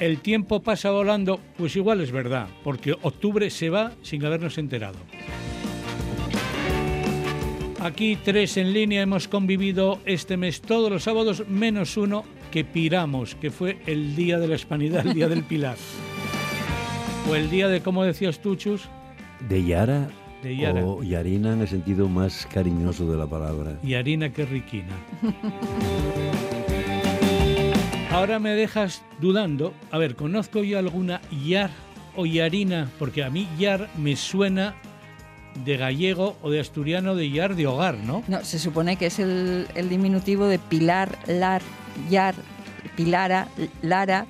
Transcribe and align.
el 0.00 0.18
tiempo 0.20 0.62
pasa 0.62 0.90
volando, 0.90 1.38
pues 1.56 1.76
igual 1.76 2.00
es 2.00 2.10
verdad, 2.10 2.48
porque 2.64 2.92
octubre 3.02 3.50
se 3.50 3.70
va 3.70 3.92
sin 4.02 4.24
habernos 4.24 4.58
enterado. 4.58 4.98
Aquí 7.80 8.18
tres 8.22 8.56
en 8.56 8.72
línea 8.74 9.02
hemos 9.02 9.28
convivido 9.28 10.00
este 10.04 10.36
mes 10.36 10.60
todos 10.60 10.90
los 10.90 11.04
sábados, 11.04 11.44
menos 11.48 11.96
uno 11.96 12.24
que 12.50 12.64
piramos, 12.64 13.34
que 13.36 13.50
fue 13.50 13.78
el 13.86 14.16
día 14.16 14.38
de 14.38 14.48
la 14.48 14.56
hispanidad, 14.56 15.06
el 15.06 15.14
día 15.14 15.28
del 15.28 15.44
Pilar. 15.44 15.76
O 17.30 17.36
el 17.36 17.50
día 17.50 17.68
de, 17.68 17.80
¿cómo 17.82 18.02
decías 18.02 18.40
tú, 18.40 18.56
Chus? 18.56 18.88
De 19.48 19.62
Yara, 19.62 20.08
De 20.42 20.56
Yara. 20.56 20.84
o 20.84 21.02
Yarina 21.02 21.52
en 21.52 21.60
el 21.60 21.68
sentido 21.68 22.08
más 22.08 22.48
cariñoso 22.52 23.08
de 23.08 23.16
la 23.16 23.26
palabra. 23.26 23.78
Y 23.84 23.94
harina 23.94 24.32
que 24.32 24.46
riquina. 24.46 24.96
Ahora 28.10 28.40
me 28.40 28.50
dejas 28.50 29.02
dudando. 29.20 29.72
A 29.92 29.98
ver, 29.98 30.16
¿conozco 30.16 30.64
yo 30.64 30.80
alguna 30.80 31.20
Yar 31.46 31.70
o 32.16 32.26
Yarina? 32.26 32.90
Porque 32.98 33.22
a 33.22 33.30
mí 33.30 33.48
Yar 33.56 33.88
me 33.96 34.16
suena 34.16 34.74
de 35.64 35.76
gallego 35.76 36.36
o 36.42 36.50
de 36.50 36.58
asturiano 36.58 37.14
de 37.14 37.30
Yar 37.30 37.54
de 37.54 37.68
hogar, 37.68 37.98
¿no? 37.98 38.24
No, 38.26 38.44
se 38.44 38.58
supone 38.58 38.96
que 38.96 39.06
es 39.06 39.20
el, 39.20 39.68
el 39.76 39.88
diminutivo 39.88 40.46
de 40.46 40.58
Pilar, 40.58 41.16
Lar, 41.28 41.62
Yar, 42.10 42.34
Pilara, 42.96 43.46
Lara. 43.80 44.26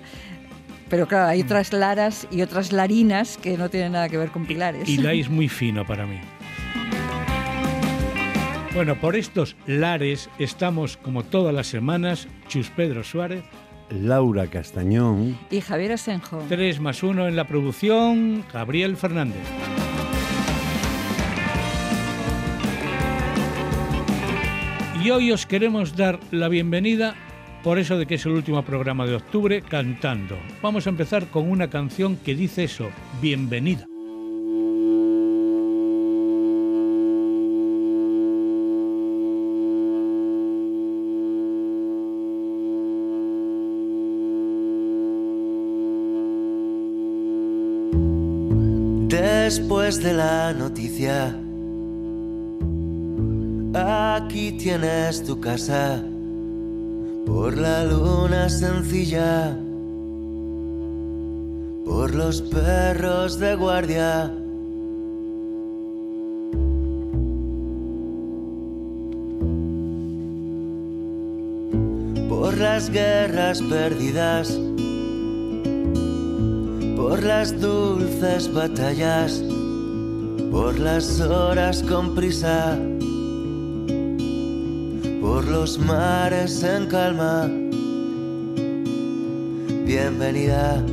Pero 0.90 1.08
claro, 1.08 1.28
hay 1.28 1.40
otras 1.40 1.72
Laras 1.72 2.28
y 2.30 2.42
otras 2.42 2.72
Larinas 2.72 3.38
que 3.38 3.56
no 3.56 3.70
tienen 3.70 3.92
nada 3.92 4.10
que 4.10 4.18
ver 4.18 4.30
con 4.30 4.44
pilares. 4.44 4.88
Y 4.90 4.98
la 4.98 5.12
es 5.14 5.30
muy 5.30 5.48
fino 5.48 5.86
para 5.86 6.04
mí. 6.04 6.20
Bueno, 8.74 8.94
por 8.94 9.16
estos 9.16 9.56
lares 9.66 10.30
estamos 10.38 10.96
como 10.96 11.24
todas 11.24 11.52
las 11.52 11.66
semanas, 11.66 12.28
Chus 12.46 12.70
Pedro 12.70 13.02
Suárez, 13.02 13.42
Laura 13.90 14.46
Castañón, 14.46 15.38
Y 15.50 15.60
Javier 15.60 15.92
Asenjo. 15.92 16.44
3 16.48 16.80
más 16.80 17.02
1 17.02 17.28
en 17.28 17.36
la 17.36 17.46
producción, 17.46 18.44
Gabriel 18.52 18.96
Fernández. 18.96 19.42
Y 25.02 25.10
hoy 25.10 25.32
os 25.32 25.46
queremos 25.46 25.96
dar 25.96 26.20
la 26.30 26.48
bienvenida 26.48 27.14
por 27.62 27.78
eso 27.78 27.98
de 27.98 28.06
que 28.06 28.14
es 28.14 28.26
el 28.26 28.32
último 28.32 28.62
programa 28.62 29.06
de 29.06 29.16
octubre 29.16 29.62
cantando. 29.62 30.38
Vamos 30.62 30.86
a 30.86 30.90
empezar 30.90 31.26
con 31.28 31.50
una 31.50 31.68
canción 31.68 32.16
que 32.16 32.34
dice 32.34 32.64
eso, 32.64 32.88
bienvenida. 33.20 33.86
Después 49.50 50.00
de 50.00 50.12
la 50.12 50.52
noticia, 50.52 51.36
aquí 53.74 54.52
tienes 54.52 55.24
tu 55.24 55.40
casa 55.40 56.04
por 57.26 57.58
la 57.58 57.84
luna 57.84 58.48
sencilla, 58.48 59.58
por 61.84 62.14
los 62.14 62.42
perros 62.42 63.40
de 63.40 63.56
guardia. 63.56 64.32
Por 72.28 72.56
las 72.56 72.88
guerras 72.88 73.60
perdidas 73.62 74.56
por 77.10 77.24
las 77.24 77.60
dulces 77.60 78.54
batallas, 78.54 79.42
por 80.52 80.78
las 80.78 81.20
horas 81.20 81.82
con 81.82 82.14
prisa, 82.14 82.78
por 85.20 85.44
los 85.44 85.76
mares 85.76 86.62
en 86.62 86.86
calma. 86.86 87.50
Bienvenida, 89.84 90.84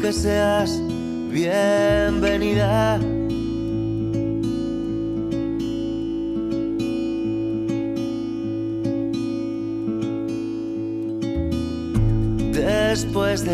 que 0.00 0.12
seas 0.12 0.80
bienvenida. 1.32 3.00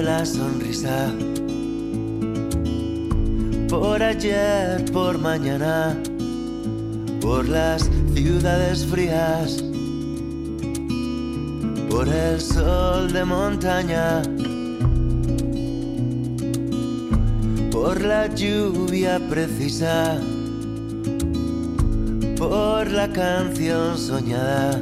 La 0.01 0.25
sonrisa. 0.25 1.13
Por 3.69 4.03
ayer, 4.03 4.85
por 4.93 5.19
mañana, 5.19 5.99
por 7.21 7.49
las 7.49 7.91
ciudades 8.15 8.87
frías, 8.87 9.63
por 11.91 12.09
el 12.09 12.41
sol 12.41 13.13
de 13.13 13.25
montaña, 13.25 14.23
por 17.71 18.01
la 18.01 18.29
lluvia 18.35 19.21
precisa, 19.29 20.19
por 22.39 22.91
la 22.91 23.13
canción 23.13 23.99
soñada, 23.99 24.81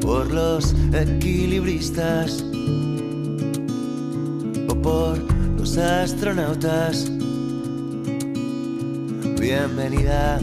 por 0.00 0.30
los 0.32 0.74
equilibristas 0.92 2.44
astronautas. 5.78 7.10
Bienvenida, 9.38 10.38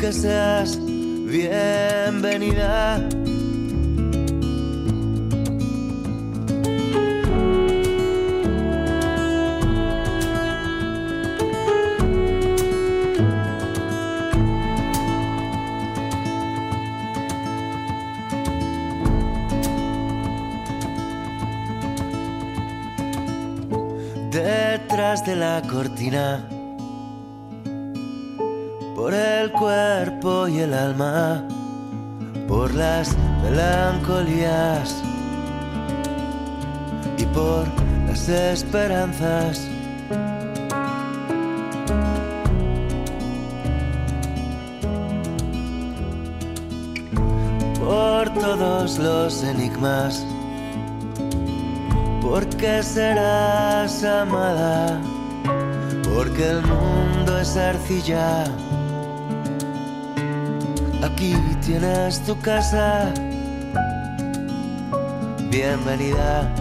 que 0.00 0.12
seas 0.12 0.78
bienvenida. 1.26 3.08
Por 29.06 29.14
el 29.14 29.52
cuerpo 29.52 30.48
y 30.48 30.58
el 30.58 30.74
alma, 30.74 31.44
por 32.48 32.74
las 32.74 33.16
melancolías 33.40 35.00
y 37.16 37.24
por 37.26 37.68
las 38.08 38.28
esperanzas. 38.28 39.68
Por 47.78 48.34
todos 48.34 48.98
los 48.98 49.44
enigmas 49.44 50.26
porque 52.20 52.82
serás 52.82 54.02
amada, 54.02 55.00
porque 56.12 56.50
el 56.50 56.62
mundo 56.62 57.38
es 57.38 57.56
arcilla. 57.56 58.65
Aquí 61.06 61.34
tienes 61.64 62.20
tu 62.24 62.38
casa, 62.40 63.14
bienvenida, 65.50 66.52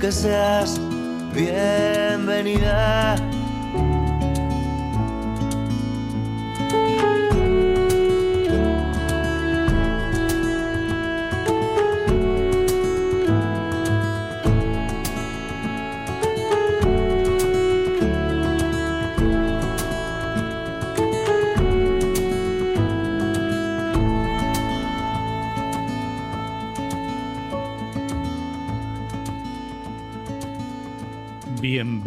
que 0.00 0.10
seas 0.10 0.80
bienvenida. 1.32 3.16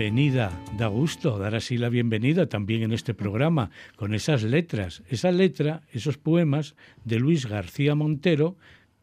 Bienvenida, 0.07 0.57
da 0.77 0.87
gusto 0.87 1.37
dar 1.37 1.53
así 1.53 1.77
la 1.77 1.89
bienvenida 1.89 2.47
también 2.47 2.81
en 2.81 2.93
este 2.93 3.13
programa, 3.13 3.71
con 3.97 4.13
esas 4.13 4.41
letras, 4.41 5.03
esa 5.09 5.33
letra, 5.33 5.81
esos 5.91 6.17
poemas 6.17 6.77
de 7.03 7.19
Luis 7.19 7.45
García 7.45 7.93
Montero 7.93 8.55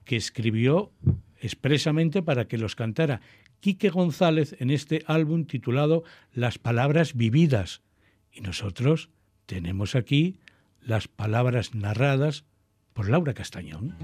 que 0.07 0.17
escribió 0.17 0.93
expresamente 1.43 2.23
para 2.23 2.49
que 2.49 2.57
los 2.57 2.75
cantara 2.75 3.21
Quique 3.61 3.91
González 3.91 4.57
en 4.61 4.71
este 4.71 5.03
álbum 5.07 5.45
titulado 5.45 6.05
Las 6.33 6.57
Palabras 6.57 7.13
Vividas. 7.13 7.83
Y 8.33 8.41
nosotros 8.41 9.11
tenemos 9.45 9.97
aquí 9.97 10.39
las 10.81 11.07
palabras 11.07 11.75
narradas 11.75 12.47
por 12.95 13.11
Laura 13.11 13.35
Castañón. 13.35 13.95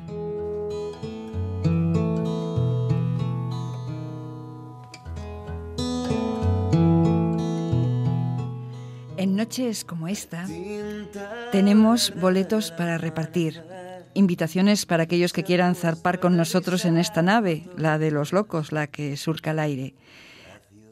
Noches 9.41 9.87
como 9.87 10.07
esta 10.07 10.47
tenemos 11.51 12.13
boletos 12.21 12.73
para 12.73 12.99
repartir, 12.99 13.63
invitaciones 14.13 14.85
para 14.85 15.05
aquellos 15.05 15.33
que 15.33 15.45
quieran 15.45 15.75
zarpar 15.75 16.21
con 16.21 16.37
nosotros 16.37 16.85
en 16.85 16.99
esta 16.99 17.23
nave, 17.23 17.67
la 17.75 17.99
de 17.99 18.11
los 18.11 18.35
locos, 18.35 18.71
la 18.71 18.87
que 18.87 19.17
surca 19.17 19.53
el 19.53 19.61
aire. 19.61 19.95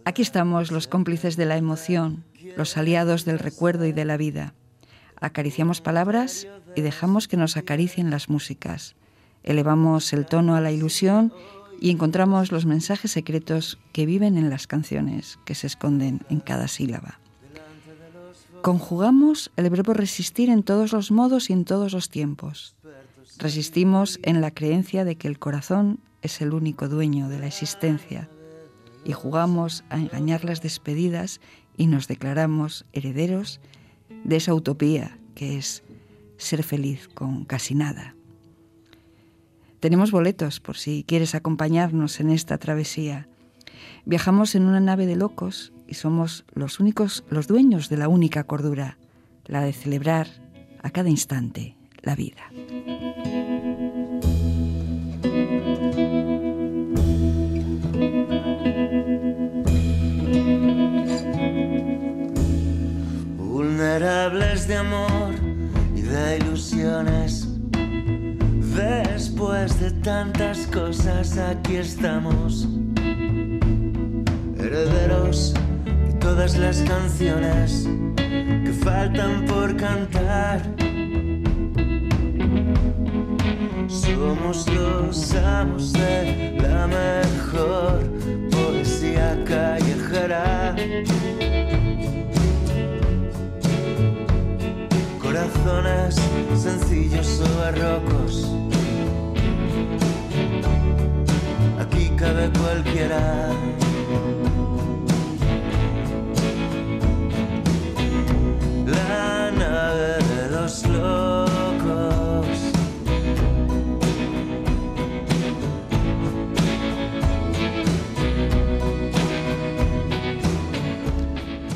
Aquí 0.07 0.23
estamos 0.23 0.73
los 0.73 0.89
cómplices 0.89 1.37
de 1.37 1.45
la 1.45 1.59
emoción, 1.59 2.25
los 2.57 2.79
aliados 2.79 3.27
del 3.27 3.39
recuerdo 3.39 3.85
y 3.85 3.93
de 3.93 4.07
la 4.07 4.17
vida. 4.17 4.55
Acariciamos 5.21 5.83
palabras 5.83 6.49
y 6.75 6.81
dejamos 6.81 7.29
que 7.29 7.37
nos 7.37 7.59
acaricien 7.59 8.11
las 8.11 8.31
músicas. 8.31 8.97
Elevamos 9.43 10.15
el 10.15 10.25
tono 10.25 10.57
a 10.57 10.63
la 10.63 10.73
ilusión 10.73 11.35
y 11.83 11.91
encontramos 11.91 12.51
los 12.51 12.65
mensajes 12.65 13.11
secretos 13.11 13.79
que 13.93 14.07
viven 14.07 14.39
en 14.39 14.49
las 14.49 14.67
canciones, 14.67 15.39
que 15.45 15.55
se 15.55 15.67
esconden 15.67 16.23
en 16.31 16.41
cada 16.41 16.67
sílaba. 16.67 17.21
Conjugamos 18.63 19.51
el 19.57 19.71
verbo 19.71 19.95
resistir 19.95 20.51
en 20.51 20.63
todos 20.63 20.93
los 20.93 21.11
modos 21.11 21.51
y 21.51 21.53
en 21.53 21.65
todos 21.65 21.93
los 21.93 22.09
tiempos. 22.11 22.75
Resistimos 23.39 24.19
en 24.23 24.41
la 24.41 24.51
creencia 24.51 25.05
de 25.05 25.17
que 25.17 25.29
el 25.29 25.39
corazón 25.39 26.01
es 26.23 26.41
el 26.41 26.53
único 26.53 26.89
dueño 26.89 27.29
de 27.29 27.39
la 27.39 27.47
existencia 27.47 28.29
y 29.05 29.13
jugamos 29.13 29.85
a 29.91 29.99
engañar 29.99 30.45
las 30.45 30.61
despedidas 30.61 31.41
y 31.77 31.87
nos 31.87 32.09
declaramos 32.09 32.85
herederos 32.93 33.61
de 34.25 34.37
esa 34.37 34.55
utopía 34.55 35.19
que 35.35 35.57
es 35.57 35.85
ser 36.37 36.63
feliz 36.65 37.09
con 37.09 37.45
casi 37.45 37.75
nada. 37.75 38.17
Tenemos 39.81 40.11
boletos 40.11 40.59
por 40.59 40.77
si 40.77 41.05
quieres 41.07 41.37
acompañarnos 41.37 42.19
en 42.19 42.31
esta 42.31 42.59
travesía. 42.59 43.29
Viajamos 44.05 44.57
en 44.57 44.65
una 44.65 44.81
nave 44.81 45.07
de 45.07 45.15
locos 45.15 45.73
y 45.89 45.95
somos 45.95 46.45
los 46.53 46.79
únicos, 46.81 47.25
los 47.31 47.49
dueños 47.49 47.89
de 47.89 47.97
la 47.97 48.09
única 48.09 48.45
cordura, 48.45 48.99
la 49.47 49.63
de 49.63 49.73
celebrar 49.73 50.29
a 50.83 50.91
cada 50.91 51.09
instante 51.09 51.77
la 52.03 52.15
vida. 52.15 52.51
Vulnerables 63.39 64.69
de 64.69 64.77
amor 64.77 65.35
y 65.97 66.03
de 66.03 66.39
ilusiones. 66.39 67.49
Después 68.77 69.81
de 69.81 69.91
tantas 70.03 70.67
cosas, 70.69 71.37
aquí 71.39 71.77
estamos, 71.77 72.69
herederos 74.57 75.55
todas 76.29 76.59
las 76.59 76.83
canciones 76.83 77.89
que 78.17 78.73
faltan 78.85 79.47
por 79.47 79.75
cantar. 79.77 80.61
Somos 83.89 84.67
los 84.69 85.35
amos 85.35 85.95
de 85.95 86.55
la 86.61 86.87
mejor 86.87 88.01
poesía 88.51 89.43
callejera. 89.47 90.77
Corazones 95.23 96.15
sencillos 96.55 97.41
o 97.41 97.59
barrocos. 97.59 98.35
Aquí 101.81 102.11
cabe 102.19 102.51
cualquiera. 102.61 103.49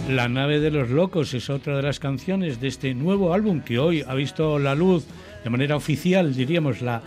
La 0.08 0.28
nave 0.28 0.60
de 0.60 0.70
los 0.70 0.90
locos 0.90 1.32
es 1.32 1.48
otra 1.48 1.74
de 1.74 1.82
las 1.82 1.98
canciones 1.98 2.60
de 2.60 2.68
este 2.68 2.94
nuevo 2.94 3.32
álbum 3.32 3.60
que 3.60 3.78
hoy 3.78 4.04
ha 4.06 4.14
visto 4.14 4.58
la 4.58 4.74
luz 4.74 5.06
de 5.42 5.50
manera 5.50 5.74
oficial, 5.74 6.34
diríamos, 6.34 6.82
la, 6.82 7.02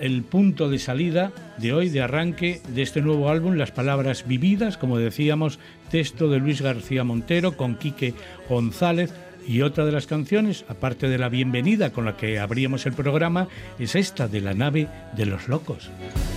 el 0.00 0.24
punto 0.24 0.68
de 0.68 0.78
salida 0.78 1.32
de 1.58 1.72
hoy, 1.72 1.88
de 1.88 2.02
arranque 2.02 2.60
de 2.68 2.82
este 2.82 3.02
nuevo 3.02 3.30
álbum, 3.30 3.54
Las 3.54 3.70
Palabras 3.70 4.26
Vividas, 4.26 4.76
como 4.76 4.98
decíamos, 4.98 5.58
texto 5.90 6.28
de 6.28 6.38
Luis 6.38 6.60
García 6.60 7.04
Montero 7.04 7.56
con 7.56 7.76
Quique 7.76 8.14
González. 8.48 9.14
Y 9.50 9.62
otra 9.62 9.84
de 9.84 9.90
las 9.90 10.06
canciones, 10.06 10.64
aparte 10.68 11.08
de 11.08 11.18
la 11.18 11.28
bienvenida 11.28 11.90
con 11.90 12.04
la 12.04 12.16
que 12.16 12.38
abríamos 12.38 12.86
el 12.86 12.92
programa, 12.92 13.48
es 13.80 13.96
esta 13.96 14.28
de 14.28 14.40
la 14.40 14.54
nave 14.54 14.86
de 15.16 15.26
los 15.26 15.48
locos. 15.48 15.90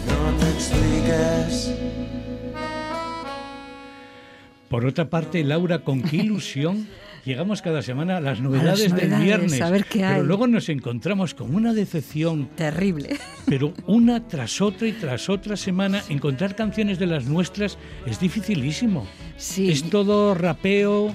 No 0.08 0.36
te 0.40 0.46
por 4.68 4.88
otra 4.88 5.08
parte, 5.08 5.44
Laura, 5.44 5.84
con 5.84 6.02
qué 6.02 6.16
ilusión 6.24 6.88
llegamos 7.24 7.62
cada 7.62 7.84
semana 7.84 8.18
a 8.18 8.20
las 8.20 8.42
novedades, 8.42 8.92
del 8.96 9.14
viernes. 9.14 9.62
Pero 9.92 10.24
luego 10.24 10.48
nos 10.48 10.68
encontramos 10.70 11.36
con 11.36 11.54
una 11.54 11.72
decepción. 11.72 12.50
Terrible. 12.56 13.20
Pero 13.46 13.76
una 13.86 14.28
tras 14.28 14.60
otra 14.60 14.88
y 14.88 14.94
tras 14.94 15.30
otra 15.30 15.56
semana, 15.56 16.02
encontrar 16.10 16.56
canciones 16.56 16.98
de 16.98 17.06
las 17.06 17.26
nuestras 17.26 17.78
es 18.08 18.20
dificilísimo. 18.20 19.06
Sí. 19.38 19.70
Es 19.70 19.84
todo 19.84 20.34
rapeo. 20.34 21.14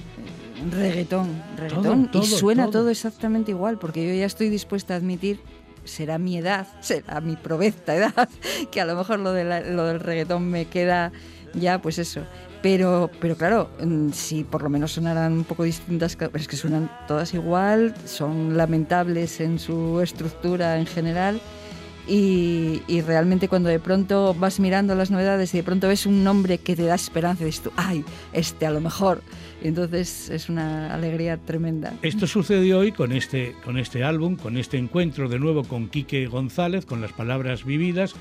Reggaetón, 0.71 1.41
reggaetón. 1.57 2.09
y 2.13 2.25
suena 2.25 2.69
todo. 2.69 2.89
exactamente 2.89 3.51
igual, 3.51 3.77
porque 3.77 4.07
yo 4.07 4.13
ya 4.13 4.25
estoy 4.25 4.49
dispuesta 4.49 4.93
a 4.93 4.97
admitir 4.97 5.39
será 5.85 6.17
mi 6.17 6.37
edad, 6.37 6.67
será 6.81 7.21
mi 7.21 7.35
provesta 7.35 7.95
edad, 7.95 8.29
que 8.71 8.81
a 8.81 8.85
lo 8.85 8.95
mejor 8.95 9.19
lo, 9.19 9.33
de 9.33 9.43
lo 9.71 9.85
del 9.85 9.99
reggaetón 9.99 10.49
me 10.49 10.65
queda 10.65 11.11
ya, 11.53 11.81
pues 11.81 11.97
eso, 11.97 12.21
pero, 12.61 13.09
pero 13.19 13.35
claro, 13.35 13.69
mm, 13.81 14.11
si 14.11 14.43
por 14.43 14.61
lo 14.63 14.69
menos 14.69 14.93
sonaran 14.93 15.33
un 15.33 15.43
poco 15.45 15.63
distintas, 15.63 16.17
es 16.33 16.47
que 16.47 16.57
suenan 16.57 16.91
todas 17.07 17.33
igual, 17.33 17.95
son 18.05 18.57
lamentables 18.57 19.39
en 19.39 19.59
su 19.59 20.01
estructura 20.01 20.77
en 20.77 20.85
general. 20.85 21.41
Y, 22.07 22.81
realmente 23.05 23.47
cuando 23.47 23.69
de 23.69 23.79
pronto 23.79 24.33
vas 24.33 24.59
mirando 24.59 24.95
las 24.95 25.11
novedades 25.11 25.53
y 25.53 25.57
de 25.57 25.63
pronto 25.63 25.87
ves 25.87 26.07
un 26.07 26.23
nombre 26.23 26.57
que 26.57 26.75
te 26.75 26.83
da 26.83 26.95
esperanza 26.95 27.43
y 27.43 27.45
dices 27.45 27.61
tú, 27.61 27.71
ay, 27.77 28.03
este 28.33 28.65
a 28.65 28.71
lo 28.71 28.81
mejor. 28.81 29.21
Y 29.61 29.67
entonces 29.67 30.29
es 30.29 30.49
una 30.49 30.93
alegría 30.93 31.37
tremenda. 31.37 31.93
Esto 32.01 32.27
sucedió 32.27 32.79
hoy 32.79 32.91
con 32.91 33.11
este, 33.11 33.55
con 33.63 33.77
este 33.77 34.03
álbum, 34.03 34.35
con 34.35 34.57
este 34.57 34.77
encuentro 34.77 35.27
de 35.27 35.39
nuevo 35.39 35.63
con 35.63 35.89
Quique 35.89 36.27
González, 36.27 36.85
con 36.85 37.01
las 37.01 37.11
palabras 37.11 37.65
vividas. 37.65 38.13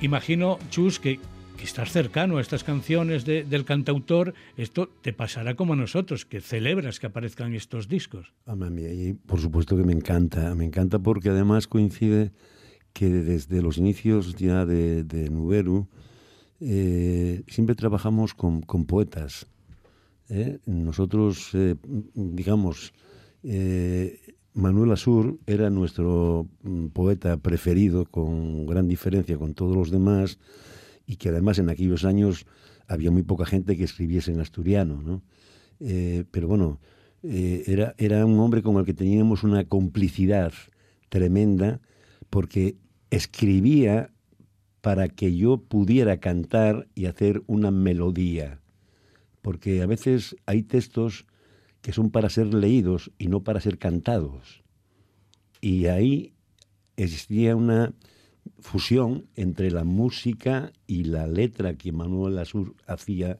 Imagino, 0.00 0.58
Chus, 0.70 0.98
que 0.98 1.20
que 1.60 1.66
estás 1.66 1.92
cercano 1.92 2.38
a 2.38 2.40
estas 2.40 2.64
canciones 2.64 3.26
del 3.26 3.66
cantautor, 3.66 4.32
esto 4.56 4.88
te 5.02 5.12
pasará 5.12 5.56
como 5.56 5.74
a 5.74 5.76
nosotros, 5.76 6.24
que 6.24 6.40
celebras 6.40 6.98
que 6.98 7.06
aparezcan 7.06 7.54
estos 7.54 7.86
discos. 7.86 8.32
A 8.46 8.56
mí, 8.56 9.12
por 9.12 9.40
supuesto 9.40 9.76
que 9.76 9.84
me 9.84 9.92
encanta, 9.92 10.54
me 10.54 10.64
encanta 10.64 10.98
porque 10.98 11.28
además 11.28 11.66
coincide 11.66 12.32
que 12.94 13.10
desde 13.10 13.60
los 13.60 13.76
inicios 13.76 14.36
ya 14.36 14.64
de, 14.64 15.04
de 15.04 15.28
Nuberu 15.28 15.86
eh, 16.60 17.42
siempre 17.46 17.74
trabajamos 17.74 18.32
con, 18.32 18.62
poetas. 18.62 19.46
¿Eh? 20.30 20.58
Nosotros, 20.66 21.50
eh, 21.54 21.76
digamos, 22.14 22.94
Manuel 24.54 24.92
Asur 24.92 25.38
era 25.46 25.70
nuestro 25.70 26.48
mm, 26.62 26.88
poeta 26.88 27.36
preferido, 27.36 28.04
con 28.04 28.66
gran 28.66 28.88
diferencia 28.88 29.38
con 29.38 29.54
todos 29.54 29.76
los 29.76 29.90
demás 29.90 30.38
y 31.06 31.16
que 31.16 31.28
además 31.28 31.58
en 31.58 31.70
aquellos 31.70 32.04
años 32.04 32.46
había 32.86 33.10
muy 33.10 33.22
poca 33.22 33.46
gente 33.46 33.76
que 33.76 33.84
escribiese 33.84 34.32
en 34.32 34.40
asturiano, 34.40 35.00
¿no? 35.02 35.22
Eh, 35.78 36.24
pero 36.30 36.48
bueno, 36.48 36.80
eh, 37.22 37.62
era, 37.66 37.94
era 37.98 38.26
un 38.26 38.38
hombre 38.40 38.62
con 38.62 38.76
el 38.76 38.84
que 38.84 38.94
teníamos 38.94 39.44
una 39.44 39.64
complicidad 39.64 40.52
tremenda 41.08 41.80
porque 42.28 42.76
escribía 43.10 44.12
para 44.80 45.08
que 45.08 45.36
yo 45.36 45.58
pudiera 45.58 46.18
cantar 46.18 46.88
y 46.94 47.06
hacer 47.06 47.42
una 47.46 47.70
melodía. 47.70 48.59
Porque 49.42 49.82
a 49.82 49.86
veces 49.86 50.36
hay 50.46 50.62
textos 50.62 51.26
que 51.80 51.92
son 51.92 52.10
para 52.10 52.28
ser 52.28 52.52
leídos 52.52 53.10
y 53.18 53.28
no 53.28 53.42
para 53.42 53.60
ser 53.60 53.78
cantados. 53.78 54.62
Y 55.60 55.86
ahí 55.86 56.34
existía 56.96 57.56
una 57.56 57.94
fusión 58.58 59.26
entre 59.36 59.70
la 59.70 59.84
música 59.84 60.72
y 60.86 61.04
la 61.04 61.26
letra 61.26 61.74
que 61.74 61.92
Manuel 61.92 62.38
Asur 62.38 62.74
hacía 62.86 63.38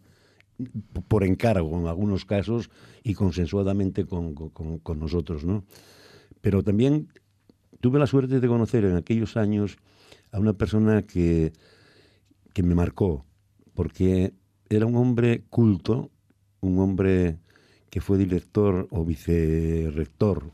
por 1.08 1.24
encargo 1.24 1.78
en 1.78 1.86
algunos 1.86 2.24
casos 2.24 2.70
y 3.02 3.14
consensuadamente 3.14 4.04
con, 4.04 4.34
nosotros, 4.98 5.44
¿no? 5.44 5.64
Pero 6.40 6.62
también 6.62 7.08
tuve 7.80 7.98
la 7.98 8.06
suerte 8.06 8.40
de 8.40 8.48
conocer 8.48 8.84
en 8.84 8.96
aquellos 8.96 9.36
años 9.36 9.76
a 10.32 10.38
una 10.38 10.52
persona 10.54 11.02
que, 11.02 11.52
que 12.52 12.62
me 12.62 12.74
marcó, 12.74 13.24
porque 13.74 14.34
era 14.70 14.86
un 14.86 14.96
hombre 14.96 15.42
culto, 15.50 16.10
un 16.60 16.78
hombre 16.78 17.38
que 17.90 18.00
fue 18.00 18.16
director 18.16 18.86
o 18.90 19.04
vicerrector 19.04 20.52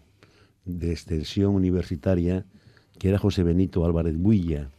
de 0.64 0.90
extensión 0.90 1.54
universitaria, 1.54 2.46
que 2.98 3.10
era 3.10 3.18
José 3.18 3.42
Benito 3.42 3.84
Álvarez 3.84 4.16
Builla, 4.16 4.70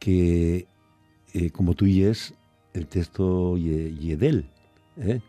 que, 0.00 0.66
eh, 1.32 1.50
como 1.50 1.74
tú 1.74 1.86
es 1.86 2.34
el 2.74 2.88
texto 2.88 3.56
y, 3.56 4.16
de 4.16 4.28
él, 4.28 4.44
¿eh? 4.96 5.20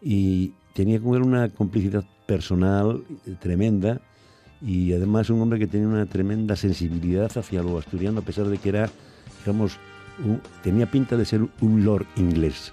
y 0.00 0.52
tenía 0.74 1.00
con 1.00 1.16
él 1.16 1.22
una 1.22 1.48
complicidad 1.48 2.04
personal 2.26 3.04
eh, 3.26 3.34
tremenda, 3.40 4.00
y 4.64 4.92
además 4.92 5.28
un 5.28 5.40
hombre 5.40 5.58
que 5.58 5.66
tenía 5.66 5.88
una 5.88 6.06
tremenda 6.06 6.54
sensibilidad 6.54 7.36
hacia 7.36 7.64
lo 7.64 7.78
asturiano, 7.78 8.20
a 8.20 8.24
pesar 8.24 8.46
de 8.46 8.58
que 8.58 8.68
era, 8.68 8.88
digamos, 9.40 9.76
tenía 10.62 10.86
pinta 10.86 11.16
de 11.16 11.24
ser 11.24 11.42
un 11.60 11.84
lord 11.84 12.06
inglés. 12.16 12.72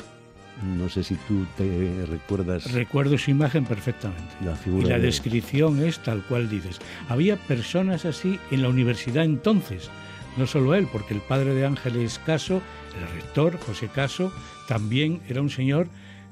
No 0.77 0.89
sé 0.89 1.03
si 1.03 1.15
tú 1.15 1.45
te 1.57 2.05
recuerdas. 2.05 2.71
Recuerdo 2.73 3.17
su 3.17 3.31
imagen 3.31 3.65
perfectamente. 3.65 4.33
La 4.43 4.55
figura 4.55 4.87
y 4.87 4.89
la 4.89 4.99
descripción 4.99 5.81
es 5.81 5.99
tal 5.99 6.21
cual 6.23 6.49
dices. 6.49 6.79
Había 7.07 7.37
personas 7.37 8.05
así 8.05 8.39
en 8.51 8.61
la 8.61 8.69
universidad 8.69 9.23
entonces. 9.23 9.89
No 10.37 10.47
solo 10.47 10.75
él, 10.75 10.87
porque 10.91 11.13
el 11.13 11.21
padre 11.21 11.53
de 11.53 11.65
Ángeles 11.65 12.19
Caso, 12.25 12.61
el 12.97 13.15
rector 13.15 13.57
José 13.59 13.87
Caso, 13.87 14.31
también 14.67 15.21
era 15.29 15.41
un 15.41 15.49
señor 15.49 15.87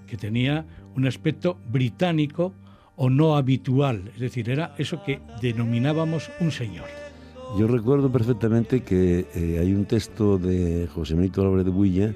que 0.08 0.18
tenía 0.18 0.66
un 0.96 1.08
aspecto 1.08 1.58
británico 1.70 2.54
o 2.96 3.10
no 3.10 3.38
habitual. 3.38 4.12
Es 4.14 4.20
decir, 4.20 4.50
era 4.50 4.76
eso 4.78 5.04
que 5.04 5.22
denominábamos 5.42 6.30
un 6.40 6.52
señor. 6.52 7.07
Yo 7.56 7.68
recuerdo 7.68 8.12
perfectamente 8.12 8.82
que 8.82 9.26
eh, 9.34 9.60
hay 9.60 9.74
un 9.74 9.86
texto 9.86 10.38
de 10.38 10.88
José 10.94 11.16
Benito 11.16 11.42
Álvarez 11.42 11.66
de 11.66 11.72
Builla 11.72 12.14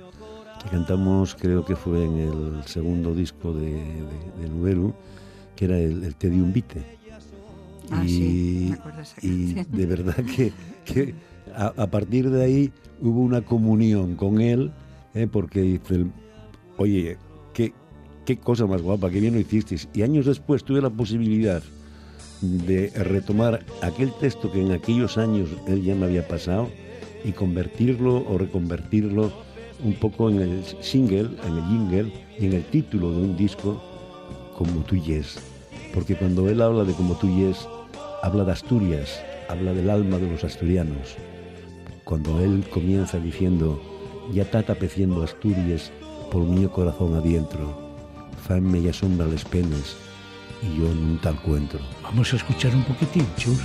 que 0.61 0.69
cantamos, 0.69 1.35
creo 1.35 1.65
que 1.65 1.75
fue 1.75 2.03
en 2.03 2.17
el 2.17 2.63
segundo 2.65 3.15
disco 3.15 3.53
de, 3.53 3.71
de, 3.71 4.93
que 5.55 5.65
era 5.65 5.79
el, 5.79 6.03
el 6.03 6.15
Te 6.15 6.29
di 6.29 6.39
un 6.39 6.53
vite. 6.53 6.83
Ah, 7.89 8.03
y, 8.05 8.73
y 9.21 9.53
de 9.53 9.85
verdad 9.85 10.15
que, 10.15 10.51
que 10.85 11.15
a, 11.55 11.87
partir 11.87 12.29
de 12.29 12.43
ahí 12.43 12.71
hubo 13.01 13.21
una 13.21 13.41
comunión 13.41 14.15
con 14.15 14.39
él, 14.39 14.71
¿eh? 15.13 15.27
porque 15.29 15.61
dice, 15.61 16.05
oye, 16.77 17.17
qué, 17.53 17.73
qué 18.25 18.37
cosa 18.37 18.65
más 18.65 18.81
guapa, 18.81 19.09
qué 19.09 19.19
bien 19.19 19.33
lo 19.33 19.39
hicisteis. 19.39 19.89
Y 19.93 20.03
años 20.03 20.25
después 20.25 20.63
tuve 20.63 20.81
la 20.81 20.89
posibilidad 20.89 21.63
de 22.41 22.89
retomar 22.89 23.63
aquel 23.81 24.11
texto 24.13 24.51
que 24.51 24.61
en 24.61 24.71
aquellos 24.71 25.17
años 25.17 25.49
él 25.67 25.83
ya 25.83 25.95
me 25.95 26.05
había 26.05 26.27
pasado 26.27 26.69
y 27.23 27.31
convertirlo 27.31 28.25
o 28.27 28.37
reconvertirlo 28.37 29.31
un 29.83 29.93
poco 29.93 30.29
en 30.29 30.41
el 30.41 30.63
single, 30.81 31.29
en 31.45 31.57
el 31.57 31.63
jingle 31.67 32.13
y 32.39 32.45
en 32.45 32.53
el 32.53 32.63
título 32.65 33.11
de 33.11 33.21
un 33.21 33.37
disco 33.37 33.81
como 34.57 34.81
tú 34.81 34.95
yes. 34.95 35.39
Porque 35.93 36.15
cuando 36.15 36.49
él 36.49 36.61
habla 36.61 36.83
de 36.83 36.93
como 36.93 37.15
tú 37.15 37.27
yes, 37.35 37.67
habla 38.21 38.43
de 38.43 38.51
Asturias, 38.51 39.21
habla 39.49 39.73
del 39.73 39.89
alma 39.89 40.17
de 40.17 40.29
los 40.29 40.43
asturianos. 40.43 41.15
Cuando 42.03 42.39
él 42.41 42.63
comienza 42.71 43.19
diciendo, 43.19 43.81
ya 44.33 44.43
está 44.43 44.63
tapeciendo 44.63 45.23
Asturias 45.23 45.91
por 46.31 46.43
mi 46.43 46.65
corazón 46.67 47.15
adentro, 47.15 47.77
fanme 48.47 48.79
y 48.79 48.87
asombra 48.87 49.27
les 49.27 49.43
penes, 49.43 49.97
y 50.61 50.77
yo 50.77 50.85
en 50.85 51.03
un 51.03 51.17
tal 51.17 51.35
encuentro. 51.35 51.79
Vamos 52.03 52.31
a 52.33 52.35
escuchar 52.35 52.75
un 52.75 52.83
poquitín, 52.83 53.27
chus. 53.37 53.59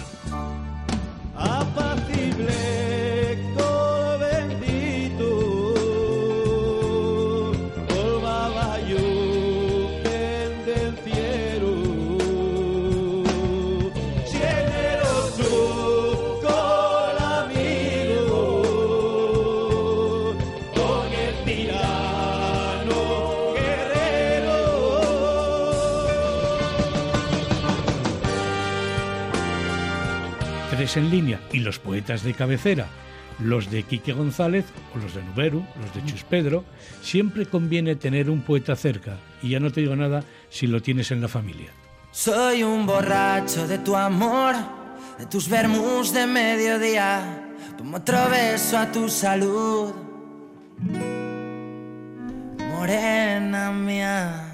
En 30.97 31.11
línea 31.11 31.41
y 31.53 31.61
los 31.61 31.79
poetas 31.79 32.23
de 32.23 32.35
cabecera, 32.35 32.87
los 33.39 33.71
de 33.71 33.83
Quique 33.83 34.13
González 34.13 34.65
o 34.95 34.99
los 34.99 35.15
de 35.15 35.23
Nuberu, 35.23 35.65
los 35.81 35.95
de 35.95 36.05
Chus 36.11 36.25
Pedro, 36.25 36.65
siempre 37.03 37.47
conviene 37.47 37.97
tener 37.97 38.31
un 38.31 38.43
poeta 38.43 38.77
cerca 38.77 39.19
y 39.43 39.51
ya 39.51 39.61
no 39.61 39.71
te 39.71 39.81
digo 39.81 39.97
nada 39.97 40.25
si 40.49 40.67
lo 40.67 40.81
tienes 40.81 41.11
en 41.11 41.21
la 41.21 41.29
familia. 41.29 41.71
Soy 42.11 42.63
un 42.63 42.87
borracho 42.87 43.67
de 43.69 43.79
tu 43.79 43.95
amor, 43.95 44.55
de 45.19 45.27
tus 45.27 45.49
vermus 45.49 46.13
de 46.13 46.27
mediodía, 46.27 47.53
como 47.77 47.99
otro 47.99 48.31
beso 48.31 48.79
a 48.79 48.91
tu 48.91 49.09
salud. 49.09 49.93
Morena 52.59 53.73
mía. 53.73 54.46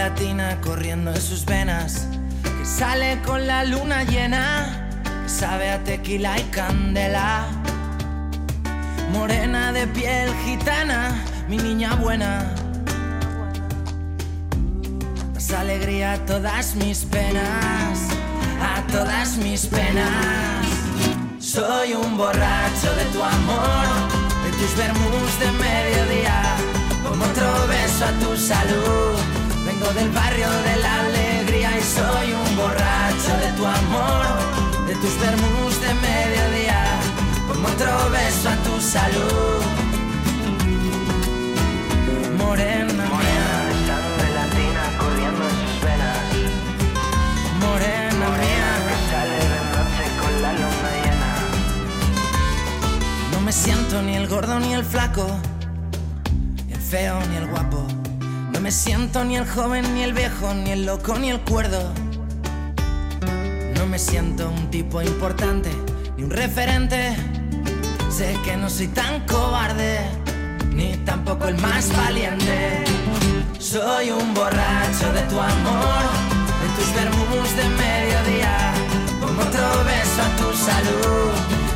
Sangre 0.00 0.08
latina 0.08 0.58
corriendo 0.62 1.10
en 1.10 1.20
sus 1.20 1.44
venas, 1.44 2.06
que 2.42 2.64
sale 2.64 3.20
con 3.26 3.46
la 3.46 3.64
luna 3.64 4.04
llena, 4.04 4.88
que 5.02 5.28
sabe 5.28 5.70
a 5.70 5.82
tequila 5.84 6.38
y 6.38 6.42
candela. 6.44 7.46
Morena 9.12 9.72
de 9.72 9.86
piel 9.88 10.30
gitana, 10.44 11.14
mi 11.48 11.56
niña 11.56 11.96
buena. 11.96 12.54
Das 15.34 15.50
alegría 15.52 16.12
a 16.12 16.18
todas 16.26 16.76
mis 16.76 17.04
penas, 17.04 17.98
a 18.62 18.82
todas 18.92 19.36
mis 19.36 19.66
penas. 19.66 20.66
Soy 21.38 21.92
un 21.92 22.16
borracho 22.16 22.90
de 22.96 23.04
tu 23.12 23.22
amor, 23.22 23.86
de 24.44 24.50
tus 24.58 24.76
vermus 24.76 25.32
de 25.40 25.50
mediodía, 25.66 26.56
como 27.02 27.24
otro 27.24 27.66
beso 27.68 28.04
a 28.06 28.12
tu 28.20 28.36
salud 28.36 29.29
Vengo 29.80 29.94
del 29.94 30.10
barrio 30.10 30.50
de 30.50 30.76
la 30.76 31.00
alegría 31.00 31.70
y 31.78 31.82
soy 31.82 32.32
un 32.34 32.56
borracho 32.56 33.32
de 33.40 33.50
tu 33.56 33.64
amor, 33.64 34.26
de 34.86 34.94
tus 34.96 35.18
vermus 35.18 35.80
de 35.80 35.94
mediodía, 35.94 36.84
como 37.48 37.66
otro 37.66 38.10
beso 38.10 38.50
a 38.50 38.56
tu 38.56 38.78
salud. 38.78 39.62
Morena, 42.36 42.92
morena 42.92 43.64
de 43.68 43.74
sangre 43.86 44.28
latina 44.34 44.82
corriendo 44.98 45.44
en 45.48 45.56
sus 45.62 45.76
venas. 45.86 46.28
Morena, 47.60 48.28
morena 48.28 48.70
que 48.86 48.96
sale 49.10 49.38
de 49.52 49.60
noche 49.72 50.04
con 50.20 50.32
la 50.42 50.52
luna 50.52 50.90
llena. 51.04 51.30
No 53.32 53.40
me 53.40 53.52
siento 53.52 54.02
ni 54.02 54.14
el 54.16 54.28
gordo 54.28 54.60
ni 54.60 54.74
el 54.74 54.84
flaco, 54.84 55.26
ni 56.66 56.74
el 56.74 56.80
feo 56.80 57.18
ni 57.30 57.36
el 57.36 57.46
guapo 57.46 57.89
me 58.70 58.76
siento 58.76 59.24
ni 59.24 59.36
el 59.36 59.48
joven, 59.48 59.94
ni 59.94 60.04
el 60.04 60.12
viejo, 60.12 60.54
ni 60.54 60.70
el 60.70 60.86
loco, 60.86 61.18
ni 61.18 61.28
el 61.28 61.40
cuerdo. 61.40 61.92
No 63.74 63.84
me 63.86 63.98
siento 63.98 64.48
un 64.48 64.70
tipo 64.70 65.02
importante, 65.02 65.68
ni 66.16 66.22
un 66.22 66.30
referente. 66.30 67.16
Sé 68.08 68.38
que 68.44 68.56
no 68.56 68.70
soy 68.70 68.86
tan 68.86 69.26
cobarde, 69.26 69.98
ni 70.72 70.96
tampoco 70.98 71.48
el 71.48 71.58
más 71.58 71.90
valiente. 71.96 72.84
Soy 73.58 74.12
un 74.12 74.34
borracho 74.34 75.12
de 75.14 75.22
tu 75.22 75.40
amor, 75.40 76.02
de 76.62 76.68
tus 76.76 76.94
vermus 76.94 77.56
de 77.56 77.68
mediodía, 77.84 78.72
como 79.20 79.42
otro 79.42 79.66
beso 79.82 80.22
a 80.22 80.30
tu 80.36 80.56
salud. 80.56 81.32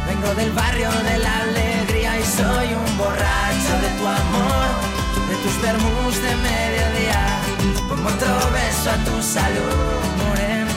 Vengo 0.06 0.32
del 0.36 0.52
barrio 0.52 0.90
de 1.10 1.18
la 1.18 1.40
alegría 1.40 2.20
y 2.20 2.22
soy 2.22 2.68
un 2.72 2.98
borracho 2.98 3.72
de 3.82 3.88
tu 3.98 4.06
amor 4.06 5.03
de 5.28 5.36
tus 5.42 5.62
vermus 5.62 6.14
de 6.22 6.34
mediodía, 6.36 7.40
como 7.88 8.08
otro 8.08 8.34
beso 8.52 8.90
a 8.90 8.96
tu 9.04 9.22
salud, 9.22 10.00
morena, 10.18 10.73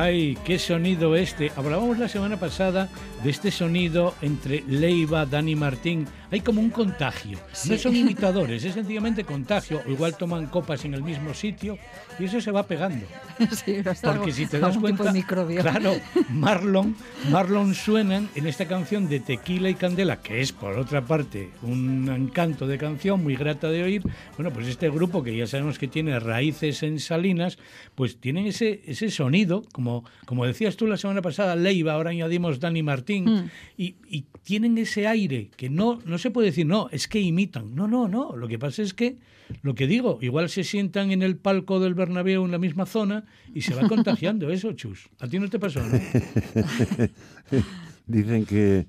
Ay, 0.00 0.38
qué 0.44 0.60
sonido 0.60 1.16
este. 1.16 1.50
Hablábamos 1.56 1.98
la 1.98 2.06
semana 2.06 2.36
pasada 2.36 2.88
de 3.24 3.30
este 3.30 3.50
sonido 3.50 4.14
entre 4.22 4.62
Leiva, 4.68 5.26
Dani 5.26 5.56
Martín. 5.56 6.06
Hay 6.30 6.40
como 6.40 6.60
un 6.60 6.70
contagio. 6.70 7.36
No 7.68 7.76
son 7.78 7.96
imitadores, 7.96 8.62
es 8.64 8.74
sencillamente 8.74 9.24
contagio. 9.24 9.82
Igual 9.88 10.16
toman 10.16 10.46
copas 10.46 10.84
en 10.84 10.94
el 10.94 11.02
mismo 11.02 11.34
sitio 11.34 11.78
y 12.18 12.26
eso 12.26 12.40
se 12.40 12.52
va 12.52 12.62
pegando. 12.62 13.04
Porque 14.02 14.32
si 14.32 14.46
te 14.46 14.60
das 14.60 14.78
cuenta, 14.78 15.12
claro, 15.58 15.96
Marlon, 16.28 16.94
Marlon 17.30 17.74
suenan 17.74 18.28
en 18.36 18.46
esta 18.46 18.66
canción 18.66 19.08
de 19.08 19.18
Tequila 19.18 19.68
y 19.68 19.74
Candela, 19.74 20.20
que 20.20 20.40
es 20.40 20.52
por 20.52 20.78
otra 20.78 21.04
parte 21.04 21.50
un 21.62 22.08
encanto 22.08 22.68
de 22.68 22.78
canción 22.78 23.22
muy 23.22 23.34
grata 23.34 23.68
de 23.68 23.82
oír. 23.82 24.02
Bueno, 24.36 24.52
pues 24.52 24.68
este 24.68 24.90
grupo 24.90 25.24
que 25.24 25.36
ya 25.36 25.48
sabemos 25.48 25.78
que 25.78 25.88
tiene 25.88 26.20
raíces 26.20 26.82
en 26.82 27.00
Salinas, 27.00 27.58
pues 27.94 28.20
tienen 28.20 28.46
ese, 28.46 28.82
ese 28.86 29.10
sonido 29.10 29.64
como, 29.72 29.87
como 30.26 30.46
decías 30.46 30.76
tú 30.76 30.86
la 30.86 30.96
semana 30.96 31.22
pasada, 31.22 31.56
Leiva, 31.56 31.92
ahora 31.92 32.10
añadimos 32.10 32.60
Dani 32.60 32.82
Martín, 32.82 33.24
mm. 33.24 33.50
y, 33.76 34.26
tienen 34.42 34.78
ese 34.78 35.06
aire 35.06 35.50
que 35.56 35.68
no, 35.68 35.98
no 36.06 36.16
se 36.16 36.30
puede 36.30 36.46
decir, 36.46 36.64
no, 36.64 36.88
es 36.90 37.06
que 37.06 37.20
imitan. 37.20 37.74
No, 37.74 37.86
no, 37.86 38.08
no. 38.08 38.34
Lo 38.34 38.48
que 38.48 38.58
pasa 38.58 38.80
es 38.80 38.94
que, 38.94 39.18
lo 39.60 39.74
que 39.74 39.86
digo, 39.86 40.18
igual 40.22 40.48
se 40.48 40.64
sientan 40.64 41.10
en 41.10 41.22
el 41.22 41.36
palco 41.36 41.80
del 41.80 41.92
Bernabéu 41.92 42.46
en 42.46 42.50
la 42.50 42.58
misma 42.58 42.86
zona 42.86 43.26
y 43.54 43.60
se 43.60 43.74
va 43.74 43.82
contagiando 43.88 44.50
eso, 44.50 44.72
Chus. 44.72 45.10
¿A 45.20 45.28
ti 45.28 45.38
no 45.38 45.50
te 45.50 45.58
pasó? 45.58 45.80
Dicen 48.06 48.46
que 48.46 48.86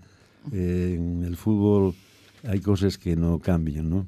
eh, 0.53 0.95
en 0.97 1.25
el 1.25 1.35
fútbol 1.35 1.93
hay 2.47 2.61
cosas 2.61 2.97
que 2.97 3.17
no 3.17 3.39
cambian, 3.39 3.89
¿no? 3.89 4.07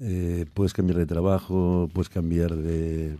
Eh, 0.00 0.44
puedes 0.54 0.72
cambiar 0.72 0.98
de 0.98 1.06
trabajo, 1.06 1.88
puedes 1.92 2.08
cambiar 2.08 2.56
de 2.56 3.16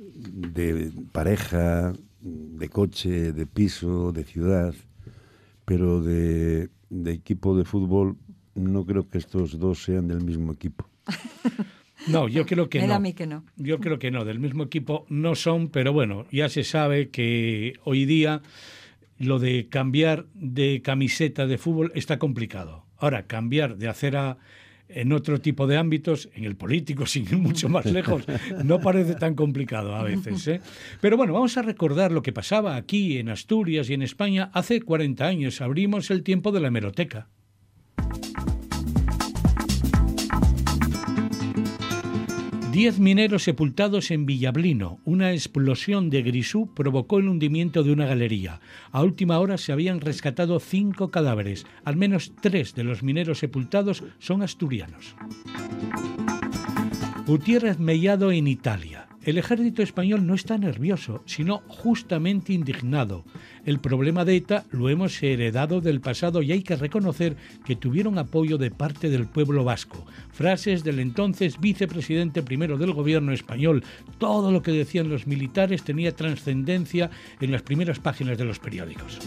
de 0.00 0.90
pareja, 1.12 1.92
de 2.20 2.68
coche, 2.68 3.32
de 3.32 3.46
piso, 3.46 4.12
de 4.12 4.24
ciudad, 4.24 4.74
pero 5.64 6.02
de, 6.02 6.68
equipo 7.06 7.56
de 7.56 7.64
fútbol 7.64 8.16
no 8.54 8.84
creo 8.84 9.08
que 9.08 9.18
estos 9.18 9.58
dos 9.58 9.82
sean 9.82 10.08
del 10.08 10.22
mismo 10.22 10.52
equipo. 10.52 10.88
No, 12.08 12.28
yo 12.28 12.46
creo 12.46 12.70
que 12.70 12.80
no. 12.80 12.94
A 12.94 12.98
mí 12.98 13.12
que 13.12 13.26
no. 13.26 13.44
Yo 13.56 13.78
creo 13.78 13.98
que 13.98 14.10
no, 14.10 14.24
del 14.24 14.38
mismo 14.38 14.62
equipo 14.62 15.04
no 15.10 15.34
son, 15.34 15.68
pero 15.68 15.92
bueno, 15.92 16.24
ya 16.32 16.48
se 16.48 16.64
sabe 16.64 17.10
que 17.10 17.74
hoy 17.84 18.06
día 18.06 18.40
lo 19.18 19.38
de 19.38 19.68
cambiar 19.68 20.24
de 20.32 20.80
camiseta 20.82 21.46
de 21.46 21.58
fútbol 21.58 21.92
está 21.94 22.18
complicado. 22.18 22.86
Ahora, 22.96 23.26
cambiar 23.26 23.76
de 23.76 23.88
acera 23.88 24.38
en 24.94 25.12
otro 25.12 25.40
tipo 25.40 25.66
de 25.66 25.76
ámbitos, 25.76 26.28
en 26.34 26.44
el 26.44 26.56
político, 26.56 27.06
sin 27.06 27.24
ir 27.24 27.38
mucho 27.38 27.68
más 27.68 27.86
lejos, 27.86 28.24
no 28.64 28.80
parece 28.80 29.14
tan 29.14 29.34
complicado 29.34 29.94
a 29.94 30.02
veces. 30.02 30.46
¿eh? 30.48 30.60
Pero 31.00 31.16
bueno, 31.16 31.32
vamos 31.32 31.56
a 31.56 31.62
recordar 31.62 32.12
lo 32.12 32.22
que 32.22 32.32
pasaba 32.32 32.76
aquí 32.76 33.18
en 33.18 33.28
Asturias 33.28 33.90
y 33.90 33.94
en 33.94 34.02
España 34.02 34.50
hace 34.52 34.80
40 34.80 35.24
años. 35.24 35.60
Abrimos 35.60 36.10
el 36.10 36.22
tiempo 36.22 36.52
de 36.52 36.60
la 36.60 36.68
hemeroteca. 36.68 37.28
Diez 42.72 43.00
mineros 43.00 43.42
sepultados 43.42 44.12
en 44.12 44.26
Villablino. 44.26 45.00
Una 45.04 45.32
explosión 45.32 46.08
de 46.08 46.22
grisú 46.22 46.72
provocó 46.72 47.18
el 47.18 47.28
hundimiento 47.28 47.82
de 47.82 47.92
una 47.92 48.06
galería. 48.06 48.60
A 48.92 49.02
última 49.02 49.40
hora 49.40 49.58
se 49.58 49.72
habían 49.72 50.00
rescatado 50.00 50.60
cinco 50.60 51.10
cadáveres. 51.10 51.66
Al 51.84 51.96
menos 51.96 52.32
tres 52.40 52.76
de 52.76 52.84
los 52.84 53.02
mineros 53.02 53.40
sepultados 53.40 54.04
son 54.20 54.42
asturianos. 54.42 55.16
Gutiérrez 57.26 57.80
Mellado 57.80 58.30
en 58.30 58.46
Italia. 58.46 58.99
El 59.22 59.36
ejército 59.36 59.82
español 59.82 60.26
no 60.26 60.34
está 60.34 60.56
nervioso, 60.56 61.22
sino 61.26 61.58
justamente 61.68 62.54
indignado. 62.54 63.24
El 63.66 63.78
problema 63.78 64.24
de 64.24 64.36
ETA 64.36 64.64
lo 64.70 64.88
hemos 64.88 65.22
heredado 65.22 65.82
del 65.82 66.00
pasado 66.00 66.40
y 66.40 66.52
hay 66.52 66.62
que 66.62 66.76
reconocer 66.76 67.36
que 67.66 67.76
tuvieron 67.76 68.16
apoyo 68.16 68.56
de 68.56 68.70
parte 68.70 69.10
del 69.10 69.26
pueblo 69.26 69.62
vasco. 69.62 70.06
Frases 70.32 70.84
del 70.84 71.00
entonces 71.00 71.60
vicepresidente 71.60 72.42
primero 72.42 72.78
del 72.78 72.94
gobierno 72.94 73.32
español. 73.32 73.84
Todo 74.16 74.52
lo 74.52 74.62
que 74.62 74.72
decían 74.72 75.10
los 75.10 75.26
militares 75.26 75.82
tenía 75.82 76.16
trascendencia 76.16 77.10
en 77.40 77.52
las 77.52 77.60
primeras 77.60 77.98
páginas 77.98 78.38
de 78.38 78.46
los 78.46 78.58
periódicos. 78.58 79.18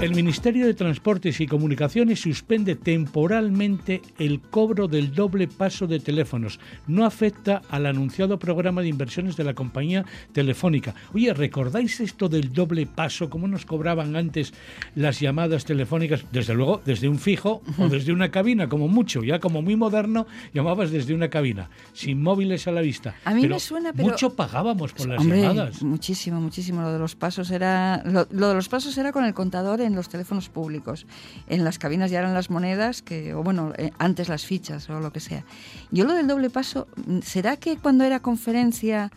El 0.00 0.14
Ministerio 0.14 0.64
de 0.64 0.74
Transportes 0.74 1.40
y 1.40 1.48
Comunicaciones 1.48 2.20
suspende 2.20 2.76
temporalmente 2.76 4.00
el 4.20 4.40
cobro 4.40 4.86
del 4.86 5.12
doble 5.12 5.48
paso 5.48 5.88
de 5.88 5.98
teléfonos. 5.98 6.60
No 6.86 7.04
afecta 7.04 7.62
al 7.68 7.84
anunciado 7.84 8.38
programa 8.38 8.80
de 8.80 8.86
inversiones 8.86 9.36
de 9.36 9.42
la 9.42 9.54
compañía 9.54 10.04
telefónica. 10.30 10.94
Oye, 11.14 11.34
¿recordáis 11.34 11.98
esto 11.98 12.28
del 12.28 12.52
doble 12.52 12.86
paso? 12.86 13.28
¿Cómo 13.28 13.48
nos 13.48 13.66
cobraban 13.66 14.14
antes 14.14 14.54
las 14.94 15.18
llamadas 15.18 15.64
telefónicas? 15.64 16.24
Desde 16.30 16.54
luego, 16.54 16.80
desde 16.84 17.08
un 17.08 17.18
fijo 17.18 17.60
o 17.76 17.88
desde 17.88 18.12
una 18.12 18.30
cabina, 18.30 18.68
como 18.68 18.86
mucho. 18.86 19.24
Ya 19.24 19.40
como 19.40 19.62
muy 19.62 19.74
moderno, 19.74 20.28
llamabas 20.54 20.92
desde 20.92 21.12
una 21.12 21.28
cabina, 21.28 21.70
sin 21.92 22.22
móviles 22.22 22.68
a 22.68 22.70
la 22.70 22.82
vista. 22.82 23.16
A 23.24 23.34
mí 23.34 23.48
me 23.48 23.58
suena, 23.58 23.92
pero... 23.92 24.10
Mucho 24.10 24.32
pagábamos 24.36 24.92
por 24.92 25.08
las 25.08 25.26
llamadas. 25.26 25.82
Muchísimo, 25.82 26.40
muchísimo. 26.40 26.82
Lo 26.82 26.92
de 26.92 27.00
los 27.00 27.16
pasos 27.16 27.50
era... 27.50 28.00
Lo, 28.04 28.28
lo 28.30 28.50
de 28.50 28.54
los 28.54 28.68
pasos 28.68 28.96
era 28.96 29.10
con 29.10 29.24
el 29.24 29.34
contador 29.34 29.80
en 29.87 29.87
los 29.94 30.08
teléfonos 30.08 30.48
públicos. 30.48 31.06
En 31.48 31.64
las 31.64 31.78
cabinas 31.78 32.10
ya 32.10 32.20
eran 32.20 32.34
las 32.34 32.50
monedas, 32.50 33.02
que, 33.02 33.34
o 33.34 33.42
bueno, 33.42 33.72
eh, 33.76 33.90
antes 33.98 34.28
las 34.28 34.44
fichas 34.44 34.88
o 34.90 35.00
lo 35.00 35.12
que 35.12 35.20
sea. 35.20 35.44
Yo 35.90 36.04
lo 36.04 36.14
del 36.14 36.26
doble 36.26 36.50
paso, 36.50 36.86
¿será 37.22 37.56
que 37.56 37.76
cuando 37.76 38.04
era 38.04 38.20
conferencia... 38.20 39.10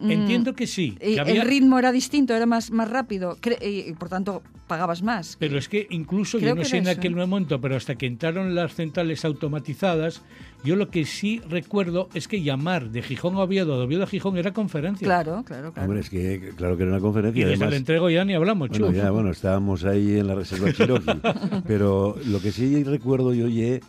Mm, 0.00 0.10
Entiendo 0.10 0.54
que 0.54 0.66
sí. 0.66 0.96
El 1.00 1.42
ritmo 1.42 1.78
era 1.78 1.92
distinto, 1.92 2.34
era 2.34 2.46
más, 2.46 2.70
más 2.70 2.90
rápido 2.90 3.38
y 3.60 3.92
por 3.94 4.08
tanto 4.08 4.42
pagabas 4.66 5.02
más. 5.02 5.36
Pero 5.38 5.58
es 5.58 5.68
que 5.68 5.86
incluso, 5.90 6.38
yo 6.38 6.54
no 6.54 6.64
sé 6.64 6.78
en 6.78 6.88
aquel 6.88 7.14
momento, 7.14 7.60
pero 7.60 7.76
hasta 7.76 7.96
que 7.96 8.06
entraron 8.06 8.54
las 8.54 8.74
centrales 8.74 9.24
automatizadas, 9.24 10.22
yo 10.64 10.76
lo 10.76 10.88
que 10.88 11.04
sí 11.04 11.40
recuerdo 11.48 12.08
es 12.14 12.28
que 12.28 12.42
llamar 12.42 12.90
de 12.90 13.02
Gijón 13.02 13.34
a 13.34 13.40
Oviedo, 13.40 13.78
de 13.78 13.84
Oviedo 13.84 14.04
a 14.04 14.06
Gijón, 14.06 14.36
era 14.36 14.52
conferencia. 14.52 15.06
Claro, 15.06 15.42
claro, 15.44 15.72
claro. 15.72 15.86
Hombre, 15.86 16.00
es 16.00 16.10
que 16.10 16.52
claro 16.56 16.76
que 16.76 16.84
era 16.84 16.92
una 16.92 17.00
conferencia. 17.00 17.42
Y 17.42 17.44
desde 17.44 17.64
el 17.64 17.74
entrego 17.74 18.08
ya 18.10 18.24
ni 18.24 18.34
hablamos, 18.34 18.68
bueno, 18.70 18.90
ya, 18.92 19.10
bueno, 19.10 19.30
estábamos 19.30 19.84
ahí 19.84 20.18
en 20.18 20.26
la 20.26 20.34
reserva 20.34 20.72
Cherokee. 20.72 21.20
pero 21.66 22.16
lo 22.26 22.40
que 22.40 22.52
sí 22.52 22.82
recuerdo 22.84 23.34
yo 23.34 23.46
oye 23.46 23.80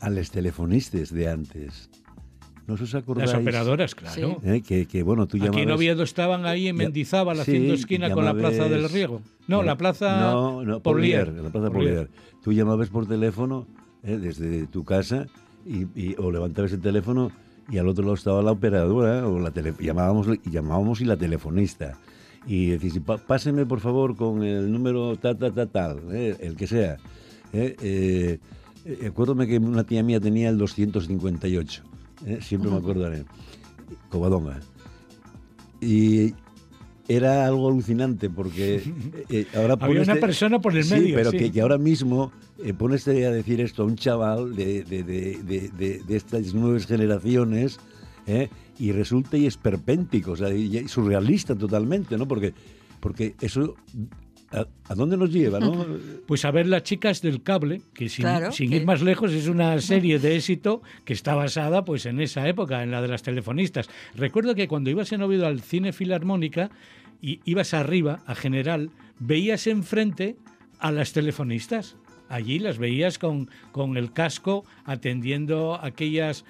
a, 0.00 0.10
los 0.10 0.30
telefonistas 0.30 1.12
de 1.12 1.28
antes. 1.28 1.90
¿No 2.66 2.74
os 2.74 2.94
acordáis? 2.94 3.30
Las 3.30 3.40
operadoras, 3.40 3.94
claro. 3.94 4.40
Eh, 4.42 4.62
que, 4.62 5.02
bueno, 5.02 5.26
tú 5.26 5.36
Aquí 5.42 5.60
en 5.60 5.70
Oviedo 5.70 6.02
estaban 6.02 6.46
ahí 6.46 6.68
en 6.68 6.76
Mendizábal 6.76 7.38
haciendo 7.40 7.74
esquina 7.74 8.10
con 8.10 8.24
la 8.24 8.34
Plaza 8.34 8.68
del 8.68 8.88
Riego. 8.88 9.20
No, 9.48 9.62
la 9.62 9.76
Plaza 9.76 10.20
no, 10.20 10.64
no, 10.64 10.80
Polier. 10.80 11.28
La 11.28 11.50
Plaza 11.50 11.70
Polier. 11.70 12.08
Tú 12.42 12.52
llamabas 12.52 12.88
por 12.88 13.06
teléfono 13.06 13.66
eh, 14.02 14.16
desde 14.18 14.66
tu 14.66 14.84
casa 14.84 15.26
y, 15.66 16.14
o 16.16 16.30
levantabas 16.30 16.72
el 16.72 16.80
teléfono 16.80 17.30
y 17.70 17.78
al 17.78 17.88
otro 17.88 18.04
lado 18.04 18.14
estaba 18.14 18.42
la 18.42 18.52
operadora 18.52 19.26
o 19.26 19.38
la 19.38 19.52
llamábamos 19.80 20.28
y 20.44 20.50
llamábamos 20.50 21.00
y 21.00 21.06
la 21.06 21.16
telefonista 21.16 21.98
y 22.46 22.66
decís 22.66 23.00
páseme 23.26 23.64
por 23.64 23.80
favor 23.80 24.14
con 24.14 24.42
el 24.42 24.70
número 24.70 25.16
tal 25.16 25.38
tal 25.38 25.54
tal 25.54 25.68
tal 25.70 26.00
eh, 26.12 26.36
el 26.40 26.56
que 26.56 26.66
sea 26.66 26.98
eh, 27.54 28.38
acuérdame 29.06 29.46
que 29.46 29.56
una 29.56 29.84
tía 29.84 30.02
mía 30.02 30.20
tenía 30.20 30.50
el 30.50 30.58
258 30.58 31.93
siempre 32.40 32.70
me 32.70 32.76
acordaré 32.76 33.24
Covadonga 34.10 34.60
y 35.80 36.34
era 37.08 37.46
algo 37.46 37.68
alucinante 37.68 38.30
porque 38.30 38.76
eh, 38.76 39.24
eh, 39.28 39.46
ahora 39.54 39.76
había 39.80 40.02
una 40.02 40.16
persona 40.16 40.60
por 40.60 40.76
el 40.76 40.86
medio. 40.86 41.16
pero 41.16 41.30
Que, 41.30 41.60
ahora 41.60 41.78
mismo 41.78 42.32
eh, 42.62 42.72
pones 42.72 43.06
a 43.08 43.12
decir 43.12 43.60
esto 43.60 43.82
a 43.82 43.86
un 43.86 43.96
chaval 43.96 44.56
de, 44.56 44.84
de, 44.84 45.02
de, 45.02 46.02
de 46.06 46.16
estas 46.16 46.54
nuevas 46.54 46.86
generaciones 46.86 47.78
y 48.78 48.92
resulta 48.92 49.36
y 49.36 49.46
esperpéntico, 49.46 50.32
o 50.32 50.36
sea, 50.36 50.52
y, 50.52 50.88
surrealista 50.88 51.54
totalmente, 51.54 52.16
¿no? 52.16 52.26
Porque, 52.26 52.54
porque 53.00 53.34
eso 53.40 53.74
¿A, 54.88 54.94
dónde 54.94 55.16
nos 55.16 55.32
lleva? 55.32 55.58
¿no? 55.58 55.84
Pues 56.26 56.44
a 56.44 56.50
ver 56.50 56.66
las 56.66 56.84
chicas 56.84 57.20
del 57.22 57.42
cable, 57.42 57.82
que 57.92 58.08
sin, 58.08 58.26
ir 58.72 58.84
más 58.84 59.02
lejos 59.02 59.32
es 59.32 59.48
una 59.48 59.80
serie 59.80 60.18
de 60.18 60.36
éxito 60.36 60.82
que 61.04 61.12
está 61.12 61.34
basada 61.34 61.84
pues 61.84 62.06
en 62.06 62.20
esa 62.20 62.46
época, 62.48 62.82
en 62.82 62.90
la 62.92 63.02
de 63.02 63.08
las 63.08 63.22
telefonistas. 63.22 63.88
Recuerdo 64.14 64.54
que 64.54 64.68
cuando 64.68 64.90
ibas 64.90 65.10
en 65.12 65.22
Oviedo 65.22 65.46
al 65.46 65.60
cine 65.60 65.92
Filarmónica 65.92 66.70
y 67.20 67.40
ibas 67.44 67.74
arriba, 67.74 68.22
a 68.26 68.34
General, 68.34 68.90
veías 69.18 69.66
enfrente 69.66 70.36
a 70.78 70.92
las 70.92 71.12
telefonistas. 71.12 71.96
Allí 72.28 72.58
las 72.58 72.78
veías 72.78 73.18
con, 73.18 73.50
con 73.72 73.96
el 73.96 74.12
casco 74.12 74.64
atendiendo 74.84 75.78
aquellas 75.82 76.44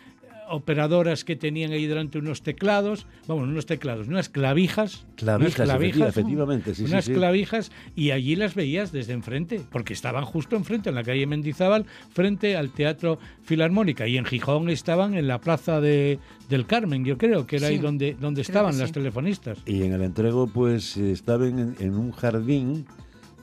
operadoras 0.51 1.25
que 1.25 1.37
tenían 1.37 1.73
ahí 1.73 1.87
delante 1.87 2.19
unos 2.19 2.43
teclados, 2.43 3.07
vamos, 3.27 3.45
unos 3.49 3.67
teclados, 3.67 4.09
unas 4.09 4.29
clavijas. 4.29 5.07
Clavijas, 5.17 5.59
unas 5.69 5.77
efectiva- 5.81 6.09
efectivamente, 6.09 6.75
sí, 6.75 6.85
sí, 6.87 6.91
unas 6.93 7.05
sí. 7.07 7.13
clavijas 7.15 7.73
y 7.95 8.11
allí 8.11 8.37
las 8.37 8.55
veías 8.55 8.93
desde 8.93 9.13
enfrente, 9.13 9.61
porque 9.71 9.93
estaban 9.93 10.25
justo 10.25 10.57
enfrente, 10.57 10.89
en 10.91 10.95
la 10.95 11.03
calle 11.05 11.27
Mendizábal, 11.27 11.87
frente 12.13 12.57
al 12.57 12.71
Teatro 12.71 13.19
Filarmónica. 13.43 14.07
Y 14.07 14.17
en 14.17 14.25
Gijón 14.25 14.69
estaban 14.71 15.15
en 15.15 15.27
la 15.29 15.41
Plaza 15.41 15.81
de, 15.81 16.19
del 16.49 16.67
Carmen, 16.67 17.05
yo 17.05 17.17
creo, 17.19 17.47
que 17.47 17.57
era 17.57 17.69
ahí 17.69 17.77
Sí, 17.77 17.83
donde, 17.83 18.17
donde 18.21 18.43
estaban 18.43 18.79
las 18.79 18.89
sí. 18.89 18.95
telefonistas. 18.95 19.59
Y 19.67 19.83
en 19.83 19.93
el 19.93 20.03
entrego, 20.03 20.47
pues 20.47 20.97
eh, 20.97 21.11
estaba 21.13 21.47
en, 21.47 21.75
en 21.79 21.95
un 21.95 22.13
jardín 22.13 22.87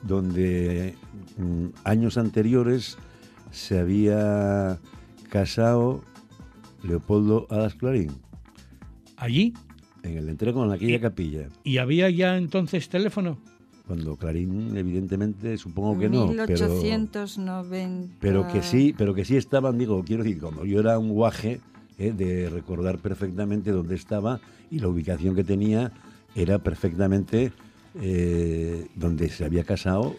donde 0.02 0.94
mm, 1.38 1.66
años 1.84 2.18
anteriores 2.18 2.98
se 3.50 3.78
había 3.78 4.78
casado 5.28 6.02
Leopoldo 6.82 7.46
Adas 7.50 7.74
Clarín. 7.74 8.10
Allí. 9.16 9.54
En 10.02 10.16
el 10.16 10.28
entrego, 10.28 10.64
en 10.64 10.72
aquella 10.72 10.96
Y- 10.96 11.00
capilla. 11.00 11.48
¿Y 11.64 11.78
había 11.78 12.10
ya 12.10 12.36
entonces 12.36 12.88
teléfono? 12.88 13.38
Cuando 13.86 14.16
Clarín, 14.16 14.76
evidentemente, 14.76 15.56
supongo 15.58 15.98
que 15.98 16.08
no. 16.08 16.28
Pero, 16.46 16.68
1890. 16.68 18.14
pero 18.20 18.46
que 18.48 18.62
sí, 18.62 18.94
pero 18.96 19.14
que 19.14 19.24
sí 19.24 19.36
estaban, 19.36 19.78
digo, 19.78 20.02
quiero 20.04 20.22
decir, 20.24 20.40
como 20.40 20.64
yo 20.64 20.80
era 20.80 20.98
un 20.98 21.10
guaje 21.10 21.60
eh, 21.98 22.12
de 22.12 22.48
recordar 22.48 22.98
perfectamente 22.98 23.70
dónde 23.70 23.94
estaba 23.94 24.40
y 24.70 24.78
la 24.78 24.88
ubicación 24.88 25.34
que 25.34 25.44
tenía 25.44 25.92
era 26.34 26.58
perfectamente 26.58 27.52
eh, 28.00 28.86
donde 28.94 29.28
se 29.28 29.44
había 29.44 29.64
casado 29.64 30.16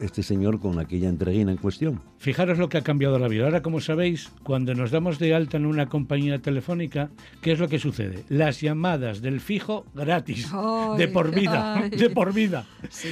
este 0.00 0.22
señor 0.22 0.58
con 0.60 0.78
aquella 0.78 1.08
entreguina 1.08 1.52
en 1.52 1.58
cuestión. 1.58 2.00
Fijaros 2.18 2.58
lo 2.58 2.68
que 2.68 2.78
ha 2.78 2.82
cambiado 2.82 3.18
la 3.18 3.28
vida. 3.28 3.44
Ahora, 3.44 3.62
como 3.62 3.80
sabéis, 3.80 4.30
cuando 4.42 4.74
nos 4.74 4.90
damos 4.90 5.18
de 5.18 5.34
alta 5.34 5.56
en 5.56 5.66
una 5.66 5.86
compañía 5.88 6.40
telefónica, 6.40 7.10
¿qué 7.40 7.52
es 7.52 7.58
lo 7.58 7.68
que 7.68 7.78
sucede? 7.78 8.24
Las 8.28 8.60
llamadas 8.60 9.22
del 9.22 9.40
fijo 9.40 9.86
gratis, 9.94 10.48
Ay, 10.52 10.98
de 10.98 11.08
por 11.08 11.32
vida, 11.32 11.74
ay. 11.76 11.90
de 11.90 12.10
por 12.10 12.32
vida. 12.32 12.66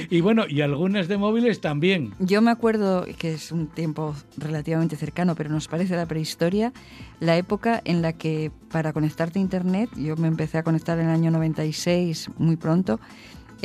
Y 0.09 0.21
bueno, 0.21 0.45
y 0.47 0.61
algunas 0.61 1.07
de 1.07 1.17
móviles 1.17 1.61
también. 1.61 2.13
Yo 2.19 2.41
me 2.41 2.51
acuerdo 2.51 3.05
que 3.17 3.33
es 3.33 3.51
un 3.51 3.67
tiempo 3.67 4.15
relativamente 4.37 4.95
cercano, 4.95 5.35
pero 5.35 5.49
nos 5.49 5.67
parece 5.67 5.95
la 5.95 6.05
prehistoria, 6.05 6.73
la 7.19 7.37
época 7.37 7.81
en 7.85 8.01
la 8.01 8.13
que 8.13 8.51
para 8.71 8.91
conectarte 8.91 9.39
a 9.39 9.41
Internet, 9.41 9.89
yo 9.95 10.17
me 10.17 10.27
empecé 10.27 10.57
a 10.57 10.63
conectar 10.63 10.99
en 10.99 11.05
el 11.07 11.11
año 11.13 11.31
96, 11.31 12.31
muy 12.37 12.57
pronto, 12.57 12.99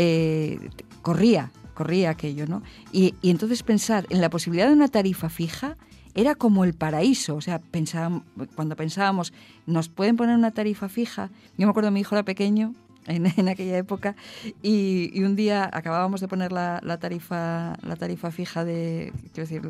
eh, 0.02 0.70
corría, 1.02 1.50
corría 1.74 2.08
aquello, 2.08 2.46
¿no? 2.46 2.62
Y, 2.90 3.14
entonces 3.22 3.62
pensar 3.62 4.06
en 4.08 4.22
la 4.22 4.30
posibilidad 4.30 4.66
de 4.66 4.72
una 4.72 4.88
tarifa 4.88 5.28
fija 5.28 5.76
era 6.14 6.34
como 6.34 6.64
el 6.64 6.72
paraíso, 6.72 7.36
o 7.36 7.42
sea, 7.42 7.58
pensábamos, 7.58 8.22
cuando 8.54 8.76
pensábamos, 8.76 9.34
nos 9.66 9.90
pueden 9.90 10.16
poner 10.16 10.36
una 10.36 10.52
tarifa 10.52 10.88
fija, 10.88 11.28
yo 11.58 11.66
me 11.66 11.70
acuerdo 11.70 11.90
mi 11.90 12.00
hijo 12.00 12.14
era 12.14 12.24
pequeño, 12.24 12.74
en, 13.06 13.26
aquella 13.48 13.76
época 13.76 14.16
y, 14.62 15.22
un 15.22 15.36
día 15.36 15.68
acabábamos 15.70 16.22
de 16.22 16.28
poner 16.28 16.50
la, 16.50 16.80
tarifa 16.98 17.76
la 17.82 17.96
tarifa 17.96 18.30
fija 18.30 18.64
de 18.64 19.12
quiero 19.34 19.48
decir 19.48 19.62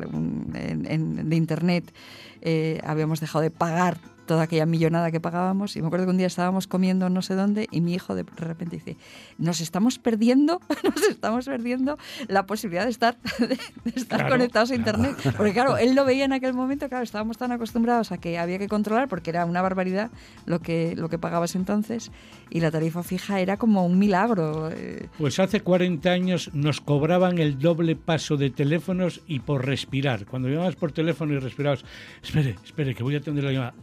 en- 0.53 1.29
de 1.29 1.35
internet 1.35 1.93
eh, 2.41 2.79
habíamos 2.85 3.19
dejado 3.19 3.41
de 3.41 3.51
pagar 3.51 3.99
toda 4.31 4.43
aquella 4.43 4.65
millonada 4.65 5.11
que 5.11 5.19
pagábamos. 5.19 5.75
Y 5.75 5.81
me 5.81 5.87
acuerdo 5.87 6.05
que 6.05 6.11
un 6.11 6.17
día 6.17 6.27
estábamos 6.27 6.65
comiendo 6.65 7.09
no 7.09 7.21
sé 7.21 7.35
dónde 7.35 7.67
y 7.69 7.81
mi 7.81 7.93
hijo 7.95 8.15
de 8.15 8.23
repente 8.23 8.77
dice 8.77 8.95
nos 9.37 9.59
estamos 9.59 9.99
perdiendo 9.99 10.61
nos 10.83 11.03
estamos 11.09 11.43
perdiendo 11.47 11.97
la 12.29 12.45
posibilidad 12.45 12.85
de 12.85 12.91
estar 12.91 13.17
de, 13.39 13.47
de 13.47 13.57
estar 13.93 14.19
Claro, 14.19 14.35
conectados 14.35 14.71
a 14.71 14.75
internet 14.75 15.17
porque 15.35 15.51
claro 15.51 15.75
él 15.75 15.95
lo 15.95 16.05
veía 16.05 16.23
en 16.23 16.31
aquel 16.31 16.53
momento 16.53 16.87
claro 16.87 17.03
estábamos 17.03 17.37
tan 17.37 17.51
acostumbrados 17.51 18.13
a 18.13 18.19
que 18.19 18.39
había 18.39 18.57
que 18.57 18.69
controlar 18.69 19.09
porque 19.09 19.31
era 19.31 19.43
una 19.45 19.61
barbaridad 19.61 20.11
lo 20.45 20.59
que 20.59 20.95
lo 20.95 21.09
que 21.09 21.17
pagabas 21.17 21.55
entonces. 21.55 22.09
Y 22.49 22.59
la 22.59 22.71
tarifa 22.71 23.01
fija 23.03 23.39
era 23.39 23.57
como 23.57 23.85
un 23.85 23.97
milagro 23.97 24.69
eh, 24.71 25.07
Pues 25.17 25.39
hace 25.39 25.61
40 25.61 26.09
años 26.09 26.51
nos 26.53 26.81
cobraban 26.81 27.37
el 27.37 27.57
doble 27.59 27.95
paso 27.95 28.35
de 28.37 28.49
teléfonos 28.49 29.21
y 29.27 29.39
por 29.39 29.65
respirar. 29.65 30.25
Cuando 30.25 30.49
llamabas 30.49 30.75
por 30.75 30.91
teléfono 30.91 31.33
y 31.33 31.39
respirabas, 31.39 31.85
espere, 32.21 32.55
espere, 32.65 32.93
que 32.93 33.03
voy 33.03 33.15
a 33.15 33.19
atender 33.19 33.45
la 33.45 33.51
llamada. 33.53 33.73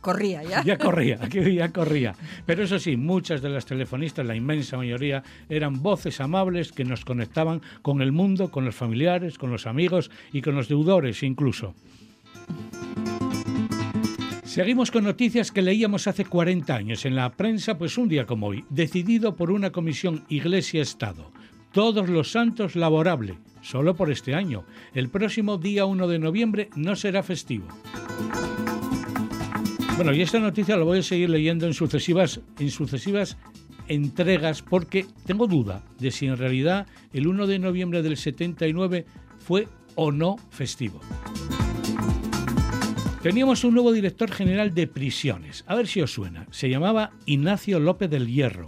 Corría 0.00 0.42
ya 0.42 0.62
Ya 0.64 0.76
corría, 0.78 1.18
ya 1.28 1.72
corría. 1.72 2.14
Pero 2.46 2.64
eso 2.64 2.78
sí, 2.78 2.96
muchas 2.96 3.42
de 3.42 3.50
las 3.50 3.66
telefonistas, 3.66 4.26
la 4.26 4.36
inmensa 4.36 4.76
mayoría, 4.76 5.22
eran 5.48 5.82
voces 5.82 6.20
amables 6.20 6.72
que 6.72 6.84
nos 6.84 7.04
conectaban 7.04 7.62
con 7.82 8.02
el 8.02 8.12
mundo, 8.12 8.50
con 8.50 8.64
los 8.64 8.74
familiares, 8.74 9.38
con 9.38 9.50
los 9.50 9.66
amigos 9.66 10.10
y 10.32 10.42
con 10.42 10.54
los 10.54 10.68
deudores 10.68 11.22
incluso. 11.22 11.74
Seguimos 14.44 14.90
con 14.90 15.04
noticias 15.04 15.52
que 15.52 15.62
leíamos 15.62 16.08
hace 16.08 16.24
40 16.24 16.74
años 16.74 17.04
en 17.04 17.14
la 17.14 17.30
prensa, 17.30 17.78
pues 17.78 17.98
un 17.98 18.08
día 18.08 18.26
como 18.26 18.48
hoy, 18.48 18.64
decidido 18.70 19.36
por 19.36 19.50
una 19.50 19.70
comisión 19.70 20.24
Iglesia-Estado. 20.28 21.30
Todos 21.72 22.08
los 22.08 22.32
santos 22.32 22.74
laborable, 22.74 23.38
solo 23.60 23.94
por 23.94 24.10
este 24.10 24.34
año. 24.34 24.64
El 24.94 25.10
próximo 25.10 25.58
día 25.58 25.84
1 25.84 26.08
de 26.08 26.18
noviembre 26.18 26.70
no 26.74 26.96
será 26.96 27.22
festivo. 27.22 27.68
Bueno, 29.98 30.14
y 30.14 30.22
esta 30.22 30.38
noticia 30.38 30.76
la 30.76 30.84
voy 30.84 31.00
a 31.00 31.02
seguir 31.02 31.28
leyendo 31.28 31.66
en 31.66 31.74
sucesivas, 31.74 32.40
en 32.60 32.70
sucesivas 32.70 33.36
entregas 33.88 34.62
porque 34.62 35.06
tengo 35.26 35.48
duda 35.48 35.82
de 35.98 36.12
si 36.12 36.26
en 36.26 36.36
realidad 36.36 36.86
el 37.12 37.26
1 37.26 37.48
de 37.48 37.58
noviembre 37.58 38.00
del 38.00 38.16
79 38.16 39.06
fue 39.38 39.66
o 39.96 40.12
no 40.12 40.36
festivo. 40.50 41.00
Teníamos 43.24 43.64
un 43.64 43.74
nuevo 43.74 43.90
director 43.90 44.30
general 44.30 44.72
de 44.72 44.86
prisiones. 44.86 45.64
A 45.66 45.74
ver 45.74 45.88
si 45.88 46.00
os 46.00 46.12
suena. 46.12 46.46
Se 46.52 46.70
llamaba 46.70 47.10
Ignacio 47.26 47.80
López 47.80 48.08
del 48.08 48.28
Hierro. 48.28 48.66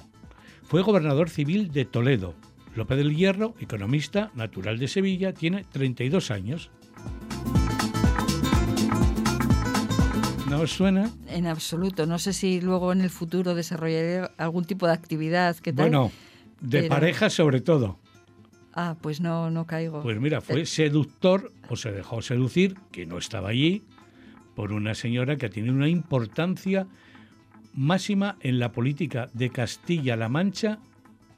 Fue 0.65 0.83
gobernador 0.83 1.31
civil 1.31 1.71
de 1.71 1.85
Toledo. 1.85 2.35
López 2.75 2.99
del 2.99 3.15
Hierro, 3.15 3.55
economista 3.61 4.33
natural 4.35 4.81
de 4.81 4.89
Sevilla, 4.89 5.33
tiene 5.33 5.65
32 5.71 6.33
años. 6.33 6.73
¿No 10.51 10.61
os 10.63 10.73
suena? 10.73 11.11
en 11.29 11.47
absoluto. 11.47 12.07
No 12.07 12.19
sé 12.19 12.33
si 12.33 12.61
luego 12.61 12.93
en 12.93 13.01
el 13.01 13.11
futuro 13.11 13.55
desarrollaré 13.55 14.29
algún 14.37 14.65
tipo 14.65 14.87
de 14.87 14.93
actividad 14.93 15.57
que 15.57 15.73
tal 15.73 15.85
Bueno, 15.91 16.11
de 16.61 16.81
Pero- 16.83 16.89
pareja 16.95 17.31
sobre 17.31 17.61
todo. 17.61 17.99
ah 18.75 18.97
pues 19.01 19.21
no 19.21 19.51
no 19.51 19.67
caigo. 19.67 20.03
Pues 20.03 20.21
mira, 20.21 20.41
fue 20.41 20.67
seductor 20.67 21.53
o 21.69 21.77
se 21.77 21.93
dejó 21.93 22.21
seducir, 22.23 22.75
que 22.93 23.07
no 23.07 23.19
estaba 23.19 23.49
allí, 23.51 23.83
por 24.57 24.73
una 24.73 24.95
señora 24.95 25.37
que 25.37 25.49
tiene 25.49 25.71
una 25.71 25.89
importancia 25.89 26.87
máxima 27.73 28.37
en 28.41 28.59
la 28.59 28.73
política 28.73 29.29
de 29.33 29.51
Castilla-La 29.51 30.29
Mancha 30.29 30.79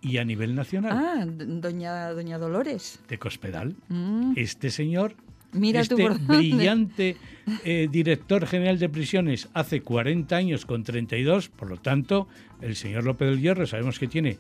y 0.01 0.17
a 0.19 0.25
nivel 0.25 0.55
nacional, 0.55 0.93
ah 0.97 1.25
doña 1.27 2.11
doña 2.13 2.39
Dolores. 2.39 3.01
De 3.09 3.19
Cospedal. 3.19 3.77
Mm, 3.89 4.33
Este 4.37 4.71
señor, 4.71 5.15
mira 5.53 5.85
tú 5.85 5.97
este 5.97 6.03
por 6.03 6.19
dónde. 6.19 6.37
brillante 6.37 7.17
eh, 7.65 7.89
director 7.91 8.47
general 8.47 8.79
de 8.79 8.89
prisiones 8.89 9.49
hace 9.55 9.81
40 9.83 10.35
años 10.37 10.67
con 10.67 10.83
32, 10.85 11.49
por 11.49 11.69
lo 11.71 11.77
tanto, 11.77 12.29
el 12.61 12.77
señor 12.77 13.05
López 13.05 13.29
del 13.29 13.41
Hierro 13.41 13.67
sabemos 13.67 13.99
que 13.99 14.09
tiene 14.09 14.39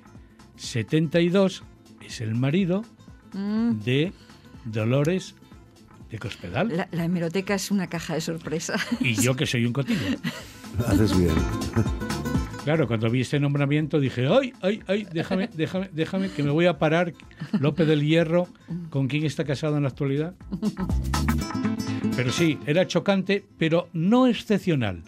72, 0.56 1.62
es 2.06 2.20
el 2.20 2.34
marido 2.34 2.84
Mm, 3.34 3.80
de 3.80 4.12
Dolores 4.66 5.34
de 6.10 6.18
Cospedal. 6.18 6.68
la, 6.76 6.88
la 6.92 7.04
hemeroteca 7.06 7.54
es 7.54 7.70
una 7.70 7.86
caja 7.86 8.12
de 8.12 8.20
sorpresa 8.20 8.74
Y 9.00 9.14
yo 9.14 9.34
que 9.34 9.46
soy 9.46 9.64
un 9.64 9.72
cotillo. 9.72 10.00
Haces 10.86 11.16
bien. 11.18 11.32
Claro, 12.64 12.86
cuando 12.86 13.10
vi 13.10 13.22
este 13.22 13.40
nombramiento 13.40 13.98
dije, 13.98 14.28
ay, 14.28 14.52
ay, 14.62 14.80
ay, 14.86 15.06
déjame, 15.12 15.48
déjame, 15.56 15.88
déjame, 15.92 16.30
que 16.30 16.42
me 16.44 16.50
voy 16.50 16.66
a 16.66 16.78
parar. 16.78 17.12
López 17.58 17.86
del 17.88 18.02
Hierro, 18.06 18.46
¿con 18.90 19.08
quién 19.08 19.24
está 19.24 19.44
casado 19.44 19.76
en 19.76 19.82
la 19.82 19.88
actualidad? 19.88 20.34
Pero 22.16 22.30
sí, 22.30 22.58
era 22.66 22.86
chocante, 22.86 23.44
pero 23.58 23.88
no 23.92 24.26
excepcional. 24.26 25.02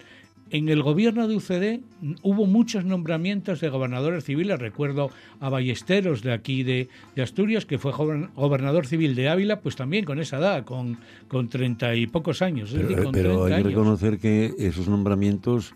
En 0.50 0.68
el 0.68 0.82
gobierno 0.82 1.26
de 1.26 1.36
UCD 1.36 1.80
hubo 2.22 2.46
muchos 2.46 2.84
nombramientos 2.84 3.60
de 3.60 3.68
gobernadores 3.70 4.24
civiles. 4.24 4.58
Recuerdo 4.58 5.10
a 5.40 5.48
Ballesteros 5.48 6.22
de 6.22 6.32
aquí 6.32 6.62
de, 6.62 6.88
de 7.16 7.22
Asturias, 7.22 7.66
que 7.66 7.78
fue 7.78 7.92
gober- 7.92 8.30
gobernador 8.34 8.86
civil 8.86 9.14
de 9.16 9.28
Ávila, 9.28 9.60
pues 9.60 9.74
también 9.74 10.04
con 10.04 10.20
esa 10.20 10.38
edad, 10.38 10.64
con, 10.64 10.98
con 11.28 11.48
treinta 11.48 11.94
y 11.96 12.06
pocos 12.06 12.40
años. 12.42 12.72
decir, 12.72 12.86
Pero, 12.88 13.04
con 13.04 13.12
pero 13.12 13.30
30 13.46 13.56
hay 13.56 13.62
que 13.62 13.68
reconocer 13.70 14.18
que 14.18 14.52
esos 14.58 14.86
nombramientos 14.86 15.74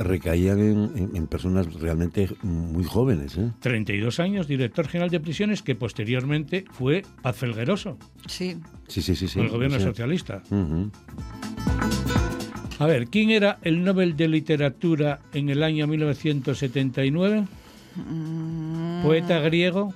recaían 0.00 0.58
en, 0.58 0.90
en- 0.96 1.10
en 1.16 1.26
personas 1.26 1.72
realmente 1.74 2.28
muy 2.42 2.82
jóvenes. 2.84 3.36
¿eh? 3.38 3.50
32 3.60 4.18
años, 4.18 4.48
director 4.48 4.88
general 4.88 5.10
de 5.10 5.20
prisiones, 5.20 5.62
que 5.62 5.74
posteriormente 5.76 6.64
fue 6.72 7.02
Paz 7.22 7.36
Felgueroso, 7.36 7.98
sí 8.26 8.56
Sí, 8.88 9.02
sí, 9.02 9.14
sí. 9.14 9.28
sí. 9.28 9.34
con 9.36 9.44
el 9.46 9.50
gobierno 9.52 9.78
socialista. 9.78 10.42
A 12.78 12.86
ver, 12.86 13.08
¿quién 13.08 13.30
era 13.30 13.58
el 13.62 13.84
Nobel 13.84 14.16
de 14.16 14.26
Literatura 14.28 15.20
en 15.34 15.50
el 15.50 15.62
año 15.62 15.86
1979? 15.86 17.44
Mm, 17.96 19.02
Poeta 19.02 19.38
griego. 19.40 19.92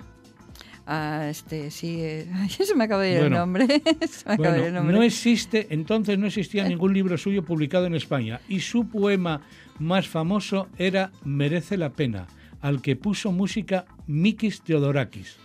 ah, 0.86 1.26
este 1.30 1.70
sí 1.70 1.96
eh, 2.00 2.26
se 2.48 2.74
me 2.74 2.84
acaba 2.84 3.02
de 3.02 3.12
ir 3.12 3.18
Bueno. 3.20 3.36
el 3.36 3.40
nombre 3.40 3.66
se 4.10 4.28
me 4.28 4.34
acaba 4.34 4.52
de 4.52 4.58
ir 4.60 4.64
el 4.66 4.72
Bueno, 4.72 4.78
nombre 4.80 4.96
no 4.96 5.02
existe, 5.02 5.68
entonces 5.70 6.18
no 6.18 6.26
existía 6.26 6.68
ningún 6.68 6.92
libro 6.92 7.16
suyo 7.16 7.42
publicado 7.42 7.86
en 7.86 7.94
España 7.94 8.40
y 8.48 8.60
su 8.60 8.86
poema 8.86 9.40
más 9.78 10.08
famoso 10.08 10.68
era 10.78 11.12
Merece 11.24 11.76
la 11.76 11.90
Pena, 11.90 12.26
al 12.60 12.80
que 12.82 12.96
puso 12.96 13.32
música 13.32 13.84
Mikis 14.06 14.62
Theodorakis. 14.62 15.36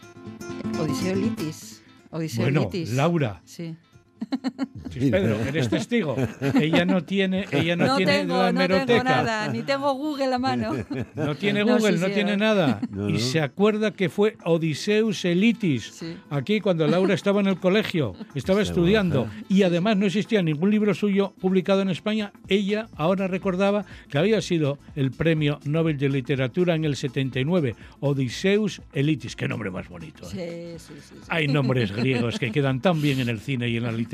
Odiseo 0.79 1.15
Litis. 1.15 1.83
Odiseo 2.11 2.43
Bueno, 2.43 2.61
Litis. 2.61 2.91
Laura. 2.93 3.41
Sí. 3.45 3.75
Pedro, 4.93 5.37
eres 5.47 5.69
testigo. 5.69 6.15
Ella 6.59 6.83
no 6.85 7.03
tiene, 7.03 7.45
ella 7.51 7.75
no, 7.75 7.85
No, 7.87 7.97
tiene 7.97 8.19
tengo, 8.19 8.37
la 8.37 8.51
no 8.51 8.85
tengo 8.85 9.03
nada, 9.03 9.47
ni 9.47 9.61
tengo 9.63 9.93
Google 9.93 10.33
a 10.33 10.39
mano. 10.39 10.73
No 11.15 11.35
tiene 11.35 11.63
No, 11.63 11.77
Google, 11.77 11.93
sí, 11.97 12.01
no 12.01 12.07
sí, 12.07 12.13
tiene 12.13 12.33
eh. 12.33 12.37
nada. 12.37 12.81
No, 12.89 13.09
y 13.09 13.13
no. 13.13 13.19
se 13.19 13.41
acuerda 13.41 13.91
que 13.91 14.09
fue 14.09 14.37
Odiseus 14.45 15.25
Elitis. 15.25 15.91
Sí. 15.93 16.15
Aquí 16.29 16.59
cuando 16.59 16.87
Laura 16.87 17.13
estaba 17.13 17.39
en 17.41 17.47
el 17.47 17.59
colegio, 17.59 18.15
estaba 18.35 18.59
Se 18.63 18.69
estudiando. 18.71 19.23
baja. 19.25 19.33
Y 19.49 19.63
además 19.63 19.97
no 19.97 20.05
existía 20.05 20.41
ningún 20.41 20.71
libro 20.71 20.93
suyo 20.93 21.33
publicado 21.39 21.81
en 21.81 21.89
España. 21.89 22.31
Ella 22.47 22.87
ahora 22.95 23.27
recordaba 23.27 23.85
que 24.09 24.17
había 24.17 24.41
sido 24.41 24.79
el 24.95 25.11
premio 25.11 25.59
Nobel 25.65 25.97
de 25.97 26.09
Literatura 26.09 26.75
en 26.75 26.85
el 26.85 26.95
79. 26.95 27.75
Odiseus 27.99 28.81
Elitis. 28.93 29.35
Qué 29.35 29.47
nombre 29.47 29.69
más 29.71 29.87
bonito. 29.87 30.23
¿eh? 30.33 30.77
Sí, 30.79 30.93
sí, 30.95 30.99
sí. 31.01 31.15
sí. 31.15 31.27
Hay 31.29 31.47
nombres 31.47 31.91
griegos 31.91 32.39
que 32.39 32.51
quedan 32.51 32.81
tan 32.81 33.01
bien 33.01 33.19
en 33.19 33.29
el 33.29 33.39
cine 33.39 33.69
y 33.69 33.77
en 33.77 33.83
la 33.83 33.91
literatura. 33.91 34.08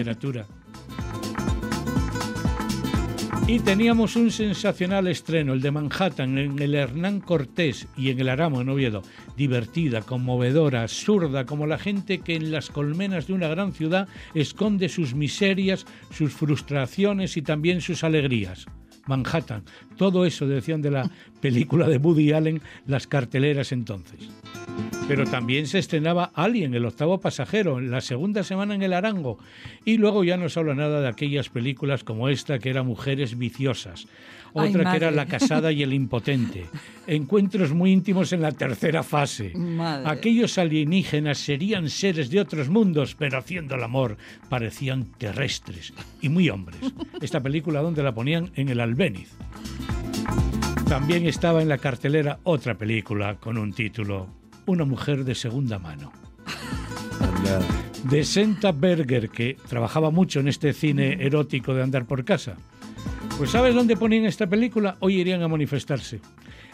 Y 3.47 3.59
teníamos 3.59 4.15
un 4.15 4.31
sensacional 4.31 5.07
estreno, 5.07 5.53
el 5.53 5.61
de 5.61 5.69
Manhattan, 5.69 6.39
en 6.39 6.57
el 6.57 6.73
Hernán 6.73 7.19
Cortés 7.19 7.87
y 7.95 8.09
en 8.09 8.19
el 8.19 8.29
Aramo 8.29 8.61
en 8.61 8.69
Oviedo. 8.69 9.03
Divertida, 9.37 10.01
conmovedora, 10.01 10.81
absurda, 10.81 11.45
como 11.45 11.67
la 11.67 11.77
gente 11.77 12.21
que 12.21 12.35
en 12.35 12.51
las 12.51 12.71
colmenas 12.71 13.27
de 13.27 13.33
una 13.33 13.47
gran 13.47 13.71
ciudad 13.71 14.07
esconde 14.33 14.89
sus 14.89 15.13
miserias, 15.13 15.85
sus 16.09 16.33
frustraciones 16.33 17.37
y 17.37 17.43
también 17.43 17.81
sus 17.81 18.03
alegrías. 18.03 18.65
Manhattan, 19.07 19.63
todo 19.97 20.25
eso 20.25 20.47
decían 20.47 20.81
de 20.81 20.91
la 20.91 21.09
película 21.41 21.87
de 21.87 21.97
Woody 21.97 22.31
Allen, 22.31 22.61
las 22.87 23.07
carteleras 23.07 23.71
entonces. 23.71 24.29
Pero 25.07 25.25
también 25.25 25.67
se 25.67 25.79
estrenaba 25.79 26.31
Alien, 26.33 26.73
el 26.73 26.85
octavo 26.85 27.19
pasajero, 27.19 27.77
en 27.77 27.91
la 27.91 28.01
segunda 28.01 28.43
semana 28.43 28.73
en 28.73 28.81
el 28.81 28.93
Arango. 28.93 29.37
Y 29.85 29.97
luego 29.97 30.23
ya 30.23 30.37
no 30.37 30.49
se 30.49 30.59
habla 30.59 30.73
nada 30.73 31.01
de 31.01 31.07
aquellas 31.07 31.49
películas 31.49 32.03
como 32.03 32.29
esta, 32.29 32.59
que 32.59 32.71
era 32.71 32.83
Mujeres 32.83 33.37
Viciosas. 33.37 34.07
Ay, 34.55 34.69
Otra 34.69 34.91
que 34.91 34.97
era. 34.97 35.11
La 35.11 35.25
casada 35.25 35.71
y 35.71 35.83
el 35.83 35.93
impotente. 35.93 36.65
Encuentros 37.07 37.73
muy 37.73 37.91
íntimos 37.91 38.31
en 38.33 38.41
la 38.41 38.51
tercera 38.51 39.03
fase. 39.03 39.51
Madre. 39.53 40.09
Aquellos 40.09 40.57
alienígenas 40.57 41.37
serían 41.37 41.89
seres 41.89 42.29
de 42.29 42.39
otros 42.39 42.69
mundos, 42.69 43.15
pero 43.15 43.37
haciendo 43.37 43.75
el 43.75 43.83
amor 43.83 44.17
parecían 44.49 45.05
terrestres 45.17 45.93
y 46.21 46.29
muy 46.29 46.49
hombres. 46.49 46.79
Esta 47.21 47.41
película, 47.41 47.81
donde 47.81 48.01
la 48.01 48.13
ponían? 48.13 48.51
En 48.55 48.69
el 48.69 48.79
Albéniz. 48.79 49.29
También 50.87 51.25
estaba 51.25 51.61
en 51.61 51.69
la 51.69 51.77
cartelera 51.77 52.39
otra 52.43 52.75
película 52.75 53.35
con 53.35 53.57
un 53.57 53.73
título, 53.73 54.27
Una 54.67 54.85
mujer 54.85 55.25
de 55.25 55.35
segunda 55.35 55.79
mano. 55.79 56.11
De 58.09 58.23
Senta 58.23 58.71
Berger, 58.71 59.29
que 59.29 59.57
trabajaba 59.67 60.11
mucho 60.11 60.39
en 60.39 60.47
este 60.47 60.73
cine 60.73 61.17
erótico 61.19 61.73
de 61.73 61.81
andar 61.81 62.05
por 62.05 62.23
casa. 62.23 62.55
Pues 63.37 63.49
¿sabes 63.49 63.75
dónde 63.75 63.97
ponían 63.97 64.25
esta 64.25 64.47
película? 64.47 64.95
Hoy 65.01 65.15
irían 65.19 65.41
a 65.41 65.49
manifestarse. 65.49 66.21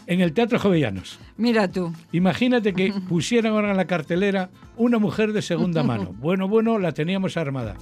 En 0.06 0.20
el 0.20 0.32
Teatro 0.32 0.60
Jovellanos. 0.60 1.18
Mira 1.36 1.68
tú. 1.68 1.92
Imagínate 2.12 2.72
que 2.72 2.92
pusieran 3.08 3.52
ahora 3.52 3.72
en 3.72 3.76
la 3.76 3.86
cartelera 3.86 4.48
una 4.76 4.98
mujer 4.98 5.32
de 5.32 5.42
segunda 5.42 5.82
mano. 5.84 6.14
Bueno, 6.18 6.46
bueno, 6.46 6.78
la 6.78 6.92
teníamos 6.92 7.36
armada. 7.36 7.76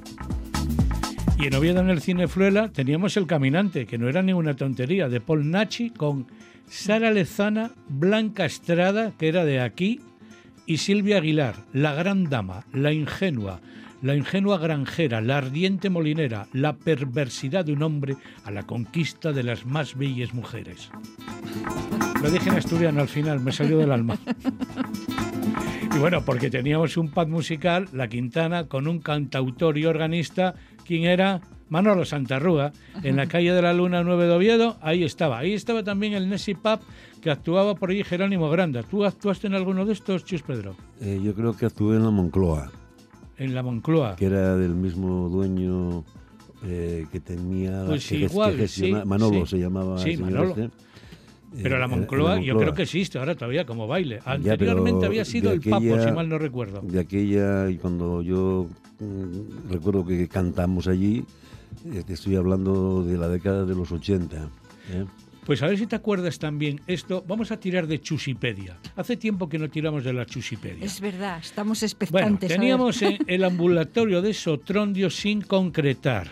Y 1.38 1.46
en 1.46 1.54
Oviedo, 1.54 1.80
en 1.80 1.90
el 1.90 2.00
cine 2.00 2.26
Fruela, 2.26 2.70
teníamos 2.70 3.16
El 3.16 3.26
Caminante, 3.26 3.86
que 3.86 3.98
no 3.98 4.08
era 4.08 4.22
ninguna 4.22 4.56
tontería, 4.56 5.08
de 5.08 5.20
Paul 5.20 5.50
Nachi 5.50 5.90
con 5.90 6.26
Sara 6.66 7.10
Lezana, 7.10 7.72
Blanca 7.88 8.44
Estrada, 8.46 9.12
que 9.18 9.28
era 9.28 9.44
de 9.44 9.60
aquí, 9.60 10.00
y 10.66 10.78
Silvia 10.78 11.18
Aguilar, 11.18 11.56
la 11.72 11.94
gran 11.94 12.24
dama, 12.24 12.66
la 12.72 12.92
ingenua, 12.92 13.60
la 14.02 14.14
ingenua 14.16 14.58
granjera, 14.58 15.20
la 15.20 15.38
ardiente 15.38 15.90
molinera, 15.90 16.46
la 16.52 16.74
perversidad 16.74 17.64
de 17.64 17.72
un 17.72 17.82
hombre 17.82 18.16
a 18.44 18.50
la 18.50 18.62
conquista 18.64 19.32
de 19.32 19.42
las 19.42 19.66
más 19.66 19.96
bellas 19.96 20.32
mujeres. 20.34 20.90
Lo 22.22 22.30
dije 22.30 22.48
en 22.50 22.56
asturiano 22.56 23.00
al 23.00 23.08
final, 23.08 23.40
me 23.40 23.52
salió 23.52 23.78
del 23.78 23.92
alma. 23.92 24.16
Y 25.92 25.98
bueno, 25.98 26.24
porque 26.24 26.50
teníamos 26.50 26.96
un 26.96 27.08
pad 27.10 27.26
musical, 27.26 27.88
La 27.92 28.06
Quintana, 28.06 28.68
con 28.68 28.86
un 28.86 29.00
cantautor 29.00 29.76
y 29.76 29.86
organista, 29.86 30.54
¿quién 30.86 31.02
era? 31.02 31.40
Manolo 31.68 32.04
Santarrúa, 32.04 32.70
en 33.02 33.16
la 33.16 33.26
calle 33.26 33.52
de 33.52 33.60
la 33.60 33.72
Luna 33.72 34.04
9 34.04 34.26
de 34.26 34.32
Oviedo, 34.32 34.76
ahí 34.82 35.02
estaba. 35.02 35.38
Ahí 35.38 35.52
estaba 35.52 35.82
también 35.82 36.12
el 36.12 36.28
Nessie 36.28 36.54
Pub, 36.54 36.78
que 37.20 37.30
actuaba 37.32 37.74
por 37.74 37.90
allí 37.90 38.04
Jerónimo 38.04 38.48
Granda. 38.50 38.84
¿Tú 38.84 39.04
actuaste 39.04 39.48
en 39.48 39.54
alguno 39.54 39.84
de 39.84 39.92
estos, 39.94 40.24
Chus 40.24 40.42
Pedro? 40.42 40.76
eh, 41.00 41.20
yo 41.24 41.34
creo 41.34 41.56
que 41.56 41.66
actué 41.66 41.96
en 41.96 42.04
la 42.04 42.10
Moncloa, 42.10 42.70
En 43.40 43.54
la 43.54 43.62
Moncloa. 43.64 44.14
que 44.16 44.26
era 44.26 44.54
del 44.56 44.74
mismo 44.74 45.28
dueño 45.28 46.04
eh, 46.64 47.06
que 47.10 47.20
tenía... 47.20 47.84
Pues 47.86 48.06
que, 48.06 48.16
igual, 48.18 48.52
que 48.54 48.68
gestiona- 48.68 49.02
sí, 49.02 49.08
Manolo 49.08 49.46
sí. 49.46 49.50
se 49.50 49.58
llamaba 49.58 49.98
Sí, 49.98 50.16
Manolo. 50.16 50.50
este. 50.50 50.70
Pero 51.62 51.76
Eh, 51.76 51.78
la 51.80 51.84
en 51.86 51.90
Moncloa, 51.90 52.38
yo 52.40 52.56
creo 52.58 52.74
que 52.74 52.82
existe 52.82 53.18
ahora 53.18 53.34
todavía 53.34 53.64
como 53.66 53.88
baile. 53.88 54.20
Anteriormente 54.24 55.06
había 55.06 55.24
sido 55.24 55.50
el 55.50 55.60
Papo, 55.60 55.80
si 56.00 56.12
mal 56.12 56.28
no 56.28 56.38
recuerdo. 56.38 56.80
de 56.82 57.00
aquella 57.00 57.68
y 57.70 57.76
cuando 57.78 58.22
yo 58.22 58.68
mm, 59.00 59.70
recuerdo 59.72 60.04
que 60.06 60.28
cantamos 60.28 60.86
allí, 60.86 61.24
eh, 61.86 62.04
estoy 62.06 62.36
hablando 62.36 63.02
de 63.02 63.18
la 63.18 63.26
década 63.26 63.64
de 63.64 63.74
los 63.74 63.90
80. 63.90 64.36
¿eh? 64.92 65.04
Pues 65.44 65.62
a 65.62 65.66
ver 65.66 65.78
si 65.78 65.86
te 65.86 65.96
acuerdas 65.96 66.38
también 66.38 66.80
esto. 66.86 67.24
Vamos 67.26 67.50
a 67.50 67.58
tirar 67.58 67.86
de 67.86 68.00
Chusipedia. 68.00 68.76
Hace 68.96 69.16
tiempo 69.16 69.48
que 69.48 69.58
no 69.58 69.68
tiramos 69.68 70.04
de 70.04 70.12
la 70.12 70.26
Chusipedia. 70.26 70.84
Es 70.84 71.00
verdad, 71.00 71.38
estamos 71.40 71.82
expectantes. 71.82 72.48
teníamos 72.48 73.02
en 73.02 73.18
el 73.26 73.44
ambulatorio 73.44 74.22
de 74.22 74.34
Sotrondio 74.34 75.10
sin 75.10 75.42
concretar. 75.42 76.28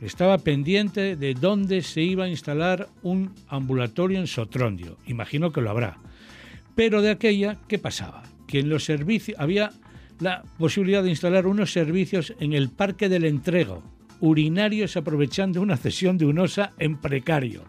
Estaba 0.00 0.38
pendiente 0.38 1.14
de 1.16 1.34
dónde 1.34 1.82
se 1.82 2.00
iba 2.00 2.24
a 2.24 2.28
instalar 2.28 2.88
un 3.02 3.34
ambulatorio 3.48 4.18
en 4.18 4.26
Sotrondio. 4.26 4.96
Imagino 5.06 5.52
que 5.52 5.60
lo 5.60 5.70
habrá. 5.70 5.98
Pero 6.74 7.02
de 7.02 7.10
aquella, 7.10 7.58
¿qué 7.68 7.78
pasaba? 7.78 8.22
Que 8.46 8.60
en 8.60 8.70
los 8.70 8.84
servicios 8.84 9.38
había 9.38 9.72
la 10.18 10.42
posibilidad 10.58 11.02
de 11.02 11.10
instalar 11.10 11.46
unos 11.46 11.72
servicios 11.72 12.34
en 12.40 12.54
el 12.54 12.70
Parque 12.70 13.10
del 13.10 13.24
Entrego, 13.24 13.82
urinarios 14.20 14.96
aprovechando 14.96 15.60
una 15.60 15.76
cesión 15.76 16.16
de 16.16 16.26
UNOSA 16.26 16.72
en 16.78 16.96
precario. 16.98 17.64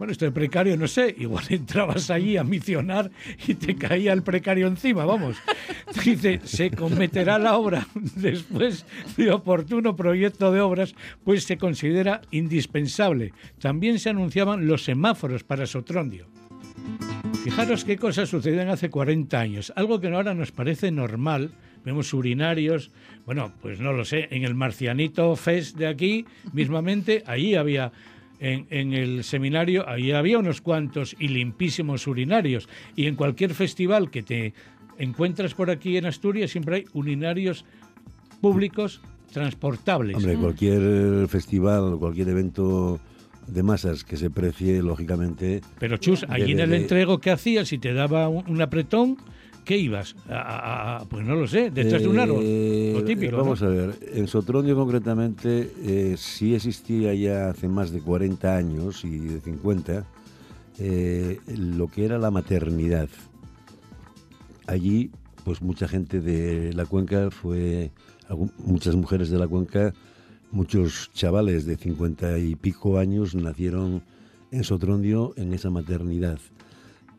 Bueno, 0.00 0.12
esto 0.12 0.32
precario 0.32 0.78
no 0.78 0.88
sé, 0.88 1.14
igual 1.18 1.44
entrabas 1.50 2.08
allí 2.08 2.38
a 2.38 2.42
misionar 2.42 3.10
y 3.46 3.52
te 3.52 3.76
caía 3.76 4.14
el 4.14 4.22
precario 4.22 4.66
encima, 4.66 5.04
vamos. 5.04 5.36
Dice, 6.04 6.40
se 6.42 6.70
cometerá 6.70 7.38
la 7.38 7.58
obra 7.58 7.86
después 8.16 8.86
de 9.18 9.30
oportuno 9.30 9.96
proyecto 9.96 10.52
de 10.52 10.62
obras, 10.62 10.94
pues 11.22 11.44
se 11.44 11.58
considera 11.58 12.22
indispensable. 12.30 13.34
También 13.58 13.98
se 13.98 14.08
anunciaban 14.08 14.66
los 14.66 14.84
semáforos 14.84 15.44
para 15.44 15.66
Sotrondio. 15.66 16.28
Fijaros 17.44 17.84
qué 17.84 17.98
cosas 17.98 18.30
sucedían 18.30 18.70
hace 18.70 18.88
40 18.88 19.38
años, 19.38 19.70
algo 19.76 20.00
que 20.00 20.08
ahora 20.08 20.32
nos 20.32 20.50
parece 20.50 20.90
normal. 20.90 21.50
Vemos 21.84 22.14
urinarios, 22.14 22.90
bueno, 23.26 23.52
pues 23.60 23.80
no 23.80 23.92
lo 23.92 24.06
sé, 24.06 24.28
en 24.30 24.44
el 24.44 24.54
Marcianito 24.54 25.36
Fest 25.36 25.76
de 25.76 25.86
aquí, 25.86 26.24
mismamente, 26.54 27.22
allí 27.26 27.54
había, 27.54 27.92
en, 28.40 28.66
en 28.70 28.92
el 28.94 29.22
seminario, 29.24 29.88
ahí 29.88 30.10
había 30.12 30.38
unos 30.38 30.60
cuantos 30.60 31.14
y 31.18 31.28
limpísimos 31.28 32.06
urinarios. 32.06 32.68
Y 32.96 33.06
en 33.06 33.14
cualquier 33.14 33.54
festival 33.54 34.10
que 34.10 34.22
te 34.22 34.54
encuentras 34.98 35.54
por 35.54 35.70
aquí 35.70 35.96
en 35.96 36.06
Asturias, 36.06 36.50
siempre 36.50 36.76
hay 36.76 36.84
urinarios 36.94 37.64
públicos 38.40 39.00
transportables. 39.32 40.16
Hombre, 40.16 40.34
cualquier 40.36 41.28
festival, 41.28 41.96
cualquier 41.98 42.28
evento 42.30 42.98
de 43.46 43.62
masas 43.62 44.04
que 44.04 44.16
se 44.16 44.30
precie, 44.30 44.82
lógicamente, 44.82 45.60
Pero 45.78 45.96
Chus, 45.96 46.24
allí 46.28 46.52
en 46.52 46.60
el 46.60 46.70
de- 46.70 46.76
entrego 46.76 47.18
que 47.18 47.30
hacías, 47.30 47.68
si 47.68 47.78
te 47.78 47.92
daba 47.92 48.28
un, 48.28 48.48
un 48.48 48.62
apretón, 48.62 49.16
¿qué 49.70 49.78
ibas? 49.78 50.16
A- 50.28 50.34
a- 50.34 50.96
a- 50.96 51.04
pues 51.04 51.24
no 51.24 51.36
lo 51.36 51.46
sé, 51.46 51.70
detrás 51.70 52.02
de 52.02 52.08
un 52.08 52.18
árbol. 52.18 52.40
Eh, 52.42 52.90
Lo 52.92 53.04
típico. 53.04 53.36
Vamos 53.36 53.62
¿no? 53.62 53.68
a 53.68 53.70
ver, 53.70 53.94
en 54.14 54.26
Sotrondio 54.26 54.74
concretamente 54.74 55.70
eh, 55.84 56.16
sí 56.18 56.56
existía 56.56 57.14
ya 57.14 57.50
hace 57.50 57.68
más 57.68 57.92
de 57.92 58.00
40 58.00 58.56
años 58.56 59.04
y 59.04 59.16
de 59.20 59.40
50 59.40 60.04
eh, 60.80 61.38
lo 61.56 61.86
que 61.86 62.04
era 62.04 62.18
la 62.18 62.32
maternidad. 62.32 63.08
Allí, 64.66 65.12
pues 65.44 65.62
mucha 65.62 65.86
gente 65.86 66.20
de 66.20 66.72
la 66.72 66.84
cuenca 66.84 67.30
fue, 67.30 67.92
muchas 68.58 68.96
mujeres 68.96 69.30
de 69.30 69.38
la 69.38 69.46
cuenca, 69.46 69.94
muchos 70.50 71.12
chavales 71.14 71.64
de 71.64 71.76
50 71.76 72.38
y 72.38 72.56
pico 72.56 72.98
años 72.98 73.36
nacieron 73.36 74.02
en 74.50 74.64
Sotrondio 74.64 75.32
en 75.36 75.54
esa 75.54 75.70
maternidad. 75.70 76.40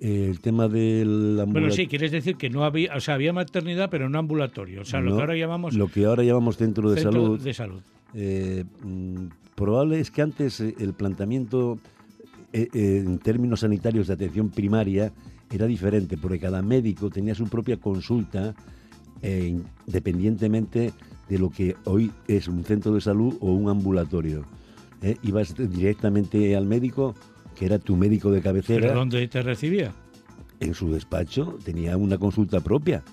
El 0.02 0.40
tema 0.40 0.68
del 0.68 1.08
Bueno, 1.08 1.42
ambulatorio... 1.44 1.76
sí, 1.76 1.86
quieres 1.86 2.12
decir 2.12 2.36
que 2.36 2.50
no 2.50 2.64
había, 2.64 2.96
o 2.96 3.00
sea, 3.00 3.14
había 3.14 3.34
maternidad, 3.34 3.92
pero 3.92 4.10
no 4.10 4.18
ambulatorio. 4.18 4.82
O 4.82 4.86
sea, 4.86 5.00
lo 5.00 5.16
que 5.16 5.22
ahora 5.22 5.36
llamamos 5.36 5.76
lo 5.76 5.88
que 5.90 6.06
ahora 6.06 6.24
llamamos 6.24 6.58
centro 6.58 6.90
de 6.90 7.02
centro 7.02 7.22
salud 7.22 7.40
de 7.40 7.54
salud. 7.54 7.82
Eh, 8.16 8.66
mm, 8.84 9.28
probable 9.54 10.00
es 10.00 10.10
que 10.10 10.24
antes 10.24 10.60
eh, 10.60 10.74
el 10.80 10.96
planteamiento 10.96 11.78
eh, 12.52 12.68
en 12.74 13.20
términos 13.20 13.60
sanitarios 13.60 14.08
de 14.08 14.16
atención 14.16 14.50
primaria 14.50 15.14
era 15.52 15.68
diferente, 15.68 16.18
porque 16.18 16.40
cada 16.40 16.64
médico 16.64 17.12
tenía 17.12 17.36
su 17.36 17.48
propia 17.48 17.78
consulta 17.78 18.56
independientemente 19.24 20.94
de 21.30 21.38
lo 21.38 21.52
que 21.52 21.76
hoy 21.86 22.12
es 22.28 22.48
un 22.48 22.64
centro 22.64 22.96
de 22.96 23.02
salud 23.02 23.38
o 23.40 23.54
un 23.54 23.70
ambulatorio. 23.70 24.46
Ibas 25.22 25.56
directamente 25.56 26.56
al 26.56 26.66
médico, 26.66 27.14
que 27.62 27.68
era 27.68 27.78
tu 27.78 27.96
médico 27.96 28.32
de 28.32 28.42
cabecera. 28.42 28.82
¿Pero 28.88 28.96
dónde 28.96 29.28
te 29.28 29.40
recibía? 29.44 29.92
En 30.60 30.74
su 30.74 30.92
despacho 30.92 31.60
tenía 31.64 31.96
una 31.96 32.18
consulta 32.18 32.60
propia. 32.60 33.04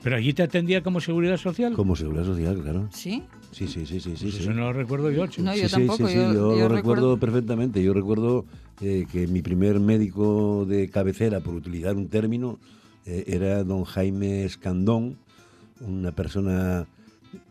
¿Pero 0.00 0.14
allí 0.14 0.32
te 0.32 0.44
atendía 0.44 0.80
como 0.80 1.00
seguridad 1.00 1.36
social? 1.38 1.72
Como 1.72 1.96
seguridad 1.96 2.24
social, 2.24 2.62
claro. 2.62 2.88
¿Sí? 2.92 3.24
Sí, 3.50 3.66
sí, 3.66 3.84
sí, 3.84 3.98
sí. 3.98 4.12
sí, 4.16 4.22
Pues 4.26 4.34
sí. 4.36 4.42
Eso 4.42 4.52
no 4.54 4.60
lo 4.66 4.72
recuerdo 4.72 5.10
yo, 5.10 5.26
Chu. 5.26 5.42
No, 5.42 5.52
Sí, 5.54 5.62
yo 5.62 5.68
sí, 5.68 5.74
tampoco. 5.74 6.06
sí, 6.06 6.12
sí, 6.12 6.18
yo, 6.20 6.32
yo, 6.32 6.56
yo 6.56 6.68
lo 6.68 6.68
recuerdo 6.68 7.18
perfectamente. 7.18 7.82
Yo 7.82 7.92
recuerdo 7.92 8.44
eh, 8.80 9.06
que 9.10 9.26
mi 9.26 9.42
primer 9.42 9.80
médico 9.80 10.64
de 10.68 10.88
cabecera, 10.88 11.40
por 11.40 11.54
utilizar 11.54 11.96
un 11.96 12.06
término, 12.06 12.60
eh, 13.06 13.24
era 13.26 13.64
don 13.64 13.82
Jaime 13.82 14.44
Escandón, 14.44 15.16
una 15.80 16.12
persona 16.12 16.86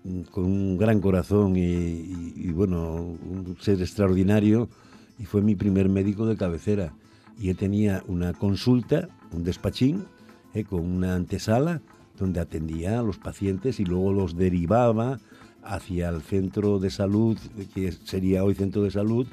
mm, 0.05 0.21
con 0.31 0.45
un 0.45 0.77
gran 0.77 1.01
corazón 1.01 1.57
y, 1.57 1.63
y- 1.63 2.33
y, 2.37 2.51
bueno, 2.53 2.95
un 2.95 3.57
ser 3.59 3.81
extraordinario, 3.81 4.69
y 5.19 5.25
fue 5.25 5.41
mi 5.41 5.55
primer 5.55 5.89
médico 5.89 6.25
de 6.25 6.37
cabecera. 6.37 6.93
Y 7.39 7.49
él 7.49 7.57
tenía 7.57 8.03
una 8.07 8.33
consulta, 8.33 9.09
un 9.31 9.43
despachín, 9.43 10.05
eh, 10.53 10.63
con 10.63 10.81
una 10.81 11.15
antesala, 11.15 11.81
donde 12.17 12.39
atendía 12.39 12.99
a 12.99 13.03
los 13.03 13.17
pacientes 13.17 13.79
y 13.79 13.85
luego 13.85 14.11
los 14.11 14.35
derivaba 14.35 15.19
hacia 15.63 16.09
el 16.09 16.21
centro 16.21 16.79
de 16.79 16.89
salud, 16.89 17.37
que 17.75 17.91
sería 17.91 18.43
hoy 18.43 18.55
centro 18.55 18.81
de 18.83 18.91
salud, 18.91 19.27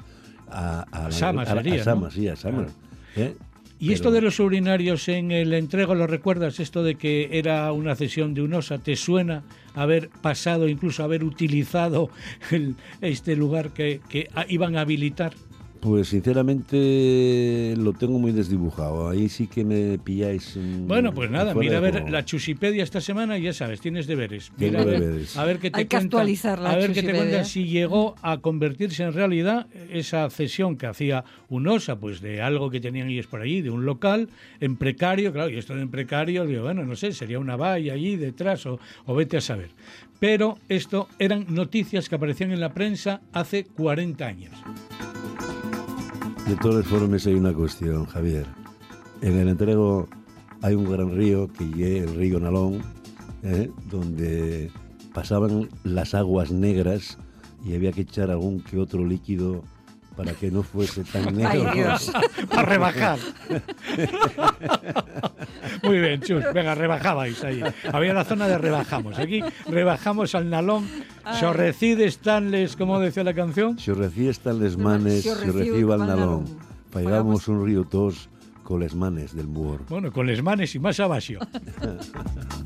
a, 0.49 0.85
a, 0.91 1.07
A 1.07 1.11
Sama 1.11 1.41
a- 1.41 1.45
a 1.45 1.55
sería, 1.55 1.83
Sama, 1.83 2.01
¿no? 2.07 2.11
sí, 2.11 2.27
a 2.27 2.35
Sama. 2.35 2.67
¿eh? 3.15 3.35
¿Y 3.79 3.91
esto 3.91 4.09
de 4.11 4.21
los 4.21 4.39
urinarios 4.39 5.09
en 5.09 5.31
el 5.31 5.53
entrego, 5.53 5.95
lo 5.95 6.07
recuerdas? 6.07 6.59
Esto 6.59 6.81
de 6.83 6.95
que 6.95 7.29
era 7.37 7.71
una 7.73 7.95
cesión 7.95 8.33
de 8.33 8.41
UNOSA, 8.41 8.77
¿te 8.77 8.95
suena 8.95 9.43
haber 9.73 10.09
pasado, 10.09 10.67
incluso 10.69 11.03
haber 11.03 11.23
utilizado 11.23 12.09
el- 12.51 12.75
este 13.01 13.35
lugar 13.35 13.71
que, 13.71 13.99
iban 14.47 14.75
a 14.77 14.81
habilitar? 14.81 15.33
Pues 15.85 16.07
sinceramente 16.07 17.75
lo 17.77 17.93
tengo 17.93 18.17
muy 18.17 18.31
desdibujado. 18.31 19.07
Ahí 19.07 19.29
sí 19.29 19.45
que 19.45 19.63
me 19.63 19.99
pilláis. 19.99 20.57
Bueno, 20.87 21.13
pues 21.13 21.29
nada, 21.29 21.53
mira 21.53 21.77
a 21.77 21.79
ver 21.79 22.09
la 22.09 22.25
Chusipedia 22.25 22.83
esta 22.83 23.01
semana 23.01 23.37
y 23.37 23.43
ya 23.43 23.53
sabes, 23.53 23.81
tienes 23.81 24.07
deberes. 24.07 24.51
Mira 24.57 24.81
a 24.81 24.83
ver, 24.83 24.99
deberes. 24.99 25.37
a 25.37 25.45
ver 25.45 25.59
qué 25.59 25.69
te 25.69 25.77
Hay 25.77 25.85
que 25.85 25.97
cuenta, 25.97 26.17
actualizar 26.17 26.57
la 26.57 26.71
A 26.71 26.75
ver 26.77 26.91
qué 26.91 27.03
te 27.03 27.13
cuenta 27.13 27.43
si 27.43 27.65
llegó 27.65 28.15
a 28.23 28.39
convertirse 28.39 29.03
en 29.03 29.13
realidad 29.13 29.67
esa 29.91 30.27
cesión 30.31 30.75
que 30.75 30.87
hacía 30.87 31.23
UNOSA, 31.49 31.99
pues 31.99 32.19
de 32.19 32.41
algo 32.41 32.71
que 32.71 32.79
tenían 32.79 33.07
ellos 33.09 33.27
por 33.27 33.41
allí, 33.41 33.61
de 33.61 33.69
un 33.69 33.85
local, 33.85 34.29
en 34.61 34.77
precario, 34.77 35.31
claro, 35.33 35.51
y 35.51 35.57
esto 35.59 35.75
de 35.75 35.83
en 35.83 35.91
precario, 35.91 36.47
digo, 36.47 36.63
bueno, 36.63 36.83
no 36.83 36.95
sé, 36.95 37.11
sería 37.11 37.37
una 37.37 37.57
valla 37.57 37.93
allí 37.93 38.15
detrás 38.15 38.65
o, 38.65 38.79
o 39.05 39.13
vete 39.13 39.37
a 39.37 39.41
saber. 39.41 39.69
Pero 40.19 40.57
esto 40.67 41.09
eran 41.19 41.45
noticias 41.49 42.09
que 42.09 42.15
aparecían 42.15 42.51
en 42.51 42.59
la 42.59 42.73
prensa 42.73 43.21
hace 43.33 43.65
40 43.65 44.25
años. 44.25 44.51
De 46.47 46.55
todas 46.57 46.85
formas 46.85 47.25
hay 47.25 47.33
una 47.33 47.53
cuestión, 47.53 48.05
Javier. 48.05 48.45
En 49.21 49.35
el 49.39 49.49
entrego 49.49 50.07
hay 50.61 50.75
un 50.75 50.91
gran 50.91 51.15
río 51.15 51.47
que 51.51 51.63
es 51.97 52.03
el 52.03 52.15
río 52.15 52.39
Nalón, 52.39 52.83
¿eh? 53.41 53.71
donde 53.89 54.69
pasaban 55.11 55.69
las 55.83 56.13
aguas 56.13 56.51
negras 56.51 57.17
y 57.65 57.73
había 57.73 57.91
que 57.91 58.01
echar 58.01 58.29
algún 58.29 58.61
que 58.61 58.77
otro 58.77 59.05
líquido 59.05 59.63
para 60.15 60.33
que 60.33 60.49
no 60.49 60.63
fuese 60.63 61.03
tan 61.03 61.35
negro. 61.35 61.49
Ay, 61.49 61.65
Dios. 61.73 62.11
Para 62.49 62.63
rebajar. 62.63 63.19
Muy 65.83 65.99
bien, 65.99 66.21
Chus. 66.21 66.43
Venga, 66.53 66.75
rebajabais 66.75 67.43
ahí. 67.43 67.61
Había 67.91 68.13
la 68.13 68.23
zona 68.23 68.47
de 68.47 68.57
rebajamos. 68.57 69.19
Aquí 69.19 69.41
rebajamos 69.67 70.35
al 70.35 70.49
nalón. 70.49 70.87
Sorrecide 71.39 72.09
Stanles, 72.09 72.75
como 72.75 72.99
decía 72.99 73.23
la 73.23 73.33
canción. 73.33 73.77
Si 73.77 73.91
os 73.91 73.97
recibe 73.97 74.29
están 74.29 74.59
les 74.59 74.77
manes, 74.77 75.25
el 75.25 75.59
el 75.59 75.87
nalón. 75.87 76.45
Pagamos 76.91 77.47
un 77.47 77.65
río 77.65 77.83
tos 77.83 78.29
con 78.63 78.79
les 78.79 78.95
manes 78.95 79.35
del 79.35 79.47
muor. 79.47 79.81
Bueno, 79.89 80.11
con 80.11 80.25
les 80.25 80.41
manes 80.41 80.73
y 80.75 80.79
más 80.79 80.99
abajo. 80.99 81.15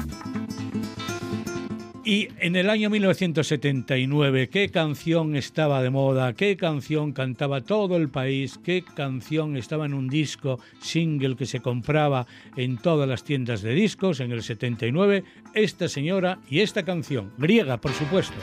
Y 2.09 2.27
en 2.39 2.55
el 2.55 2.71
año 2.71 2.89
1979, 2.89 4.49
¿qué 4.49 4.69
canción 4.69 5.35
estaba 5.35 5.83
de 5.83 5.91
moda? 5.91 6.33
¿Qué 6.33 6.57
canción 6.57 7.11
cantaba 7.11 7.61
todo 7.61 7.97
el 7.97 8.09
país? 8.09 8.59
¿Qué 8.63 8.83
canción 8.83 9.55
estaba 9.55 9.85
en 9.85 9.93
un 9.93 10.07
disco 10.07 10.59
single 10.81 11.35
que 11.35 11.45
se 11.45 11.59
compraba 11.59 12.25
en 12.55 12.79
todas 12.79 13.07
las 13.07 13.23
tiendas 13.23 13.61
de 13.61 13.75
discos 13.75 14.21
en 14.21 14.31
el 14.31 14.41
79? 14.41 15.23
Esta 15.53 15.87
señora 15.87 16.39
y 16.49 16.61
esta 16.61 16.81
canción, 16.81 17.31
griega, 17.37 17.77
por 17.77 17.93
supuesto. 17.93 18.37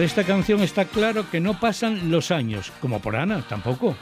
Por 0.00 0.06
esta 0.06 0.24
canción 0.24 0.62
está 0.62 0.86
claro 0.86 1.30
que 1.30 1.40
no 1.40 1.60
pasan 1.60 2.10
los 2.10 2.30
años, 2.30 2.72
como 2.80 3.02
por 3.02 3.16
Ana 3.16 3.44
tampoco. 3.46 3.94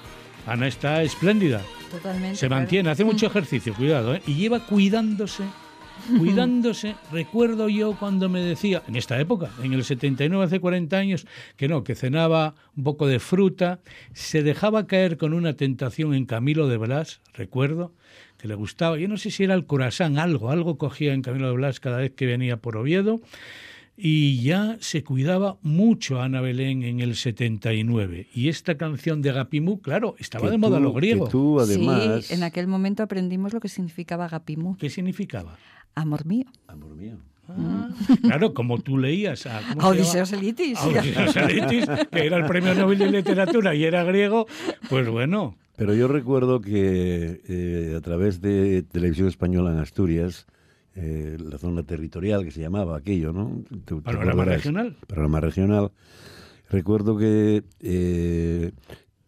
Ana 0.46 0.68
está 0.68 1.02
espléndida, 1.02 1.60
Totalmente. 1.90 2.36
se 2.36 2.46
claro. 2.46 2.60
mantiene, 2.60 2.90
hace 2.90 3.02
mucho 3.02 3.26
ejercicio, 3.26 3.74
cuidado, 3.74 4.14
¿eh? 4.14 4.22
y 4.24 4.34
lleva 4.34 4.64
cuidándose, 4.64 5.42
cuidándose. 6.16 6.94
Recuerdo 7.10 7.68
yo 7.68 7.96
cuando 7.98 8.28
me 8.28 8.40
decía, 8.42 8.84
en 8.86 8.94
esta 8.94 9.18
época, 9.18 9.50
en 9.60 9.72
el 9.72 9.82
79, 9.82 10.44
hace 10.44 10.60
40 10.60 10.96
años, 10.96 11.26
que 11.56 11.66
no, 11.66 11.82
que 11.82 11.96
cenaba 11.96 12.54
un 12.76 12.84
poco 12.84 13.08
de 13.08 13.18
fruta, 13.18 13.80
se 14.12 14.44
dejaba 14.44 14.86
caer 14.86 15.16
con 15.18 15.32
una 15.32 15.54
tentación 15.54 16.14
en 16.14 16.26
Camilo 16.26 16.68
de 16.68 16.76
Blas, 16.76 17.22
recuerdo, 17.34 17.92
que 18.36 18.46
le 18.46 18.54
gustaba, 18.54 18.98
yo 18.98 19.08
no 19.08 19.16
sé 19.16 19.32
si 19.32 19.42
era 19.42 19.54
el 19.54 19.66
corazón, 19.66 20.16
algo, 20.16 20.52
algo 20.52 20.78
cogía 20.78 21.12
en 21.12 21.22
Camilo 21.22 21.48
de 21.48 21.56
Blas 21.56 21.80
cada 21.80 21.96
vez 21.96 22.12
que 22.14 22.26
venía 22.26 22.58
por 22.58 22.76
Oviedo, 22.76 23.20
y 24.00 24.40
ya 24.42 24.76
se 24.80 25.02
cuidaba 25.02 25.58
mucho 25.62 26.20
a 26.20 26.24
Ana 26.26 26.40
Belén 26.40 26.84
en 26.84 27.00
el 27.00 27.16
79. 27.16 28.28
Y 28.32 28.48
esta 28.48 28.76
canción 28.76 29.22
de 29.22 29.30
Agapimú, 29.30 29.80
claro, 29.80 30.14
estaba 30.18 30.44
Que 30.46 30.52
de 30.52 30.58
moda 30.58 30.78
tú- 30.78 30.84
lo 30.84 30.92
griego. 30.92 31.24
Que 31.26 31.30
tú, 31.32 31.60
además... 31.60 32.26
Sí, 32.26 32.34
en 32.34 32.44
aquel 32.44 32.68
momento 32.68 33.02
aprendimos 33.02 33.52
lo 33.52 33.60
que 33.60 33.68
significaba 33.68 34.26
agapimú, 34.26 34.76
¿Qué 34.76 34.88
significaba? 34.88 35.58
amor 35.96 36.24
mío. 36.24 36.44
Amor 36.68 36.94
mío. 36.94 37.16
Ah, 37.48 37.88
claro, 38.22 38.52
como 38.54 38.78
tú 38.78 38.98
leías 38.98 39.46
a, 39.46 39.60
¿cómo 39.70 39.80
A. 39.82 39.84
A 39.86 39.88
Odiseos 39.88 40.30
Elitis, 40.32 40.78
que 42.10 42.26
era 42.26 42.36
el 42.36 42.44
premio 42.46 42.74
Nobel 42.74 42.98
de 42.98 43.10
Literatura 43.10 43.74
y 43.74 43.84
era 43.84 44.04
griego, 44.04 44.46
pues 44.90 45.08
bueno, 45.08 45.56
Pero 45.76 45.94
yo 45.94 46.08
recuerdo 46.08 46.60
que 46.60 47.40
eh, 47.48 47.94
a 47.96 48.00
través 48.02 48.40
de 48.42 48.82
Televisión 48.82 49.28
Española 49.28 49.72
en 49.72 49.78
Asturias, 49.78 50.46
eh, 51.00 51.36
la 51.38 51.58
zona 51.58 51.84
territorial 51.84 52.44
que 52.44 52.50
se 52.50 52.60
llamaba 52.60 52.96
aquello, 52.96 53.32
¿no? 53.32 53.62
Panorama 54.02 54.32
acordarás. 54.32 54.56
regional. 54.56 54.96
Panorama 55.06 55.40
regional. 55.40 55.92
Recuerdo 56.68 57.16
que 57.16 57.62
eh, 57.80 58.72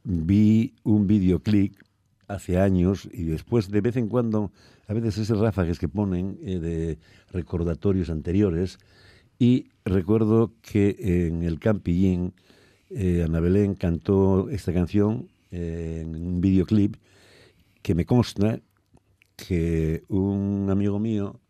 vi 0.02 0.74
un 0.82 1.06
videoclip 1.06 1.76
hace 2.26 2.58
años 2.58 3.08
y 3.12 3.24
después 3.24 3.70
de 3.70 3.80
vez 3.80 3.96
en 3.96 4.08
cuando, 4.08 4.52
a 4.88 4.94
veces 4.94 5.18
esos 5.18 5.38
ráfagas 5.38 5.78
que 5.78 5.88
ponen 5.88 6.38
eh, 6.42 6.58
de 6.58 6.98
recordatorios 7.32 8.10
anteriores 8.10 8.78
y 9.38 9.68
recuerdo 9.84 10.52
que 10.62 10.96
en 11.26 11.44
el 11.44 11.58
Campillín 11.60 12.34
eh, 12.90 13.22
Ana 13.24 13.38
Belén 13.38 13.74
cantó 13.76 14.50
esta 14.50 14.72
canción 14.72 15.28
eh, 15.52 16.00
en 16.02 16.16
un 16.16 16.40
videoclip 16.40 16.96
que 17.82 17.94
me 17.94 18.04
consta 18.04 18.60
que 19.36 20.02
un 20.08 20.68
amigo 20.70 20.98
mío 20.98 21.40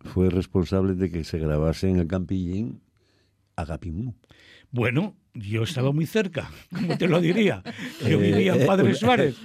fue 0.00 0.30
responsable 0.30 0.94
de 0.94 1.10
que 1.10 1.24
se 1.24 1.38
grabase 1.38 1.88
en 1.88 1.96
el 1.98 2.06
Campillín 2.06 2.80
Agapimú. 3.56 4.14
bueno, 4.70 5.16
yo 5.34 5.62
estaba 5.64 5.92
muy 5.92 6.06
cerca, 6.06 6.50
¿cómo 6.74 6.96
te 6.98 7.06
lo 7.08 7.20
diría? 7.20 7.62
Yo 8.02 8.20
Eh, 8.20 8.32
vivía 8.32 8.54
en 8.54 8.62
eh, 8.62 8.66
Padre 8.66 8.90
eh, 8.90 8.94
Suárez. 8.94 9.36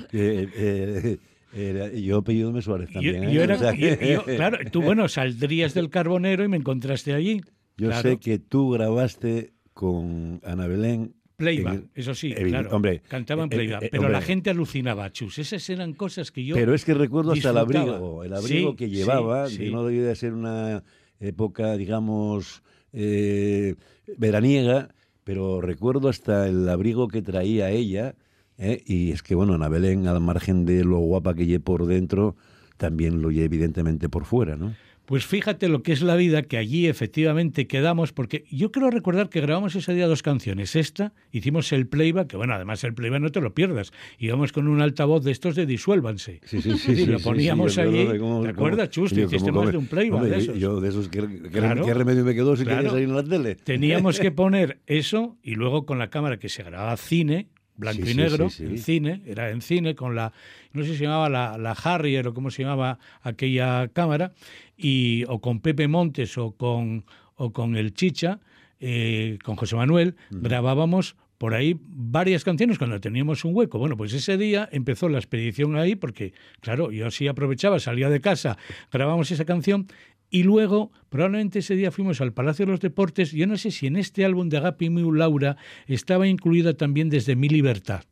era- 1.53 1.89
yo 1.93 2.17
apellidome 2.17 2.61
Suárez 2.61 2.89
Yo, 2.89 2.93
también. 2.95 3.23
¿eh? 3.25 3.33
yo 3.33 3.43
era, 3.43 3.55
O 3.55 3.59
sea, 3.59 3.73
yo- 3.75 3.99
yo- 3.99 4.23
claro, 4.25 4.57
tú, 4.71 4.81
bueno, 4.81 5.07
saldrías 5.07 5.73
del 5.73 5.89
carbonero 5.89 6.43
y 6.43 6.47
me 6.47 6.57
encontraste 6.57 7.13
allí. 7.13 7.41
yo 7.77 7.87
Claro. 7.89 8.09
sé 8.09 8.17
que 8.19 8.39
tú 8.39 8.69
grabaste 8.71 9.53
con 9.73 10.39
Ana 10.45 10.67
Belén. 10.67 11.13
Playback, 11.37 11.73
el- 11.75 11.89
eso 11.95 12.15
sí, 12.15 12.33
claro. 12.33 12.69
hombre, 12.75 13.01
Cantaba 13.07 13.43
en 13.43 13.51
eh, 13.51 13.55
playback, 13.55 13.83
eh, 13.83 13.87
pero 13.91 14.03
hombre. 14.03 14.13
la 14.19 14.21
gente 14.21 14.49
alucinaba, 14.49 15.11
chus. 15.11 15.37
Esas 15.39 15.69
eran 15.69 15.93
cosas 15.93 16.31
que 16.31 16.43
yo. 16.45 16.55
Pero 16.55 16.73
es 16.73 16.85
que 16.85 16.93
recuerdo 16.93 17.33
hasta 17.33 17.49
el 17.49 17.57
abrigo, 17.57 18.23
el 18.23 18.33
abrigo 18.33 18.71
Sí, 18.71 18.75
que 18.77 18.85
sí, 18.87 18.95
llevaba, 18.95 19.47
sí. 19.49 19.57
que 19.57 19.71
no 19.71 19.83
debía 19.85 20.03
de 20.07 20.15
ser 20.15 20.33
una 20.33 20.83
época, 21.19 21.75
digamos, 21.77 22.63
eh, 22.93 23.75
veraniega, 24.17 24.89
pero 25.23 25.59
recuerdo 25.61 26.09
hasta 26.09 26.47
el 26.47 26.67
abrigo 26.69 27.07
que 27.07 27.21
traía 27.21 27.69
ella, 27.71 28.15
¿eh? 28.57 28.81
y 28.85 29.11
es 29.11 29.23
que, 29.23 29.35
bueno, 29.35 29.53
Ana 29.55 29.67
Belén, 29.69 30.07
al 30.07 30.21
margen 30.21 30.65
de 30.65 30.83
lo 30.83 30.99
guapa 30.99 31.33
que 31.33 31.45
lle 31.45 31.59
por 31.59 31.85
dentro, 31.87 32.35
también 32.77 33.21
lo 33.21 33.31
lle 33.31 33.43
evidentemente 33.43 34.07
por 34.09 34.25
fuera, 34.25 34.55
¿no? 34.55 34.75
Pues 35.05 35.25
fíjate 35.25 35.67
lo 35.69 35.83
que 35.83 35.91
es 35.91 36.01
la 36.01 36.15
vida, 36.15 36.41
que 36.43 36.57
allí 36.57 36.87
efectivamente 36.87 37.67
quedamos, 37.67 38.11
porque 38.11 38.43
yo 38.49 38.71
creo 38.71 38.89
recordar 38.89 39.29
que 39.29 39.39
grabamos 39.39 39.75
ese 39.75 39.93
día 39.93 40.07
dos 40.07 40.23
canciones. 40.23 40.75
Esta, 40.75 41.13
hicimos 41.31 41.71
el 41.73 41.87
playback, 41.87 42.27
que 42.27 42.37
bueno, 42.37 42.55
además 42.55 42.83
el 42.83 42.93
playback 42.95 43.21
no 43.21 43.31
te 43.31 43.39
lo 43.39 43.53
pierdas. 43.53 43.91
Íbamos 44.17 44.51
con 44.51 44.67
un 44.67 44.81
altavoz 44.81 45.23
de 45.23 45.31
estos 45.31 45.55
de 45.55 45.65
disuélvanse. 45.67 46.41
Sí, 46.45 46.61
sí, 46.61 46.77
sí. 46.77 46.91
Y 46.93 46.95
sí, 46.95 47.05
lo 47.05 47.19
poníamos 47.19 47.73
sí, 47.75 47.81
allí. 47.81 48.17
cómo- 48.17 48.41
¿Te 48.41 48.49
acuerdas, 48.49 48.89
Chus? 48.89 49.11
Hiciste 49.11 49.51
más 49.51 49.71
de 49.71 49.77
un 49.77 49.85
playback 49.85 50.13
Hombre, 50.21 50.31
de 50.31 50.37
esos. 50.39 50.57
Yo 50.57 50.81
de 50.81 50.89
esos, 50.89 51.07
¿qué, 51.09 51.19
qué- 51.21 51.49
Claro. 51.49 51.85
qué 51.85 51.93
remedio 51.93 52.23
me 52.25 52.33
quedó 52.33 52.55
si 52.55 52.63
Claro. 52.63 52.77
quería 52.79 52.91
salir 52.91 53.09
en 53.09 53.15
la 53.15 53.23
tele? 53.23 53.55
Teníamos 53.55 54.19
que 54.19 54.31
poner 54.31 54.79
eso 54.87 55.37
y 55.43 55.55
luego 55.55 55.85
con 55.85 55.99
la 55.99 56.09
cámara 56.09 56.37
que 56.37 56.49
se 56.49 56.63
grababa 56.63 56.97
cine, 56.97 57.47
blanco 57.77 58.05
Sí, 58.05 58.11
y 58.11 58.15
negro, 58.15 58.49
sí, 58.49 58.57
sí. 58.57 58.63
en 58.65 58.77
cine, 58.77 59.21
era 59.25 59.49
en 59.49 59.61
cine, 59.61 59.95
con 59.95 60.15
la, 60.15 60.31
no 60.73 60.83
sé 60.83 60.91
si 60.91 60.97
se 60.97 61.03
llamaba 61.03 61.29
la, 61.29 61.57
la 61.57 61.71
Harrier 61.71 62.27
o 62.27 62.33
cómo 62.33 62.51
se 62.51 62.63
llamaba 62.63 62.99
aquella 63.21 63.87
cámara, 63.89 64.33
y, 64.77 65.23
o 65.27 65.39
con 65.39 65.59
Pepe 65.59 65.87
Montes 65.87 66.37
o 66.37 66.51
con, 66.51 67.05
o 67.35 67.51
con 67.51 67.75
el 67.75 67.93
Chicha, 67.93 68.39
eh, 68.79 69.37
con 69.43 69.55
José 69.55 69.75
Manuel, 69.75 70.15
grabábamos 70.31 71.15
por 71.37 71.53
ahí 71.53 71.77
varias 71.81 72.43
canciones 72.45 72.77
cuando 72.77 72.99
teníamos 73.01 73.43
un 73.43 73.53
hueco. 73.55 73.77
Bueno, 73.77 73.97
pues 73.97 74.13
ese 74.13 74.37
día 74.37 74.69
empezó 74.71 75.09
la 75.09 75.17
expedición 75.17 75.75
ahí 75.75 75.95
porque, 75.95 76.33
claro, 76.61 76.91
yo 76.91 77.11
sí 77.11 77.27
aprovechaba, 77.27 77.79
salía 77.79 78.09
de 78.09 78.21
casa, 78.21 78.57
grabamos 78.91 79.31
esa 79.31 79.43
canción 79.43 79.87
y 80.35 80.43
luego, 80.43 80.91
probablemente 81.07 81.59
ese 81.59 81.77
día 81.77 81.91
fuimos 81.91 82.19
al 82.19 82.33
Palacio 82.33 82.65
de 82.65 82.73
los 82.73 82.81
Deportes. 82.81 83.31
Yo 83.31 83.47
no 83.47 83.55
sé 83.55 83.71
si 83.71 83.87
en 83.87 83.95
este 83.95 84.25
álbum 84.25 84.49
de 84.49 84.57
Agapi 84.57 84.89
Miu 84.89 85.13
Laura 85.13 85.55
estaba 85.87 86.27
incluida 86.27 86.73
también 86.73 87.09
desde 87.09 87.37
Mi 87.37 87.47
Libertad. 87.47 88.03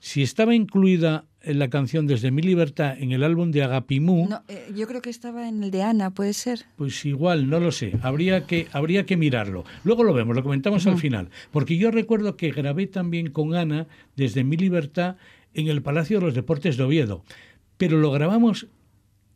Si 0.00 0.20
estaba 0.22 0.52
incluida 0.52 1.26
en 1.42 1.60
la 1.60 1.70
canción 1.70 2.08
Desde 2.08 2.32
mi 2.32 2.42
libertad 2.42 2.96
en 2.98 3.12
el 3.12 3.22
álbum 3.22 3.52
de 3.52 3.62
Agapimú, 3.62 4.26
No, 4.28 4.42
eh, 4.48 4.72
yo 4.74 4.88
creo 4.88 5.00
que 5.00 5.10
estaba 5.10 5.48
en 5.48 5.62
el 5.62 5.70
de 5.70 5.84
Ana, 5.84 6.10
¿puede 6.10 6.32
ser? 6.32 6.64
pues 6.74 7.04
igual, 7.04 7.48
no 7.48 7.60
lo 7.60 7.70
sé, 7.70 7.92
habría 8.02 8.46
que, 8.46 8.66
habría 8.72 9.06
que 9.06 9.16
mirarlo. 9.16 9.64
Luego 9.84 10.02
lo 10.02 10.12
vemos, 10.12 10.34
lo 10.34 10.42
comentamos 10.42 10.88
al 10.88 10.98
final. 10.98 11.30
Porque 11.52 11.76
yo 11.76 11.92
recuerdo 11.92 12.36
que 12.36 12.50
grabé 12.50 12.88
también 12.88 13.30
con 13.30 13.54
Ana 13.54 13.86
desde 14.16 14.42
mi 14.42 14.56
libertad 14.56 15.16
en 15.54 15.68
el 15.68 15.82
Palacio 15.82 16.18
de 16.18 16.26
los 16.26 16.34
Deportes 16.34 16.76
de 16.76 16.82
Oviedo, 16.82 17.22
pero 17.76 17.98
lo 17.98 18.10
grabamos 18.10 18.66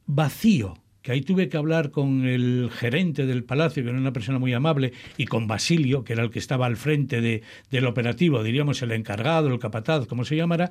vacío 0.07 0.75
que 1.05 1.13
ahí 1.13 1.21
tuve 1.21 1.51
que 1.51 1.59
hablar 1.59 1.91
con 1.91 2.25
el 2.25 2.71
gerente 2.73 3.27
del 3.27 3.45
palacio, 3.45 3.83
que 3.83 3.91
era 3.91 3.99
una 3.99 4.15
persona 4.15 4.39
muy 4.39 4.55
amable, 4.55 4.95
y 5.19 5.27
con 5.27 5.47
Basilio, 5.47 6.03
que 6.03 6.15
era 6.15 6.23
el 6.23 6.31
que 6.31 6.39
estaba 6.39 6.65
al 6.65 6.79
frente 6.79 7.21
de, 7.21 7.43
del 7.71 7.85
operativo, 7.85 8.43
diríamos 8.43 8.81
el 8.81 8.91
encargado, 8.91 9.49
el 9.49 9.59
capataz, 9.59 10.07
como 10.07 10.25
se 10.25 10.35
llamara, 10.35 10.71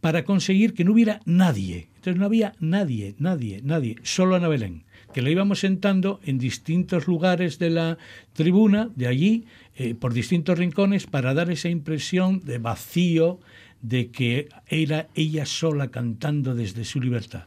para 0.00 0.24
conseguir 0.24 0.74
que 0.74 0.82
no 0.82 0.92
hubiera 0.92 1.20
nadie. 1.24 1.86
Entonces 1.94 2.16
no 2.16 2.26
había 2.26 2.54
nadie, 2.58 3.14
nadie, 3.18 3.60
nadie, 3.62 3.94
solo 4.02 4.34
Ana 4.34 4.48
Belén, 4.48 4.82
que 5.14 5.22
la 5.22 5.30
íbamos 5.30 5.60
sentando 5.60 6.18
en 6.24 6.38
distintos 6.38 7.06
lugares 7.06 7.60
de 7.60 7.70
la 7.70 7.96
tribuna, 8.32 8.90
de 8.96 9.06
allí, 9.06 9.44
eh, 9.76 9.94
por 9.94 10.12
distintos 10.14 10.58
rincones, 10.58 11.06
para 11.06 11.32
dar 11.32 11.48
esa 11.48 11.68
impresión 11.68 12.40
de 12.40 12.58
vacío, 12.58 13.38
de 13.82 14.10
que 14.10 14.48
era 14.66 15.08
ella 15.14 15.46
sola 15.46 15.92
cantando 15.92 16.56
desde 16.56 16.84
su 16.84 17.00
libertad. 17.00 17.44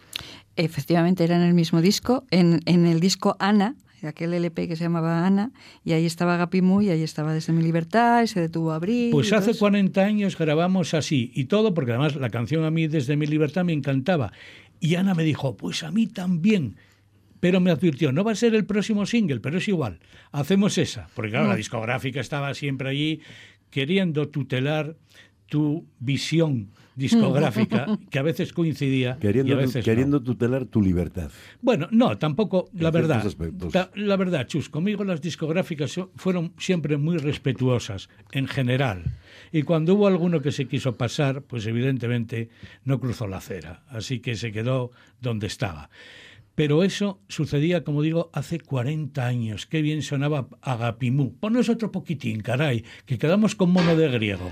Efectivamente, 0.55 1.23
era 1.23 1.35
en 1.35 1.41
el 1.41 1.53
mismo 1.53 1.81
disco, 1.81 2.25
en, 2.31 2.61
en 2.65 2.85
el 2.85 2.99
disco 2.99 3.35
Ana, 3.39 3.75
aquel 4.07 4.33
LP 4.33 4.67
que 4.67 4.75
se 4.75 4.83
llamaba 4.83 5.25
Ana, 5.25 5.51
y 5.83 5.93
ahí 5.93 6.05
estaba 6.05 6.37
Gapimu 6.37 6.81
y 6.81 6.89
ahí 6.89 7.03
estaba 7.03 7.33
Desde 7.33 7.53
mi 7.53 7.63
libertad, 7.63 8.23
y 8.23 8.27
se 8.27 8.41
detuvo 8.41 8.71
a 8.71 8.75
abrir. 8.75 9.11
Pues 9.11 9.29
todo 9.29 9.39
hace 9.39 9.51
eso. 9.51 9.59
40 9.59 10.01
años 10.01 10.37
grabamos 10.37 10.93
así 10.93 11.31
y 11.33 11.45
todo, 11.45 11.73
porque 11.73 11.91
además 11.91 12.15
la 12.15 12.29
canción 12.29 12.63
a 12.65 12.71
mí 12.71 12.87
desde 12.87 13.15
mi 13.15 13.25
libertad 13.25 13.63
me 13.63 13.73
encantaba. 13.73 14.31
Y 14.79 14.95
Ana 14.95 15.13
me 15.13 15.23
dijo, 15.23 15.55
pues 15.55 15.83
a 15.83 15.91
mí 15.91 16.07
también. 16.07 16.75
Pero 17.39 17.59
me 17.59 17.71
advirtió, 17.71 18.13
no 18.13 18.23
va 18.23 18.31
a 18.31 18.35
ser 18.35 18.55
el 18.55 18.65
próximo 18.65 19.05
single, 19.05 19.41
pero 19.41 19.57
es 19.57 19.67
igual, 19.67 19.99
hacemos 20.31 20.77
esa. 20.77 21.09
Porque 21.13 21.31
claro, 21.31 21.49
la 21.49 21.57
discográfica 21.57 22.21
estaba 22.21 22.53
siempre 22.53 22.89
allí 22.89 23.19
queriendo 23.69 24.29
tutelar 24.29 24.95
tu 25.47 25.85
visión 25.99 26.71
discográfica, 26.95 27.97
que 28.09 28.19
a 28.19 28.21
veces 28.21 28.53
coincidía 28.53 29.15
y 29.17 29.21
Queriendo, 29.21 29.53
a 29.53 29.57
veces 29.57 29.75
no. 29.77 29.83
queriendo 29.83 30.21
tutelar 30.23 30.65
tu 30.65 30.81
libertad. 30.81 31.29
Bueno, 31.61 31.87
no, 31.91 32.17
tampoco, 32.17 32.69
la 32.73 32.89
En 32.89 32.93
verdad. 32.93 33.25
ta- 33.71 33.91
la 33.95 34.15
verdad, 34.17 34.47
Chus, 34.47 34.69
conmigo 34.69 35.03
las 35.03 35.21
discográficas 35.21 35.99
fueron 36.15 36.53
siempre 36.57 36.97
muy 36.97 37.17
respetuosas, 37.17 38.09
en 38.31 38.47
general. 38.47 39.03
Y 39.51 39.63
cuando 39.63 39.95
hubo 39.95 40.07
alguno 40.07 40.41
que 40.41 40.51
se 40.51 40.65
quiso 40.67 40.95
pasar, 40.97 41.43
pues 41.43 41.65
evidentemente 41.65 42.49
no 42.85 42.99
cruzó 42.99 43.27
la 43.27 43.37
acera. 43.37 43.83
Así 43.87 44.19
que 44.19 44.35
se 44.35 44.51
quedó 44.51 44.91
donde 45.21 45.47
estaba. 45.47 45.89
Pero 46.55 46.83
eso 46.83 47.19
sucedía, 47.27 47.83
como 47.83 48.03
digo, 48.03 48.29
hace 48.31 48.59
40 48.59 49.25
años. 49.25 49.65
Qué 49.65 49.81
bien 49.81 50.03
sonaba 50.03 50.47
Agapimú. 50.61 51.35
Ponnos 51.39 51.67
otro 51.67 51.91
poquitín, 51.91 52.41
caray, 52.41 52.83
que 53.07 53.17
quedamos 53.17 53.55
con 53.55 53.71
mono 53.71 53.95
de 53.95 54.07
griego. 54.09 54.51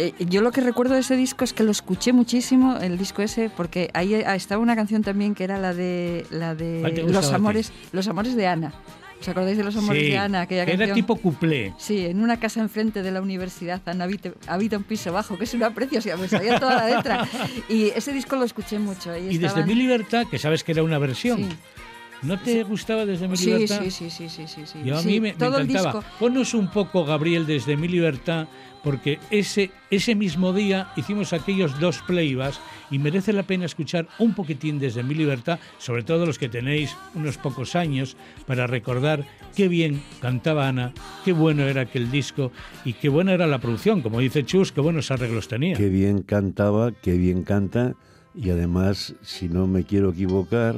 Eh, 0.00 0.14
yo 0.28 0.42
lo 0.42 0.52
que 0.52 0.60
recuerdo 0.60 0.94
de 0.94 1.00
ese 1.00 1.16
disco 1.16 1.42
es 1.44 1.52
que 1.52 1.64
lo 1.64 1.72
escuché 1.72 2.12
muchísimo, 2.12 2.76
el 2.78 2.96
disco 2.98 3.20
ese, 3.20 3.50
porque 3.50 3.90
ahí 3.94 4.14
eh, 4.14 4.24
estaba 4.36 4.62
una 4.62 4.76
canción 4.76 5.02
también 5.02 5.34
que 5.34 5.42
era 5.44 5.58
la 5.58 5.74
de 5.74 6.24
la 6.30 6.54
de 6.54 6.78
¿Cuál 6.82 6.94
te 6.94 7.02
gustaba 7.02 7.24
los 7.26 7.32
amores, 7.34 7.72
los 7.92 8.06
amores 8.08 8.36
de 8.36 8.46
Ana. 8.46 8.72
¿Os 9.20 9.28
acordáis 9.28 9.58
de 9.58 9.64
los 9.64 9.74
amores 9.76 10.00
Sí, 10.04 10.10
de 10.10 10.18
Ana? 10.18 10.42
Aquella 10.42 10.64
que 10.64 10.70
era 10.74 10.78
canción? 10.86 10.94
tipo 10.94 11.16
cuplé. 11.16 11.74
Sí, 11.76 12.06
en 12.06 12.20
una 12.22 12.38
casa 12.38 12.60
enfrente 12.60 13.02
de 13.02 13.10
la 13.10 13.20
universidad, 13.20 13.82
Ana 13.86 14.04
habita, 14.04 14.30
habita 14.46 14.76
un 14.76 14.84
piso 14.84 15.12
bajo, 15.12 15.36
que 15.36 15.42
es 15.42 15.54
una 15.54 15.74
preciosidad, 15.74 16.16
me 16.16 16.28
sabía 16.28 16.60
toda 16.60 16.76
la 16.76 16.96
letra. 16.96 17.26
Y 17.68 17.86
ese 17.96 18.12
disco 18.12 18.36
lo 18.36 18.44
escuché 18.44 18.78
mucho. 18.78 19.10
ahí 19.10 19.26
Y 19.34 19.38
desde 19.38 19.64
Mi 19.66 19.74
Libertad, 19.74 20.26
que 20.30 20.38
sabes 20.38 20.62
que 20.62 20.70
era 20.70 20.84
una 20.84 20.98
versión. 20.98 21.38
Sí. 21.38 21.48
¿No 22.22 22.38
te 22.38 22.62
gustaba 22.64 23.06
desde 23.06 23.26
Mi 23.26 23.36
Sí, 23.36 23.46
Libertad? 23.46 23.80
sí, 23.82 23.90
sí, 23.90 24.10
sí, 24.10 24.28
sí, 24.28 24.46
sí, 24.46 24.62
sí. 24.66 24.78
Yo 24.84 24.96
a 24.96 25.00
Sí, 25.02 25.08
mí 25.08 25.20
me, 25.20 25.32
me 25.32 25.34
todo 25.38 25.56
el 25.58 25.68
encantaba. 25.68 25.92
disco. 26.00 26.14
Ponnos 26.20 26.54
un 26.54 26.68
poco, 26.70 27.04
Gabriel, 27.04 27.44
desde 27.46 27.76
Mi 27.76 27.88
Libertad, 27.88 28.46
porque 28.82 29.18
ese, 29.30 29.70
ese 29.90 30.14
mismo 30.14 30.52
día 30.52 30.92
hicimos 30.96 31.32
aquellos 31.32 31.78
dos 31.80 32.02
playbacks 32.06 32.60
y 32.90 32.98
merece 32.98 33.32
la 33.32 33.42
pena 33.42 33.66
escuchar 33.66 34.08
un 34.18 34.34
poquitín 34.34 34.78
desde 34.78 35.02
Mi 35.02 35.14
Libertad, 35.14 35.58
sobre 35.78 36.02
todo 36.02 36.26
los 36.26 36.38
que 36.38 36.48
tenéis 36.48 36.96
unos 37.14 37.38
pocos 37.38 37.76
años, 37.76 38.16
para 38.46 38.66
recordar 38.66 39.24
qué 39.54 39.68
bien 39.68 40.02
cantaba 40.20 40.68
Ana, 40.68 40.92
qué 41.24 41.32
bueno 41.32 41.64
era 41.64 41.82
aquel 41.82 42.10
disco 42.10 42.52
y 42.84 42.94
qué 42.94 43.08
buena 43.08 43.32
era 43.32 43.46
la 43.46 43.58
producción. 43.58 44.02
Como 44.02 44.20
dice 44.20 44.44
Chus, 44.44 44.72
qué 44.72 44.80
buenos 44.80 45.10
arreglos 45.10 45.48
tenía. 45.48 45.76
Qué 45.76 45.88
bien 45.88 46.22
cantaba, 46.22 46.92
qué 46.92 47.16
bien 47.16 47.42
canta 47.42 47.94
y 48.34 48.50
además, 48.50 49.14
si 49.22 49.48
no 49.48 49.66
me 49.66 49.84
quiero 49.84 50.10
equivocar, 50.10 50.76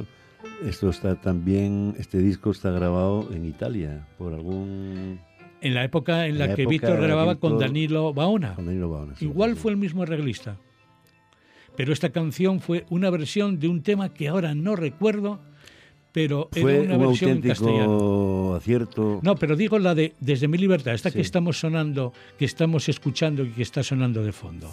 esto 0.65 0.89
está 0.89 1.15
también, 1.15 1.95
este 1.99 2.17
disco 2.19 2.51
está 2.51 2.71
grabado 2.71 3.29
en 3.33 3.45
Italia 3.45 4.07
por 4.17 4.33
algún 4.33 5.19
En 5.61 5.73
la 5.75 5.83
época 5.83 6.25
en 6.27 6.39
la, 6.39 6.55
que 6.55 6.65
Víctor 6.65 6.99
grababa 6.99 7.35
con 7.35 7.59
Danilo 7.59 8.13
Baona. 8.13 8.55
con 8.55 8.65
Danilo 8.65 8.89
Baona, 8.89 9.15
sí, 9.15 9.25
Igual 9.25 9.51
sí. 9.55 9.61
fue 9.61 9.71
el 9.71 9.77
mismo 9.77 10.03
arreglista. 10.03 10.57
Pero 11.77 11.93
esta 11.93 12.09
canción 12.09 12.59
fue 12.59 12.85
una 12.89 13.09
versión 13.09 13.59
de 13.59 13.67
un 13.67 13.81
tema 13.81 14.13
que 14.13 14.27
ahora 14.27 14.53
no 14.55 14.75
recuerdo, 14.75 15.39
pero 16.11 16.49
Fue 16.51 16.83
era 16.83 16.95
una 16.95 16.97
un 16.97 17.07
versión 17.07 17.31
en 17.31 17.41
castellano. 17.41 18.55
acierto. 18.55 19.19
No, 19.23 19.35
pero 19.35 19.55
digo 19.55 19.79
la 19.79 19.95
de 19.95 20.13
Desde 20.19 20.47
mi 20.49 20.57
libertad, 20.57 20.93
esta 20.93 21.11
que 21.11 21.21
estamos 21.21 21.59
sonando, 21.59 22.11
que 22.37 22.45
estamos 22.45 22.89
escuchando 22.89 23.43
y 23.45 23.51
que 23.51 23.61
está 23.61 23.83
sonando 23.83 24.21
de 24.23 24.31
fondo. 24.33 24.69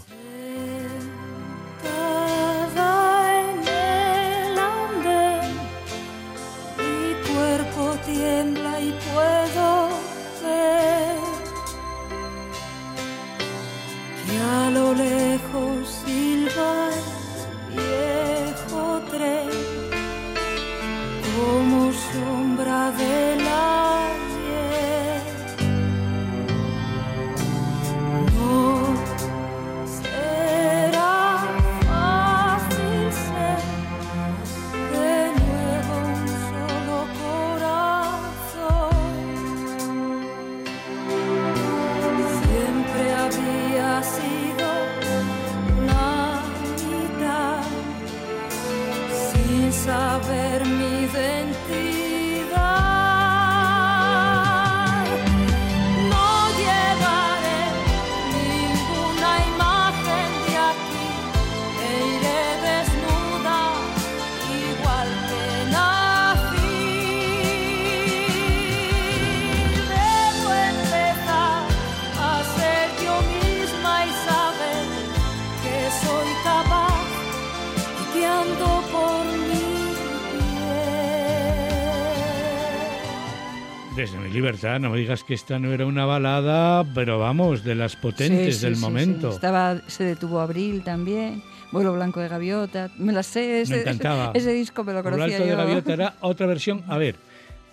Libertad, 84.39 84.79
no 84.81 84.91
me 84.91 84.99
digas 84.99 85.25
que 85.25 85.35
esta 85.35 85.59
no 85.59 85.73
era 85.73 85.85
una 85.85 86.05
balada, 86.07 86.85
pero 86.95 87.19
vamos, 87.19 87.65
de 87.65 87.75
las 87.75 87.97
potentes 87.97 88.55
Sí, 88.55 88.61
sí, 88.61 88.67
del 88.67 88.77
sí, 88.77 88.81
momento. 88.81 89.31
Estaba, 89.31 89.81
se 89.89 90.05
detuvo 90.05 90.41
Abril 90.41 90.83
también, 90.85 91.43
Vuelo 91.73 91.93
Blanco 91.93 92.21
de 92.21 92.29
Gaviota, 92.29 92.91
me 92.99 93.13
la 93.13 93.23
sé, 93.23 93.61
ese, 93.63 93.75
Me 93.75 93.81
encantaba. 93.83 94.31
ese 94.35 94.53
disco 94.53 94.85
me 94.85 94.93
lo 94.93 95.03
conocía 95.03 95.25
Alto 95.37 95.43
de 95.45 95.51
yo. 95.51 95.57
Gaviota 95.57 95.93
era 95.93 96.15
otra 96.21 96.47
versión. 96.47 96.85
A 96.89 96.97
ver, 96.99 97.17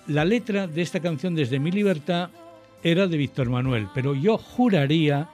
la 0.07 0.25
letra 0.25 0.67
de 0.67 0.81
esta 0.81 0.99
canción, 0.99 1.35
Desde 1.35 1.59
mi 1.59 1.71
libertad, 1.71 2.29
era 2.83 3.07
de 3.07 3.17
Víctor 3.17 3.49
Manuel, 3.49 3.87
pero 3.93 4.15
yo 4.15 4.37
juraría 4.37 5.29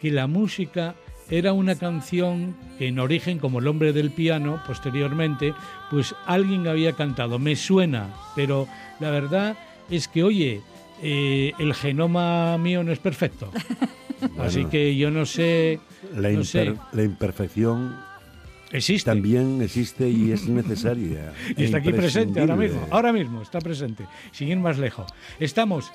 que 0.00 0.10
la 0.10 0.26
música 0.26 0.94
era 1.30 1.52
una 1.52 1.76
canción 1.76 2.54
que 2.78 2.88
en 2.88 2.98
origen, 2.98 3.38
como 3.38 3.60
El 3.60 3.68
hombre 3.68 3.92
del 3.92 4.10
piano, 4.10 4.60
posteriormente, 4.66 5.54
pues 5.90 6.14
alguien 6.26 6.66
había 6.66 6.92
cantado. 6.92 7.38
Me 7.38 7.56
suena, 7.56 8.08
pero 8.36 8.66
la 9.00 9.10
verdad 9.10 9.56
es 9.90 10.08
que, 10.08 10.22
oye, 10.22 10.60
eh, 11.02 11.52
el 11.58 11.74
genoma 11.74 12.56
mío 12.58 12.82
no 12.84 12.92
es 12.92 12.98
perfecto. 12.98 13.50
Así 14.38 14.64
que 14.66 14.96
yo 14.96 15.10
no 15.10 15.26
sé, 15.26 15.80
La, 16.16 16.30
no 16.30 16.44
sé, 16.44 16.68
imper- 16.70 16.80
la 16.92 17.02
imperfección 17.02 17.96
existe. 18.70 19.10
también 19.10 19.60
existe 19.62 20.08
y 20.08 20.30
es 20.32 20.46
necesaria. 20.48 21.32
Y 21.56 21.64
está 21.64 21.78
aquí 21.78 21.92
presente 21.92 22.40
ahora 22.40 22.54
mismo, 22.56 22.86
ahora 22.90 23.12
mismo 23.12 23.42
está 23.42 23.58
presente, 23.60 24.06
sin 24.30 24.48
ir 24.48 24.58
más 24.58 24.78
lejos. 24.78 25.06
Estamos 25.40 25.90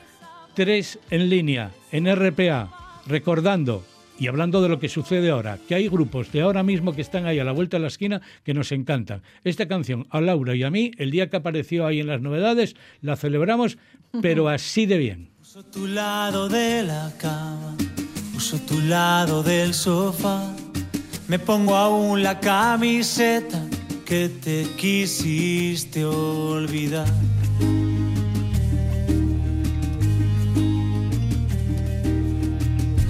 tres 0.55 0.99
en 1.09 1.29
línea, 1.29 1.71
en 1.91 2.13
RPA, 2.13 2.69
recordando 3.07 3.83
y 4.19 4.27
hablando 4.27 4.61
de 4.61 4.69
lo 4.69 4.79
que 4.79 4.89
sucede 4.89 5.29
ahora, 5.29 5.59
que 5.67 5.75
hay 5.75 5.87
grupos 5.87 6.31
de 6.31 6.41
ahora 6.41 6.63
mismo 6.63 6.93
que 6.93 7.01
están 7.01 7.25
ahí 7.25 7.39
a 7.39 7.43
la 7.43 7.51
vuelta 7.51 7.77
de 7.77 7.81
la 7.81 7.87
esquina 7.87 8.21
que 8.43 8.53
nos 8.53 8.71
encantan. 8.71 9.21
Esta 9.43 9.67
canción, 9.67 10.07
a 10.09 10.21
Laura 10.21 10.55
y 10.55 10.63
a 10.63 10.71
mí, 10.71 10.91
el 10.97 11.11
día 11.11 11.29
que 11.29 11.37
apareció 11.37 11.85
ahí 11.85 11.99
en 11.99 12.07
las 12.07 12.21
novedades, 12.21 12.75
la 13.01 13.15
celebramos, 13.15 13.77
pero 14.21 14.49
así 14.49 14.85
de 14.85 14.97
bien. 14.97 15.29
Uso 15.41 15.63
tu 15.63 15.87
lado 15.87 16.49
de 16.49 16.83
la 16.83 17.11
cama, 17.17 17.75
uso 18.35 18.59
tu 18.59 18.79
lado 18.81 19.43
del 19.43 19.73
sofá. 19.73 20.53
Me 21.27 21.39
pongo 21.39 21.75
aún 21.75 22.23
la 22.23 22.39
camiseta 22.39 23.65
que 24.05 24.29
te 24.29 24.65
quisiste 24.77 26.05
olvidar. 26.05 27.07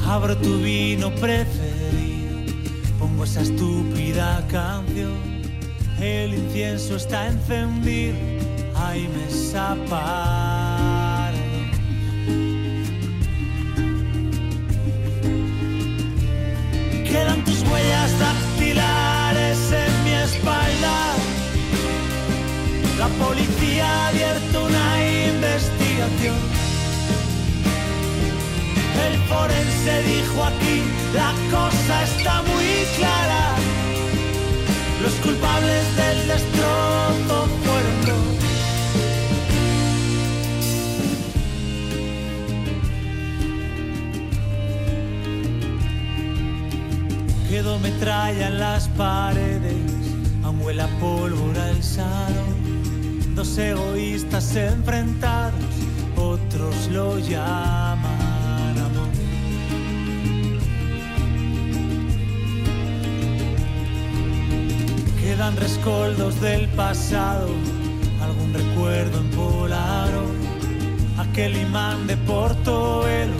Abro 0.07 0.37
tu 0.37 0.59
vino 0.59 1.13
preferido, 1.15 2.53
pongo 2.97 3.25
esa 3.25 3.41
estúpida 3.41 4.41
canción. 4.49 5.17
El 5.99 6.33
incienso 6.33 6.95
está 6.95 7.27
encendido, 7.27 8.15
ay 8.73 9.09
me 9.09 9.29
zaparo. 9.29 11.35
Quedan 17.03 17.43
tus 17.43 17.61
huellas 17.63 18.17
dactilares 18.17 19.71
en 19.73 20.03
mi 20.05 20.11
espalda. 20.11 21.15
La 22.97 23.07
policía 23.25 23.85
ha 23.85 24.07
abierto 24.07 24.65
una 24.65 25.27
investigación. 25.27 26.56
El 29.05 29.17
forense 29.29 30.03
dijo 30.03 30.43
aquí, 30.43 30.83
la 31.13 31.33
cosa 31.51 32.03
está 32.03 32.41
muy 32.43 32.85
clara. 32.97 33.55
Los 35.03 35.13
culpables 35.15 35.95
del 35.95 36.27
destrozo 36.27 37.47
fueron 37.63 38.05
dos. 38.05 38.17
Quedó 47.49 47.79
metralla 47.79 48.47
en 48.47 48.59
las 48.59 48.87
paredes, 48.89 49.75
aún 50.43 50.61
huele 50.61 50.85
pólvora 50.99 51.69
el 51.69 51.83
salón. 51.83 53.35
Dos 53.35 53.57
egoístas 53.57 54.55
enfrentados 54.55 55.77
otros 56.17 56.87
lo 56.91 57.19
llaman 57.19 58.26
Quedan 65.37 65.55
rescoldos 65.55 66.41
del 66.41 66.67
pasado, 66.69 67.49
algún 68.23 68.55
recuerdo 68.55 69.19
en 69.19 69.29
Polaro, 69.29 70.23
aquel 71.19 71.55
imán 71.57 72.07
de 72.07 72.17
Portobelo, 72.17 73.35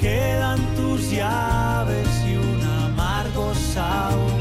quedan 0.00 0.58
tus 0.74 1.10
llaves 1.10 2.08
y 2.26 2.36
un 2.36 2.62
amargo 2.86 3.54
sabor. 3.54 4.40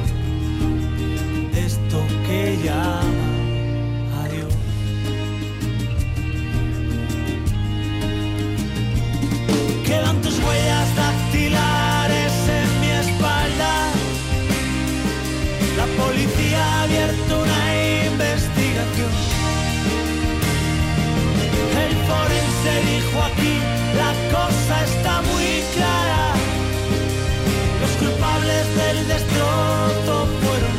Esto 1.54 2.06
que 2.26 2.58
llama 2.64 4.24
adiós. 4.24 4.54
Quedan 9.86 10.22
tus 10.22 10.40
huellas 10.40 10.96
dactilares 10.96 11.93
investigación. 18.84 19.12
El 21.84 21.94
forense 22.08 22.74
dijo 22.92 23.22
aquí, 23.24 23.56
la 23.96 24.12
cosa 24.32 24.84
está 24.84 25.22
muy 25.22 25.64
clara. 25.76 26.34
Los 27.82 27.92
culpables 27.92 28.76
del 28.76 29.08
destrozo 29.08 30.28
fueron. 30.42 30.74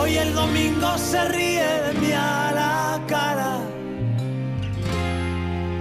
Hoy 0.00 0.16
el 0.16 0.34
domingo 0.34 0.98
se 0.98 1.24
ríe 1.28 1.66
de 1.86 1.92
mí 2.00 2.12
a 2.12 2.52
la 2.54 3.00
cara. 3.06 3.58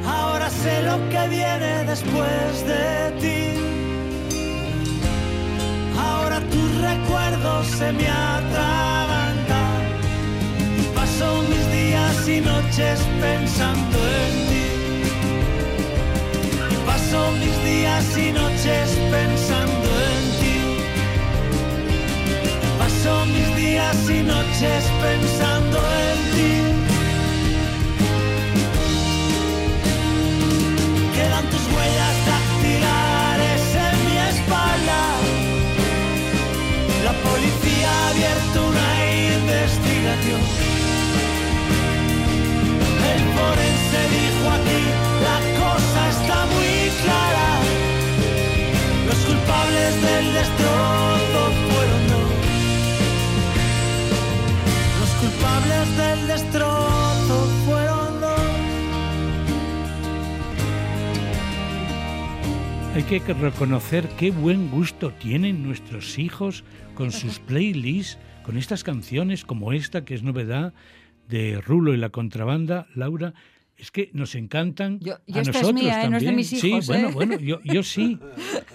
Ahora 0.06 0.50
sé 0.50 0.82
lo 0.84 0.98
que 1.10 1.28
viene 1.30 1.84
después 1.86 2.66
de 2.66 3.12
ti. 3.22 3.59
Recuerdos 6.92 7.68
se 7.68 7.92
me 7.92 8.08
atragantan. 8.08 9.82
Y 10.82 10.86
paso 10.96 11.28
mis 11.50 11.66
días 11.72 12.28
y 12.28 12.42
noches 12.42 13.00
pensando 13.22 13.98
en 14.22 14.34
ti. 14.50 14.68
Y 16.74 16.78
paso 16.90 17.20
mis 17.42 17.56
días 17.70 18.06
y 18.18 18.32
noches 18.32 18.88
pensando 19.16 19.90
en 20.12 20.24
ti. 20.40 20.58
Paso 22.80 23.26
mis 23.34 23.50
días 23.56 23.98
y 24.10 24.20
noches 24.24 24.82
pensando 25.04 25.78
en 26.08 26.18
ti. 26.36 26.89
La 37.10 37.16
policía 37.28 37.90
ha 37.90 38.10
abierto 38.10 38.58
una 38.68 38.90
investigación. 39.40 40.42
El 43.14 43.22
forense 43.36 44.00
dijo 44.18 44.46
aquí, 44.58 44.82
la 45.28 45.38
cosa 45.62 46.02
está 46.16 46.38
muy 46.54 46.74
clara. 47.02 47.50
Los 49.08 49.20
culpables 49.26 49.92
del 50.08 50.26
destrozo 50.40 51.42
fueron 51.72 52.02
dos. 52.14 52.30
Los 55.00 55.12
culpables 55.22 55.86
del 55.98 56.20
destrozo 56.28 56.69
que 63.10 63.34
reconocer 63.34 64.08
qué 64.20 64.30
buen 64.30 64.70
gusto 64.70 65.12
tienen 65.12 65.64
nuestros 65.64 66.20
hijos 66.20 66.64
con 66.94 67.12
sus 67.12 67.40
playlists, 67.40 68.20
con 68.44 68.56
estas 68.56 68.84
canciones 68.84 69.44
como 69.46 69.74
esta, 69.74 70.06
que 70.06 70.14
es 70.14 70.22
novedad, 70.22 70.76
de 71.28 71.60
Rulo 71.60 71.96
y 71.96 71.98
la 71.98 72.10
contrabanda. 72.10 72.86
Laura, 72.94 73.34
es 73.78 73.90
que 73.90 74.12
nos 74.14 74.36
encantan 74.36 75.00
Yo- 75.00 75.16
a 75.16 75.22
esta 75.26 75.42
es 75.42 75.48
nosotros 75.48 75.74
mía, 75.74 76.04
¿eh? 76.06 76.10
No 76.10 76.18
es 76.18 76.22
de 76.22 76.28
también. 76.28 76.36
mis 76.36 76.64
hijos, 76.64 76.86
sí, 76.86 76.92
bueno, 76.92 77.10
¿eh? 77.10 77.14
bueno, 77.14 77.40
yo, 77.40 77.60
yo 77.64 77.82
sí. 77.82 78.20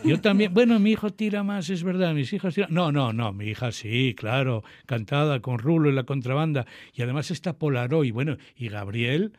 Yo 0.04 0.20
también. 0.20 0.52
Bueno, 0.52 0.80
mi 0.80 0.90
hijo 0.90 1.10
tira 1.10 1.44
más, 1.44 1.70
es 1.70 1.84
verdad, 1.84 2.12
mis 2.12 2.32
hijos 2.32 2.54
tiran... 2.54 2.74
No, 2.74 2.90
no, 2.90 3.12
no, 3.12 3.32
mi 3.32 3.46
hija 3.46 3.70
sí, 3.70 4.16
claro, 4.16 4.64
cantada 4.86 5.38
con 5.40 5.58
Rulo 5.58 5.90
y 5.90 5.92
la 5.92 6.02
contrabanda. 6.02 6.66
Y 6.92 7.02
además 7.02 7.30
está 7.30 7.56
Polaroid, 7.56 8.12
bueno, 8.12 8.36
y 8.56 8.68
Gabriel, 8.68 9.32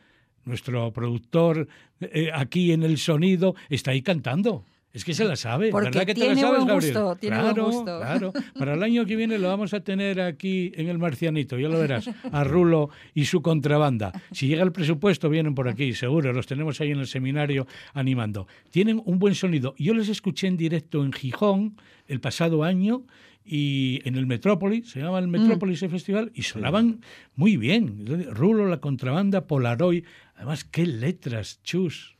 nuestro 0.46 0.90
productor 0.94 1.68
eh, 2.00 2.30
aquí 2.32 2.72
en 2.72 2.82
el 2.82 2.96
sonido, 2.96 3.54
está 3.68 3.90
ahí 3.90 4.00
cantando. 4.00 4.64
Es 4.96 5.04
que 5.04 5.12
se 5.12 5.26
la 5.26 5.36
sabe, 5.36 5.68
Porque 5.70 5.90
¿verdad 5.90 6.06
que 6.06 6.14
te 6.14 6.20
tiene 6.22 6.36
la 6.36 6.40
sabes, 6.40 6.56
buen 6.64 6.68
Gabriel? 6.68 6.94
gusto, 6.94 7.16
tiene 7.16 7.36
buen 7.36 7.54
claro, 7.54 7.66
gusto. 7.70 7.84
claro. 7.84 8.32
Para 8.58 8.72
el 8.72 8.82
año 8.82 9.04
que 9.04 9.14
viene 9.14 9.36
lo 9.36 9.48
vamos 9.48 9.74
a 9.74 9.80
tener 9.80 10.22
aquí 10.22 10.72
en 10.74 10.88
el 10.88 10.96
Marcianito, 10.96 11.58
ya 11.58 11.68
lo 11.68 11.78
verás, 11.78 12.08
a 12.32 12.44
Rulo 12.44 12.88
y 13.12 13.26
su 13.26 13.42
contrabanda. 13.42 14.10
Si 14.32 14.46
llega 14.48 14.62
el 14.62 14.72
presupuesto, 14.72 15.28
vienen 15.28 15.54
por 15.54 15.68
aquí, 15.68 15.92
seguro, 15.92 16.32
los 16.32 16.46
tenemos 16.46 16.80
ahí 16.80 16.92
en 16.92 17.00
el 17.00 17.06
seminario 17.06 17.66
animando. 17.92 18.46
Tienen 18.70 19.02
un 19.04 19.18
buen 19.18 19.34
sonido. 19.34 19.74
Yo 19.76 19.92
les 19.92 20.08
escuché 20.08 20.46
en 20.46 20.56
directo 20.56 21.04
en 21.04 21.12
Gijón 21.12 21.76
el 22.08 22.20
pasado 22.20 22.64
año 22.64 23.04
y 23.44 24.00
en 24.04 24.16
el 24.16 24.26
Metrópolis, 24.26 24.90
se 24.90 25.00
llama 25.00 25.18
el 25.18 25.28
Metrópolis 25.28 25.82
el 25.82 25.90
festival, 25.90 26.32
y 26.34 26.42
sonaban 26.42 27.02
muy 27.34 27.58
bien. 27.58 28.06
Rulo, 28.30 28.66
la 28.66 28.78
contrabanda, 28.80 29.46
Polaroid. 29.46 30.04
Además, 30.36 30.64
qué 30.64 30.86
letras, 30.86 31.60
chus. 31.62 32.15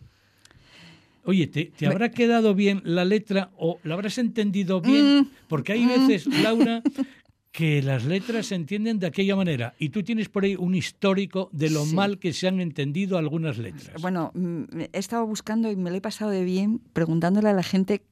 Oye, 1.27 1.47
¿te, 1.49 1.67
te 1.67 1.87
habrá 1.87 2.11
quedado 2.11 2.55
bien 2.55 2.81
la 2.85 3.05
letra 3.05 3.51
o 3.59 3.79
la 3.85 3.95
habrás 3.95 4.17
entendido 4.19 4.81
bien? 4.81 5.19
Mm, 5.21 5.29
Porque 5.49 5.73
hay 5.73 5.85
veces, 5.85 6.27
Laura, 6.27 6.83
que 7.53 7.83
las 7.83 8.05
letras 8.05 8.47
se 8.47 8.55
entienden 8.55 8.99
de 8.99 9.07
aquella 9.07 9.35
manera 9.35 9.75
y 9.79 9.89
tú 9.89 10.03
tienes 10.03 10.29
por 10.29 10.45
ahí 10.45 10.57
un 10.57 10.75
histórico 10.75 11.49
de 11.53 11.71
lo 11.71 11.85
Sí. 11.85 11.95
mal 11.95 12.19
que 12.19 12.33
se 12.33 12.49
han 12.49 12.61
entendido 12.61 13.17
algunas 13.19 13.59
letras. 13.59 14.01
Bueno, 14.03 14.31
mm, 14.35 14.63
he 14.93 14.99
estado 14.99 15.27
buscando 15.27 15.71
y 15.71 15.77
me 15.77 15.91
lo 15.91 15.97
he 15.97 16.01
pasado 16.01 16.31
de 16.31 16.45
bien 16.45 16.81
preguntándole 16.93 17.49
a 17.49 17.55
la 17.55 17.63
gente 17.63 18.03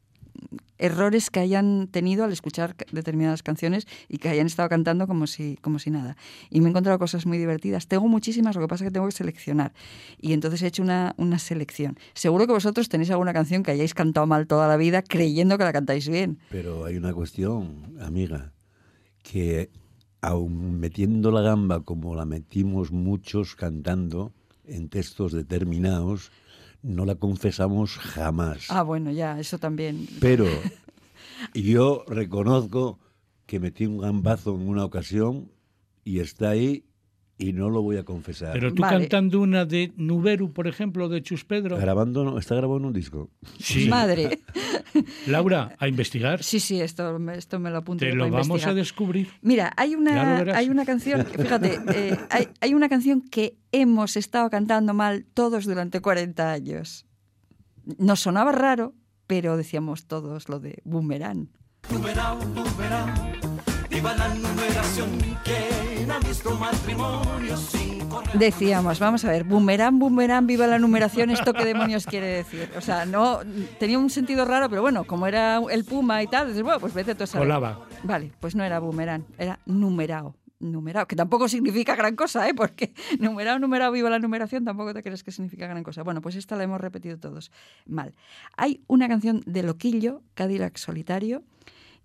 errores 0.79 1.31
que 1.31 1.41
hayan 1.41 1.89
tenido 1.89 2.25
al 2.25 2.33
escuchar 2.33 2.77
determinadas 2.93 3.43
canciones 3.43 3.87
y 4.09 4.19
que 4.19 4.29
hayan 4.29 4.47
estado 4.47 4.69
cantando 4.69 5.07
como 5.07 5.27
si, 5.27 5.57
como 5.63 5.79
si 5.79 5.91
nada. 5.91 6.17
Y 6.51 6.61
me 6.61 6.67
he 6.67 6.71
encontrado 6.71 6.99
cosas 6.99 7.27
muy 7.27 7.39
divertidas. 7.39 7.87
Tengo 7.87 8.09
muchísimas, 8.09 8.55
lo 8.57 8.63
que 8.63 8.69
pasa 8.69 8.85
es 8.85 8.91
que 8.91 8.93
tengo 8.93 9.07
que 9.07 9.13
seleccionar. 9.13 9.73
Y 10.21 10.33
entonces 10.33 10.63
he 10.63 10.67
hecho 10.67 10.83
una, 10.83 11.15
una 11.17 11.39
selección. 11.39 11.97
Seguro 12.15 12.47
que 12.47 12.53
vosotros 12.53 12.89
tenéis 12.89 13.11
alguna 13.11 13.33
canción 13.33 13.63
que 13.63 13.71
hayáis 13.71 13.95
cantado 13.95 14.27
mal 14.27 14.47
toda 14.47 14.69
la 14.69 14.77
vida 14.77 15.03
creyendo 15.03 15.57
que 15.59 15.65
la 15.65 15.73
cantáis 15.73 16.09
bien. 16.09 16.39
Pero 16.51 16.85
hay 16.85 16.97
una 16.97 17.13
cuestión, 17.13 17.97
amiga, 18.01 18.53
que 19.23 19.71
aun 20.21 20.81
metiendo 20.81 21.31
la 21.31 21.43
gamba 21.43 21.81
como 21.81 22.15
la 22.15 22.25
metimos 22.25 22.93
muchos 22.93 23.55
cantando 23.57 24.33
en 24.67 24.89
textos 24.89 25.33
determinados, 25.33 26.33
no 26.85 27.07
la 27.07 27.15
confesamos 27.15 27.97
jamás. 27.97 28.67
Ah, 28.69 28.83
bueno, 28.83 29.11
ya, 29.11 29.41
eso 29.41 29.59
también. 29.59 30.07
Pero 30.21 30.47
yo 31.55 32.05
reconozco 32.07 33.01
que 33.47 33.59
metí 33.59 33.87
un 33.87 33.99
gambazo 33.99 34.55
en 34.55 34.69
una 34.69 34.85
ocasión 34.85 35.51
y 36.05 36.21
está 36.21 36.51
ahí 36.51 36.85
y 37.37 37.53
no 37.53 37.69
lo 37.69 37.83
voy 37.83 37.97
a 37.97 38.05
confesar. 38.05 38.53
Pero 38.53 38.73
tú 38.73 38.83
Vale. 38.83 38.99
cantando 39.01 39.41
una 39.41 39.65
de 39.65 39.93
Nuberu, 39.97 40.53
por 40.53 40.69
ejemplo, 40.69 41.09
de 41.09 41.21
Chus 41.23 41.45
Pedro. 41.45 41.77
Grabando, 41.79 42.23
no, 42.25 42.39
está 42.39 42.55
grabando 42.55 42.79
en 42.79 42.85
un 42.87 42.93
disco. 42.93 43.31
Sí. 43.59 43.89
Madre. 43.91 44.41
Laura, 45.27 45.75
a 45.79 45.89
investigar. 45.89 46.43
Sí, 46.43 46.61
sí, 46.61 46.81
esto, 46.81 47.19
me- 47.19 47.37
esto 47.37 47.59
me 47.59 47.71
lo 47.71 47.79
apunto. 47.79 48.05
Te 48.05 48.13
lo 48.15 48.31
vamos 48.31 48.65
a 48.67 48.75
descubrir. 48.75 49.29
Mira, 49.43 49.73
hay 49.77 49.95
una, 49.97 50.39
hay 50.57 50.69
una 50.69 50.85
canción, 50.85 51.27
fíjate, 51.27 51.81
eh, 51.95 52.17
hay, 52.31 52.49
hay 52.61 52.75
una 52.75 52.89
canción 52.89 53.21
que 53.21 53.59
hemos 53.73 54.17
estado 54.17 54.49
cantando 54.51 54.95
mal 54.95 55.25
todos 55.35 55.65
durante 55.65 56.01
40 56.01 56.53
años. 56.53 57.07
Nos 57.99 58.21
sonaba 58.21 58.53
raro, 58.53 58.95
pero 59.27 59.57
decíamos 59.57 60.07
todos 60.07 60.49
lo 60.49 60.61
de 60.61 60.81
boomerang. 60.85 61.49
Numerao, 61.91 62.39
numerao, 62.45 63.09
viva 64.05 64.17
la 64.17 64.35
numeración 64.35 65.19
que 65.45 66.13
a 66.13 66.21
nuestro 66.21 66.55
matrimonio 66.57 67.57
sin 67.57 68.07
correr. 68.07 68.37
Decíamos, 68.39 68.99
vamos 68.99 69.25
a 69.25 69.31
ver, 69.31 69.45
boomerang, 69.45 69.99
boomerang, 69.99 70.47
viva 70.47 70.67
la 70.67 70.79
numeración, 70.79 71.31
¿esto 71.31 71.55
qué 71.55 71.65
demonios 71.65 72.05
quiere 72.05 72.27
decir? 72.27 72.71
O 72.77 72.83
sea, 72.83 73.07
no, 73.07 73.41
tenía 73.79 73.99
un 73.99 74.11
sentido 74.11 74.45
raro, 74.45 74.69
pero 74.69 74.83
bueno, 74.83 75.05
como 75.05 75.27
era 75.27 75.59
el 75.71 75.85
puma 75.87 76.23
y 76.23 76.27
tal, 76.27 76.49
dices, 76.49 76.63
bueno, 76.63 76.81
pues 76.81 76.93
vete 76.93 77.15
tú 77.15 77.25
a 77.25 77.27
saber. 77.27 77.49
Colaba. 77.49 77.81
Vale, 78.03 78.31
pues 78.41 78.55
no 78.55 78.63
era 78.63 78.79
boomerang, 78.79 79.25
era 79.39 79.59
numerao. 79.65 80.37
Numerao, 80.61 81.07
que 81.07 81.17
tampoco 81.17 81.49
significa 81.49 81.97
gran 81.97 82.15
cosa, 82.15 82.47
¿eh? 82.47 82.53
Porque 82.55 82.93
numerao, 83.21 83.59
numerao, 83.59 83.91
viva 83.91 84.11
la 84.11 84.19
numeración, 84.19 84.67
tampoco 84.67 84.93
te 84.93 85.03
crees 85.03 85.25
que 85.25 85.33
significa 85.33 85.67
gran 85.67 85.83
cosa. 85.83 86.03
Bueno, 86.03 86.21
pues 86.21 86.37
esta 86.37 86.57
la 86.57 86.65
hemos 86.65 86.79
repetido 86.79 87.19
todos 87.19 87.51
mal. 87.87 88.13
Hay 88.59 88.83
una 88.87 89.09
canción 89.09 89.43
de 89.47 89.63
Loquillo, 89.63 90.21
Cadillac 90.35 90.77
Solitario, 90.77 91.43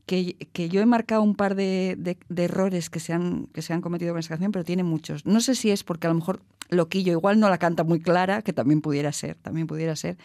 que, 0.10 0.70
yo 0.70 0.82
he 0.82 0.86
marcado 0.88 1.22
un 1.22 1.36
par 1.36 1.53
de 1.53 2.18
errores 2.36 2.89
que 2.89 2.99
se, 2.99 3.14
han, 3.14 3.45
que 3.53 3.62
se 3.62 3.74
han 3.74 3.82
cometido 3.82 4.12
con 4.14 4.20
esa 4.20 4.30
canción, 4.30 4.51
pero 4.51 4.66
tiene 4.66 4.84
muchos. 4.84 5.26
No 5.26 5.39
sé 5.39 5.53
si 5.53 5.70
es 5.70 5.84
porque 5.84 6.07
a 6.07 6.10
lo 6.10 6.16
mejor 6.16 6.41
Loquillo 6.70 7.12
igual 7.12 7.39
no 7.39 7.47
la 7.47 7.60
canta 7.60 7.84
muy 7.84 7.99
clara, 7.99 8.41
que 8.41 8.51
también 8.51 8.82
pudiera 8.82 9.12
ser, 9.12 9.36
también 9.36 9.68
pudiera 9.68 9.95
ser, 9.95 10.18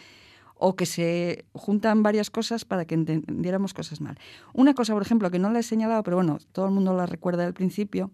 o 0.55 0.75
que 0.75 0.87
se 0.87 1.45
juntan 1.53 2.01
varias 2.01 2.31
cosas 2.31 2.65
para 2.65 2.85
que 2.85 2.95
entendiéramos 2.95 3.75
cosas 3.75 4.01
mal. 4.01 4.17
Una 4.53 4.73
cosa, 4.73 4.93
por 4.93 5.03
ejemplo, 5.03 5.29
que 5.29 5.37
no 5.37 5.51
la 5.51 5.59
he 5.59 5.63
señalado, 5.63 6.01
pero 6.01 6.17
bueno, 6.17 6.39
todo 6.51 6.65
el 6.65 6.71
mundo 6.71 6.95
la 6.95 7.05
recuerda 7.05 7.45
al 7.45 7.53
principio. 7.53 8.09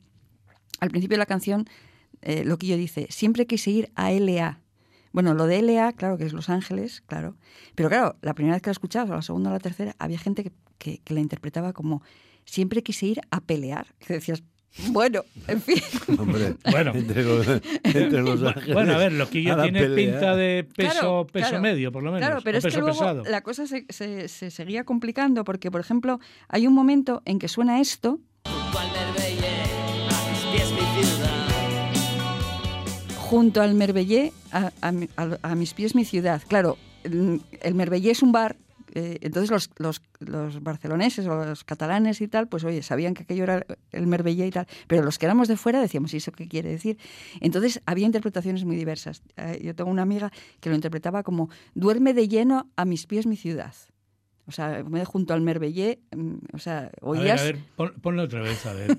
Al 0.81 0.89
principio 0.89 1.15
de 1.15 1.19
la 1.19 1.25
canción, 1.25 1.69
eh, 2.21 2.43
Loquillo 2.43 2.75
dice, 2.75 3.07
siempre 3.09 3.47
quise 3.47 3.71
ir 3.71 3.91
a 3.95 4.11
LA. 4.11 4.59
Bueno, 5.11 5.33
lo 5.33 5.45
de 5.47 5.61
LA, 5.61 5.93
claro, 5.93 6.17
que 6.17 6.25
es 6.25 6.33
Los 6.33 6.49
Ángeles, 6.49 7.01
claro. 7.05 7.35
Pero 7.75 7.89
claro, 7.89 8.15
la 8.21 8.33
primera 8.33 8.55
vez 8.55 8.61
que 8.61 8.69
la 8.69 8.73
escuchabas, 8.73 9.09
o 9.11 9.15
la 9.15 9.21
segunda 9.21 9.49
o 9.49 9.53
la 9.53 9.59
tercera, 9.59 9.95
había 9.99 10.17
gente 10.19 10.43
que, 10.43 10.51
que- 10.77 10.99
que 11.03 11.13
la 11.13 11.19
interpretaba 11.19 11.73
como 11.73 12.01
siempre 12.45 12.81
quise 12.83 13.05
ir 13.07 13.21
a 13.29 13.41
pelear. 13.41 13.87
Que 13.99 14.13
decías, 14.15 14.41
bueno, 14.87 15.23
en 15.47 15.61
fin. 15.61 15.75
Hombre, 16.19 16.55
Bueno. 16.71 16.91
entre 16.95 17.23
los, 17.23 17.45
entre 17.83 18.21
los 18.21 18.41
ángeles. 18.41 18.73
Bueno, 18.73 18.93
a 18.93 18.97
ver, 18.97 19.11
Loquillo 19.11 19.53
a 19.53 19.57
la 19.57 19.63
tiene 19.63 19.81
pelea. 19.81 20.11
pinta 20.11 20.35
de 20.37 20.63
peso, 20.75 20.91
Claro, 20.99 21.27
peso 21.27 21.47
claro. 21.49 21.61
medio, 21.61 21.91
por 21.91 22.03
lo 22.03 22.11
menos. 22.13 22.25
Claro, 22.25 22.41
pero 22.43 22.57
es 22.57 22.63
que 22.65 22.71
luego 22.79 22.97
pesado. 22.97 23.23
la 23.25 23.41
cosa 23.41 23.67
se, 23.67 23.85
se- 23.89 24.29
se 24.29 24.49
seguía 24.49 24.85
complicando 24.85 25.43
porque, 25.43 25.69
por 25.69 25.81
ejemplo, 25.81 26.19
hay 26.47 26.67
un 26.67 26.73
momento 26.73 27.21
en 27.25 27.37
que 27.37 27.49
suena 27.49 27.81
esto 27.81 28.19
junto 33.31 33.61
al 33.61 33.73
Merbellé, 33.75 34.33
a, 34.51 34.71
a 34.81 34.91
mi- 34.91 35.07
a- 35.15 35.37
a 35.41 35.55
mis 35.55 35.73
pies 35.73 35.95
mi 35.95 36.03
ciudad. 36.03 36.41
Claro, 36.49 36.77
el 37.05 37.41
el 37.61 37.75
Merbellé 37.75 38.11
es 38.11 38.21
un 38.21 38.33
bar, 38.33 38.57
eh, 38.93 39.19
entonces 39.21 39.49
los, 39.49 39.69
los, 39.77 40.01
los 40.19 40.61
barceloneses 40.61 41.25
o 41.27 41.45
los 41.45 41.63
catalanes 41.63 42.19
y 42.19 42.27
tal, 42.27 42.49
pues 42.49 42.65
oye, 42.65 42.83
sabían 42.83 43.13
que 43.13 43.23
aquello 43.23 43.43
era 43.45 43.65
el 43.93 44.05
Merbellé 44.05 44.47
y 44.47 44.51
tal, 44.51 44.67
pero 44.87 45.01
los 45.03 45.17
que 45.17 45.27
éramos 45.27 45.47
de 45.47 45.55
fuera 45.55 45.79
decíamos, 45.79 46.13
¿y 46.13 46.17
eso 46.17 46.33
qué 46.33 46.49
quiere 46.49 46.69
decir? 46.71 46.97
Entonces 47.39 47.81
había 47.85 48.05
interpretaciones 48.05 48.65
muy 48.65 48.75
diversas. 48.75 49.23
Eh, 49.37 49.61
yo 49.63 49.73
tengo 49.75 49.89
una 49.89 50.01
amiga 50.01 50.29
que 50.59 50.67
lo 50.69 50.75
interpretaba 50.75 51.23
como, 51.23 51.49
duerme 51.73 52.13
de 52.13 52.27
lleno 52.27 52.69
a 52.75 52.83
mis 52.83 53.07
pies 53.07 53.25
mi 53.27 53.37
ciudad. 53.37 53.73
O 54.45 54.51
sea, 54.51 54.83
junto 55.05 55.33
al 55.33 55.39
Merbellé, 55.39 55.99
mm, 56.13 56.33
o 56.53 56.59
sea, 56.59 56.79
A 56.79 56.81
ver, 56.81 56.91
oías... 57.01 57.39
a 57.39 57.43
ver, 57.45 57.59
pon- 57.77 57.93
ponlo 58.01 58.23
otra 58.23 58.41
vez, 58.41 58.65
a 58.65 58.73
ver. 58.73 58.97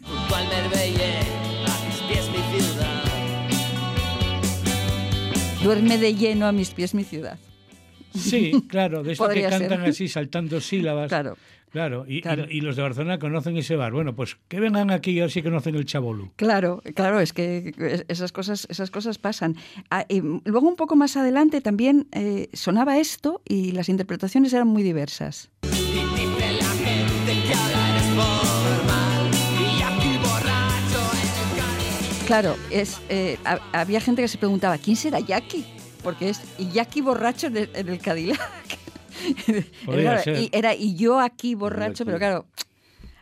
Duerme 5.63 5.99
de 5.99 6.15
lleno 6.15 6.47
a 6.47 6.53
mis 6.53 6.71
pies 6.71 6.95
mi 6.95 7.05
ciudad. 7.05 7.39
Sí, 8.15 8.53
claro, 8.69 9.03
de 9.03 9.13
esto 9.13 9.29
que 9.29 9.41
ser. 9.43 9.51
cantan 9.51 9.83
así 9.83 10.09
saltando 10.09 10.61
sílabas. 10.61 11.09
Claro. 11.09 11.37
Claro, 11.71 12.05
y, 12.07 12.19
y- 12.19 12.21
Claro. 12.21 12.45
y 12.51 12.61
los 12.61 12.77
de 12.77 12.83
Barcelona 12.83 13.19
conocen 13.19 13.57
ese 13.57 13.77
bar. 13.77 13.93
Bueno, 13.93 14.15
pues 14.15 14.37
que 14.49 14.61
vengan 14.61 14.91
aquí 14.91 15.13
y 15.13 15.21
a 15.21 15.23
ver 15.23 15.31
si 15.31 15.43
conocen 15.43 15.75
el 15.75 15.87
Chabolu. 15.87 16.31
Claro, 16.37 16.83
claro, 16.95 17.21
es 17.21 17.33
que 17.33 17.73
es- 17.79 18.05
esas 18.09 18.31
cosas, 18.33 18.67
esas 18.69 18.91
cosas 18.91 19.17
pasan. 19.17 19.57
Ah, 19.91 20.05
y 20.09 20.21
luego 20.45 20.69
un 20.69 20.77
poco 20.77 20.97
más 20.97 21.17
adelante 21.17 21.63
también 21.63 22.09
eh, 22.13 22.49
sonaba 22.53 22.99
esto 22.99 23.41
y 23.49 23.73
las 23.73 23.89
interpretaciones 23.89 24.53
eran 24.53 24.69
muy 24.69 24.83
diversas. 24.83 25.49
Claro, 32.27 32.57
es, 32.71 33.01
eh, 33.09 33.39
ha- 33.45 33.61
había 33.73 34.01
gente 34.01 34.23
que 34.23 34.29
se 34.29 34.39
preguntaba, 34.39 34.79
¿quién 34.79 34.97
será 34.97 35.21
Jackie? 35.21 35.65
Porque 36.03 36.31
es 36.31 36.41
Jackie 36.73 37.01
borracho 37.01 37.49
en 37.49 37.57
el, 37.59 37.71
en 37.75 37.89
el 37.89 37.99
Cadillac. 37.99 38.41
Ser. 40.25 40.37
y, 40.41 40.49
era 40.53 40.75
y 40.75 40.95
yo 40.97 41.21
aquí 41.21 41.55
borracho, 41.55 42.05
pero 42.05 42.19
claro. 42.19 42.47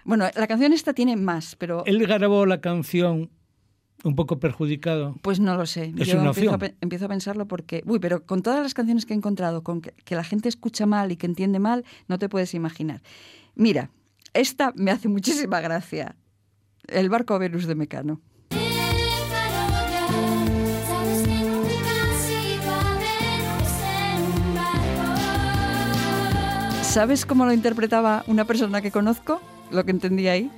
Bueno, 0.04 0.26
la 0.34 0.46
canción 0.46 0.72
esta 0.72 0.94
tiene 0.94 1.16
más, 1.16 1.56
pero 1.56 1.84
Él 1.86 1.98
grabó 2.06 2.46
la 2.46 2.60
canción 2.60 3.30
un 4.02 4.14
poco 4.16 4.38
perjudicado. 4.38 5.16
Pues 5.22 5.40
no 5.40 5.56
lo 5.56 5.66
sé. 5.66 5.92
Es 5.98 6.08
Yo 6.08 6.18
una 6.18 6.28
empiezo, 6.30 6.50
a, 6.52 6.54
opción. 6.54 6.58
pe- 6.58 6.76
empiezo 6.80 7.04
a 7.04 7.08
pensarlo 7.08 7.46
porque, 7.46 7.82
uy, 7.86 7.98
pero 7.98 8.24
con 8.24 8.42
todas 8.42 8.62
las 8.62 8.72
canciones 8.74 9.04
que 9.04 9.12
he 9.12 9.16
encontrado, 9.16 9.62
con 9.62 9.82
que, 9.82 9.92
que 10.04 10.14
la 10.14 10.24
gente 10.24 10.48
escucha 10.48 10.86
mal 10.86 11.12
y 11.12 11.16
que 11.16 11.26
entiende 11.26 11.58
mal, 11.58 11.84
no 12.08 12.18
te 12.18 12.28
puedes 12.30 12.54
imaginar. 12.54 13.02
Mira, 13.54 13.90
esta 14.32 14.72
me 14.76 14.90
hace 14.90 15.08
muchísima 15.08 15.60
gracia. 15.60 16.16
El 16.88 17.10
barco 17.10 17.38
Venus 17.38 17.66
de 17.66 17.74
Mecano. 17.74 18.20
¿Sabes 26.90 27.24
cómo 27.24 27.46
lo 27.46 27.52
interpretaba 27.52 28.24
una 28.26 28.44
persona 28.44 28.82
que 28.82 28.90
conozco? 28.90 29.40
Lo 29.70 29.84
que 29.84 29.92
entendía 29.92 30.32
ahí. 30.32 30.50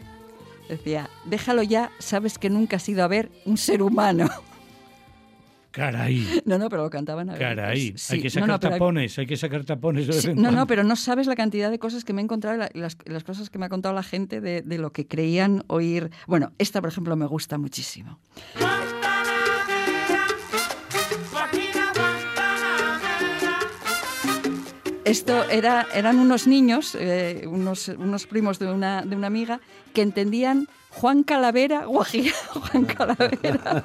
Decía, 0.69 1.11
déjalo 1.27 1.63
ya, 1.63 1.91
sabes 1.99 2.39
que 2.39 2.49
nunca 2.49 2.77
has 2.77 2.89
ido 2.89 3.05
a 3.05 3.09
ver 3.09 3.31
un 3.45 3.59
ser 3.59 3.83
humano. 3.83 4.29
Caray, 5.73 6.43
No, 6.45 6.59
no, 6.59 6.69
pero 6.69 6.83
lo 6.83 6.91
cantaban 6.91 7.31
a 7.31 7.35
caray. 7.35 7.95
Sí, 7.97 8.17
hay 8.17 8.21
que 8.23 8.29
sacar 8.29 8.47
no, 8.49 8.61
tapones, 8.61 9.19
hay 9.19 9.27
que 9.27 9.39
sacar 9.39 9.65
tapones 9.65 10.07
de 10.07 10.13
vez 10.13 10.23
Sí, 10.23 10.29
en 10.31 10.37
no, 10.37 10.43
cuando. 10.43 10.61
no, 10.61 10.67
pero 10.67 10.85
no 10.85 10.97
sabes 10.97 11.27
la 11.27 11.35
cantidad 11.35 11.71
de 11.71 11.79
cosas 11.79 12.05
que 12.05 12.13
me 12.13 12.21
he 12.21 12.25
encontrado 12.25 12.59
las, 12.75 12.99
las 13.07 13.25
cosas 13.25 13.49
que 13.49 13.59
me 13.59 13.65
ha 13.65 13.69
contado 13.71 13.95
la 13.95 14.03
gente 14.03 14.43
de, 14.43 14.61
de 14.61 14.77
lo 14.79 14.93
que 14.93 15.07
creían 15.07 15.65
oír. 15.69 16.11
Bueno, 16.27 16.53
esta, 16.59 16.83
por 16.83 16.91
ejemplo, 16.91 17.17
me 17.17 17.25
gusta 17.25 17.57
muchísimo. 17.57 18.19
Esto 25.05 25.45
era, 25.51 25.87
eran 25.95 26.19
unos 26.19 26.47
niños, 26.47 26.97
eh, 26.99 27.45
unos, 27.49 27.89
unos 27.89 28.27
primos 28.27 28.59
de 28.59 28.71
una, 28.71 29.03
de 29.03 29.17
una 29.17 29.27
amiga, 29.27 29.61
que 29.95 30.03
entendían 30.03 30.69
Juan 30.91 31.23
Calavera, 31.25 31.87
Guajira, 31.87 32.33
Juan 32.51 32.85
Calavera. 32.85 33.85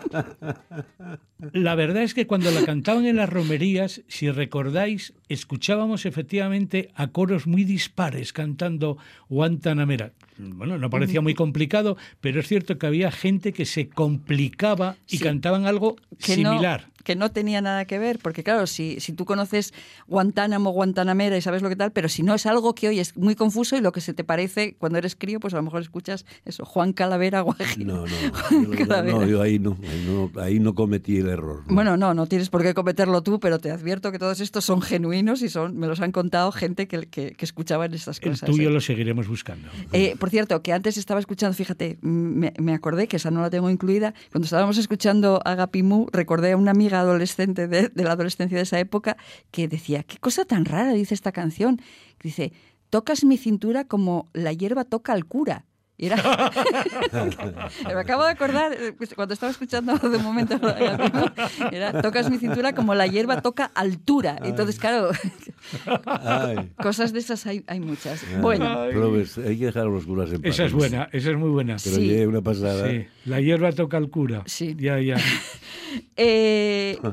La 1.53 1.75
verdad 1.75 2.03
es 2.03 2.13
que 2.13 2.27
cuando 2.27 2.51
la 2.51 2.65
cantaban 2.65 3.05
en 3.05 3.15
las 3.15 3.29
romerías, 3.29 4.01
si 4.07 4.29
recordáis, 4.29 5.13
escuchábamos 5.29 6.05
efectivamente 6.05 6.89
a 6.95 7.07
coros 7.07 7.47
muy 7.47 7.63
dispares 7.63 8.33
cantando 8.33 8.97
Guantanamera. 9.29 10.11
Bueno, 10.37 10.77
no 10.77 10.89
parecía 10.91 11.21
muy 11.21 11.33
complicado, 11.33 11.97
pero 12.21 12.41
es 12.41 12.47
cierto 12.47 12.77
que 12.77 12.85
había 12.85 13.09
gente 13.11 13.53
que 13.53 13.65
se 13.65 13.89
complicaba 13.89 14.97
y 15.07 15.17
Sí. 15.17 15.23
cantaban 15.23 15.65
algo 15.65 15.95
similar. 16.19 16.87
No, 16.89 16.96
que 17.07 17.15
no 17.15 17.31
tenía 17.31 17.61
nada 17.61 17.85
que 17.85 17.99
ver, 17.99 18.19
porque 18.21 18.43
claro, 18.43 18.67
si, 18.67 18.99
si 18.99 19.13
tú 19.13 19.23
conoces 19.23 19.73
Guantánamo, 20.07 20.71
Guantanamera 20.71 21.37
y 21.37 21.41
sabes 21.41 21.61
lo 21.61 21.69
que 21.69 21.77
tal, 21.77 21.93
pero 21.93 22.09
si 22.09 22.21
no 22.21 22.33
es 22.35 22.45
algo 22.45 22.75
que 22.75 22.89
hoy 22.89 22.99
es 22.99 23.15
muy 23.15 23.33
confuso 23.33 23.77
y 23.77 23.79
lo 23.79 23.93
que 23.93 24.01
se 24.01 24.13
te 24.13 24.25
parece 24.25 24.75
cuando 24.77 24.97
eres 24.97 25.15
crío, 25.15 25.39
pues 25.39 25.53
a 25.53 25.57
lo 25.57 25.63
mejor 25.63 25.81
escuchas 25.81 26.25
eso, 26.43 26.65
Juan 26.65 26.91
Calavera, 26.91 27.39
Guajira. 27.39 27.85
No, 27.93 28.05
no, 28.05 28.73
yo, 28.73 29.03
no, 29.03 29.25
yo 29.25 29.41
ahí 29.41 29.57
no, 29.57 29.77
ahí 29.81 30.05
no, 30.05 30.41
ahí 30.41 30.59
no 30.59 30.75
cometí 30.75 31.19
el 31.19 31.29
error. 31.29 31.63
¿no? 31.65 31.75
Bueno, 31.75 31.95
no, 31.95 32.13
no 32.13 32.27
tienes 32.27 32.49
por 32.49 32.61
qué 32.61 32.73
cometerlo 32.73 33.23
tú, 33.23 33.39
pero 33.39 33.57
te 33.59 33.71
advierto 33.71 34.11
que 34.11 34.19
todos 34.19 34.41
estos 34.41 34.65
son 34.65 34.81
genuinos 34.81 35.41
y 35.43 35.47
son, 35.47 35.77
me 35.77 35.87
los 35.87 36.01
han 36.01 36.11
contado 36.11 36.51
gente 36.51 36.89
que, 36.89 37.07
que, 37.07 37.31
que 37.31 37.45
escuchaban 37.45 37.93
estas 37.93 38.19
El 38.21 38.31
cosas. 38.31 38.49
tuyo 38.49 38.67
¿eh? 38.67 38.73
lo 38.73 38.81
seguiremos 38.81 39.29
buscando. 39.29 39.69
Eh, 39.93 40.15
por 40.19 40.29
cierto, 40.29 40.61
que 40.61 40.73
antes 40.73 40.97
estaba 40.97 41.21
escuchando, 41.21 41.53
fíjate, 41.55 41.99
me, 42.01 42.51
me 42.59 42.73
acordé 42.73 43.07
que 43.07 43.15
esa 43.15 43.31
no 43.31 43.39
la 43.41 43.49
tengo 43.49 43.69
incluida. 43.69 44.13
Cuando 44.33 44.43
estábamos 44.43 44.77
escuchando 44.77 45.39
Agapimú, 45.45 46.07
recordé 46.11 46.51
a 46.51 46.57
una 46.57 46.71
amiga 46.71 46.96
adolescente 47.01 47.67
de, 47.67 47.89
de 47.89 48.03
la 48.03 48.11
adolescencia 48.13 48.57
de 48.57 48.63
esa 48.63 48.79
época 48.79 49.17
que 49.51 49.67
decía: 49.67 50.03
¿Qué 50.03 50.17
cosa 50.17 50.45
tan 50.45 50.65
rara 50.65 50.93
dice 50.93 51.13
esta 51.13 51.31
canción? 51.31 51.81
Dice: 52.23 52.51
Tocas 52.89 53.23
mi 53.23 53.37
cintura 53.37 53.85
como 53.85 54.29
la 54.33 54.53
hierba 54.53 54.83
toca 54.85 55.13
al 55.13 55.25
cura. 55.25 55.65
Era... 55.99 56.15
me 57.85 57.93
acabo 57.99 58.23
de 58.23 58.29
acordar, 58.29 58.71
eh, 58.73 58.93
pues, 58.95 59.15
cuando 59.15 59.33
estaba 59.33 59.51
escuchando 59.51 59.97
de 59.97 60.17
un 60.17 60.23
momento, 60.23 60.59
era 61.71 62.01
tocas 62.03 62.29
mi 62.29 62.37
cintura 62.37 62.73
como 62.73 62.93
la 62.93 63.07
hierba 63.07 63.41
toca 63.41 63.71
altura. 63.73 64.37
Entonces, 64.43 64.77
claro, 64.77 65.09
Ay, 66.05 66.71
cosas 66.81 67.13
de 67.13 67.19
esas 67.19 67.45
hay, 67.47 67.63
hay 67.67 67.79
muchas. 67.79 68.23
ay, 68.23 68.41
Bueno, 68.41 68.85
Probes, 68.91 69.39
hay 69.39 69.57
que 69.57 69.65
dejar 69.65 69.83
a 69.83 69.89
los 69.89 70.05
curas 70.05 70.29
en 70.31 70.41
paz. 70.41 70.51
Esa 70.51 70.65
es 70.65 70.73
buena, 70.73 71.09
esa 71.11 71.31
es 71.31 71.37
muy 71.37 71.49
buena. 71.49 71.77
Pero 71.83 71.95
Sí. 71.95 72.25
una 72.25 72.41
pasada. 72.41 72.89
Sí, 72.91 73.07
la 73.25 73.41
hierba 73.41 73.71
toca 73.71 73.97
al 73.97 74.09
cura. 74.09 74.43
Sí. 74.45 74.75
Ya, 74.79 74.99
ya. 74.99 75.17
Eh, 76.15 76.66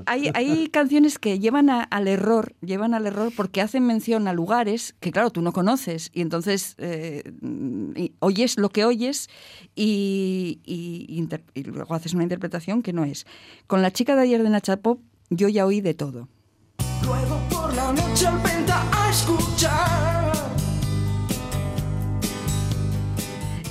hay, 0.07 0.31
hay 0.35 0.69
canciones 0.69 1.19
que 1.19 1.39
llevan 1.39 1.71
a- 1.71 1.83
al 1.83 2.09
error, 2.09 2.55
llevan 2.61 2.95
al 2.95 3.07
error 3.07 3.33
porque 3.37 3.61
hacen 3.61 3.87
mención 3.87 4.29
a 4.29 4.33
lugares 4.33 4.95
que, 5.01 5.11
claro, 5.13 5.31
tú 5.31 5.43
no 5.43 5.53
conoces 5.53 6.11
y 6.13 6.21
entonces 6.21 6.75
eh, 6.79 7.23
y 7.97 8.13
oyes 8.21 8.59
lo 8.59 8.69
que 8.69 8.85
oyes 8.85 9.29
y, 9.75 10.61
y 10.65 11.07
inter- 11.19 11.45
y 11.55 11.63
luego 11.65 11.95
haces 11.95 12.15
una 12.15 12.23
interpretación 12.23 12.83
que 12.83 12.93
no 12.93 13.05
es. 13.05 13.27
Con 13.67 13.83
la 13.83 13.91
chica 13.93 14.17
de 14.17 14.23
ayer 14.23 14.43
de 14.43 14.51
Nacha 14.51 14.77
Pop, 14.79 15.01
yo 15.31 15.49
ya 15.49 15.67
oí 15.67 15.81
de 15.81 15.95
todo. 15.95 16.29
Luego 17.05 17.41
por 17.51 17.75
la 17.75 17.93
noche 17.93 18.27
al 18.27 18.39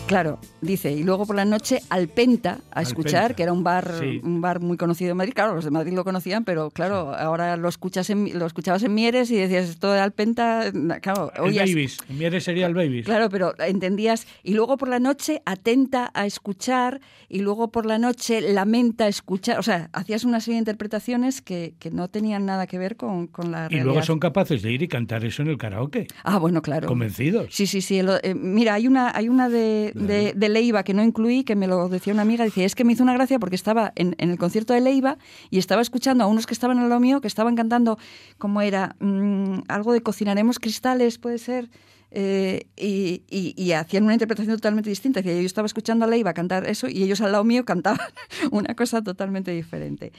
Claro, 0.05 0.37
dice, 0.61 0.91
y 0.91 1.01
luego 1.01 1.25
por 1.25 1.35
la 1.35 1.45
noche 1.45 1.79
al 1.89 2.07
Penta 2.07 2.59
a 2.71 2.81
escuchar, 2.83 3.33
que 3.35 3.41
era 3.41 3.53
un 3.53 3.63
bar, 3.63 3.95
sí. 3.99 4.19
un 4.23 4.41
bar 4.41 4.59
muy 4.59 4.77
conocido 4.77 5.11
en 5.11 5.17
Madrid. 5.17 5.33
Claro, 5.33 5.55
los 5.55 5.63
de 5.63 5.71
Madrid 5.71 5.93
lo 5.93 6.03
conocían, 6.03 6.43
pero 6.43 6.69
claro, 6.69 7.15
ahora 7.15 7.55
lo 7.57 7.67
escuchas 7.69 8.09
en, 8.11 8.37
lo 8.37 8.45
escuchabas 8.45 8.83
en 8.83 8.93
Mieres 8.93 9.31
y 9.31 9.37
decías 9.37 9.69
esto 9.69 9.91
de 9.91 9.99
Alpenta, 10.01 10.71
claro, 11.01 11.31
El 11.35 11.41
oías- 11.43 11.69
Babies. 11.69 11.97
En 12.09 12.17
Mieres 12.19 12.43
sería 12.43 12.67
el 12.67 12.75
Babies. 12.75 13.05
Claro, 13.05 13.29
pero 13.29 13.57
entendías. 13.59 14.27
Y 14.43 14.53
luego 14.53 14.77
por 14.77 14.89
la 14.89 14.99
noche 14.99 15.41
atenta 15.45 16.11
a 16.13 16.25
escuchar 16.27 16.99
y 17.29 17.39
luego 17.39 17.71
por 17.71 17.85
la 17.87 17.97
noche 17.97 18.41
lamenta 18.41 19.07
escuchar. 19.07 19.57
O 19.57 19.63
sea, 19.63 19.89
hacías 19.93 20.25
una 20.25 20.41
serie 20.41 20.55
de 20.57 20.59
interpretaciones 20.59 21.41
que, 21.41 21.73
que 21.79 21.89
no 21.89 22.09
tenían 22.09 22.45
nada 22.45 22.67
que 22.67 22.77
ver 22.77 22.97
con, 22.97 23.27
con 23.27 23.51
la 23.51 23.65
Y 23.65 23.69
realidad. 23.69 23.85
luego 23.85 24.03
son 24.03 24.19
capaces 24.19 24.61
de 24.61 24.71
ir 24.73 24.83
y 24.83 24.87
cantar 24.89 25.23
eso 25.25 25.41
en 25.41 25.47
el 25.47 25.57
karaoke. 25.57 26.07
Ah, 26.23 26.37
bueno, 26.37 26.61
claro. 26.61 26.87
Convencidos. 26.87 27.47
Sí, 27.55 27.65
sí, 27.65 27.81
sí. 27.81 27.97
el- 27.99 28.19
eh, 28.21 28.35
mira, 28.35 28.75
hay 28.75 28.85
una, 28.87 29.11
hay 29.15 29.29
una 29.29 29.49
de, 29.49 29.92
de, 29.93 30.33
de 30.33 30.49
Leiva 30.49 30.83
que 30.83 30.93
no 30.93 31.03
incluí, 31.03 31.43
que 31.43 31.55
me 31.55 31.67
lo 31.67 31.87
decía 31.89 32.13
una 32.13 32.21
amiga, 32.23 32.43
dice, 32.45 32.65
es 32.65 32.75
que 32.75 32.83
me 32.83 32.93
hizo 32.93 33.03
una 33.03 33.13
gracia 33.13 33.39
porque 33.39 33.55
estaba 33.55 33.91
en, 33.95 34.15
en 34.17 34.29
el 34.31 34.37
concierto 34.37 34.73
de 34.73 34.81
Leiva 34.81 35.17
y 35.49 35.57
estaba 35.59 35.81
escuchando 35.81 36.23
a 36.23 36.27
unos 36.27 36.45
que 36.47 36.53
estaban 36.53 36.79
al 36.79 36.89
lado 36.89 36.99
mío, 37.01 37.21
que 37.21 37.27
estaban 37.27 37.55
cantando, 37.55 37.97
¿cómo 38.37 38.61
era? 38.61 38.95
Mm, 38.99 39.59
algo 39.67 39.93
de 39.93 40.01
cocinaremos 40.01 40.59
cristales, 40.59 41.17
puede 41.17 41.37
ser. 41.37 41.69
Eh, 42.15 42.67
y, 42.77 43.23
y- 43.31 43.55
y 43.57 43.71
hacían 43.71 44.03
una 44.03 44.13
interpretación 44.13 44.55
totalmente 44.55 44.87
distinta. 44.89 45.21
Decía, 45.21 45.39
yo 45.39 45.45
estaba 45.47 45.65
escuchando 45.65 46.05
a 46.05 46.07
Leiva 46.07 46.33
cantar 46.33 46.67
eso 46.69 46.87
y 46.87 47.01
ellos 47.01 47.21
al 47.21 47.31
lado 47.31 47.43
mío 47.43 47.65
cantaban 47.65 47.99
una 48.51 48.75
cosa 48.75 49.01
totalmente 49.01 49.49
diferente. 49.49 50.13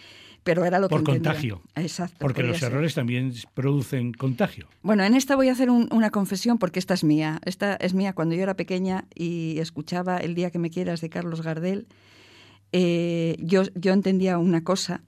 Pero 0.45 0.65
era 0.67 0.79
lo 0.79 0.89
Por 0.89 1.01
que 1.03 1.13
contagio. 1.13 1.63
Exacto. 1.75 2.17
Porque 2.21 2.43
los 2.43 2.59
ser. 2.59 2.71
errores 2.71 2.95
también 2.95 3.33
producen 3.55 4.13
contagio. 4.13 4.69
Bueno, 4.83 5.03
en 5.03 5.15
esta 5.15 5.37
voy 5.37 5.49
a 5.49 5.53
hacer 5.53 5.71
un- 5.71 5.89
una 5.91 6.11
confesión 6.11 6.59
porque 6.59 6.79
esta 6.79 6.93
es 6.95 7.03
mía. 7.03 7.41
Esta 7.47 7.75
es 7.77 7.95
mía 7.95 8.13
cuando 8.13 8.35
yo 8.35 8.43
era 8.43 8.55
pequeña 8.55 9.07
y 9.15 9.59
escuchaba 9.59 10.19
El 10.19 10.35
día 10.35 10.51
que 10.51 10.59
me 10.59 10.69
quieras 10.71 11.01
de 11.01 11.09
Carlos 11.09 11.41
Gardel. 11.43 11.87
eh, 12.73 13.37
yo, 13.39 13.63
yo 13.75 13.93
entendía 13.93 14.39
una 14.39 14.65
cosa 14.65 15.03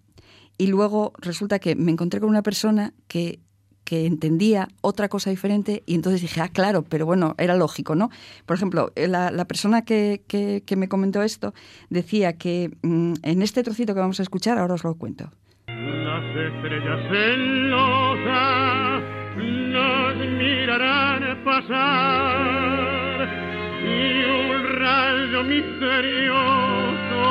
y 0.58 0.68
luego 0.68 1.12
resulta 1.18 1.58
que 1.58 1.74
me 1.74 1.90
encontré 1.92 2.20
con 2.20 2.28
una 2.30 2.42
persona 2.42 2.94
que, 3.08 3.40
que 3.86 4.04
entendía 4.04 4.68
otra 4.82 5.08
cosa 5.08 5.30
diferente 5.30 5.82
y 5.86 5.94
entonces 5.94 6.20
dije, 6.20 6.40
ah, 6.40 6.48
claro, 6.48 6.82
pero 6.82 7.06
bueno, 7.06 7.34
era 7.38 7.56
lógico, 7.56 7.94
¿no? 7.94 8.10
Por 8.44 8.56
ejemplo, 8.56 8.92
eh, 8.96 9.06
la, 9.06 9.30
persona 9.46 9.84
que, 9.84 10.22
que- 10.26 10.76
me 10.76 10.88
comentó 10.88 11.22
esto 11.22 11.54
decía 11.88 12.34
que 12.34 12.70
mm, 12.82 13.14
en 13.22 13.42
este 13.42 13.62
trocito 13.62 13.94
que 13.94 14.00
vamos 14.00 14.18
a 14.20 14.24
escuchar, 14.24 14.58
ahora 14.58 14.74
os 14.74 14.82
lo 14.84 14.94
cuento. 14.96 15.30
Las 15.68 16.24
estrellas 16.36 17.00
nos 19.36 20.16
mirarán 20.38 21.22
pasar 21.44 23.28
y 23.82 24.24
un 24.24 24.64
rayo 24.80 25.44
misterioso 25.44 27.22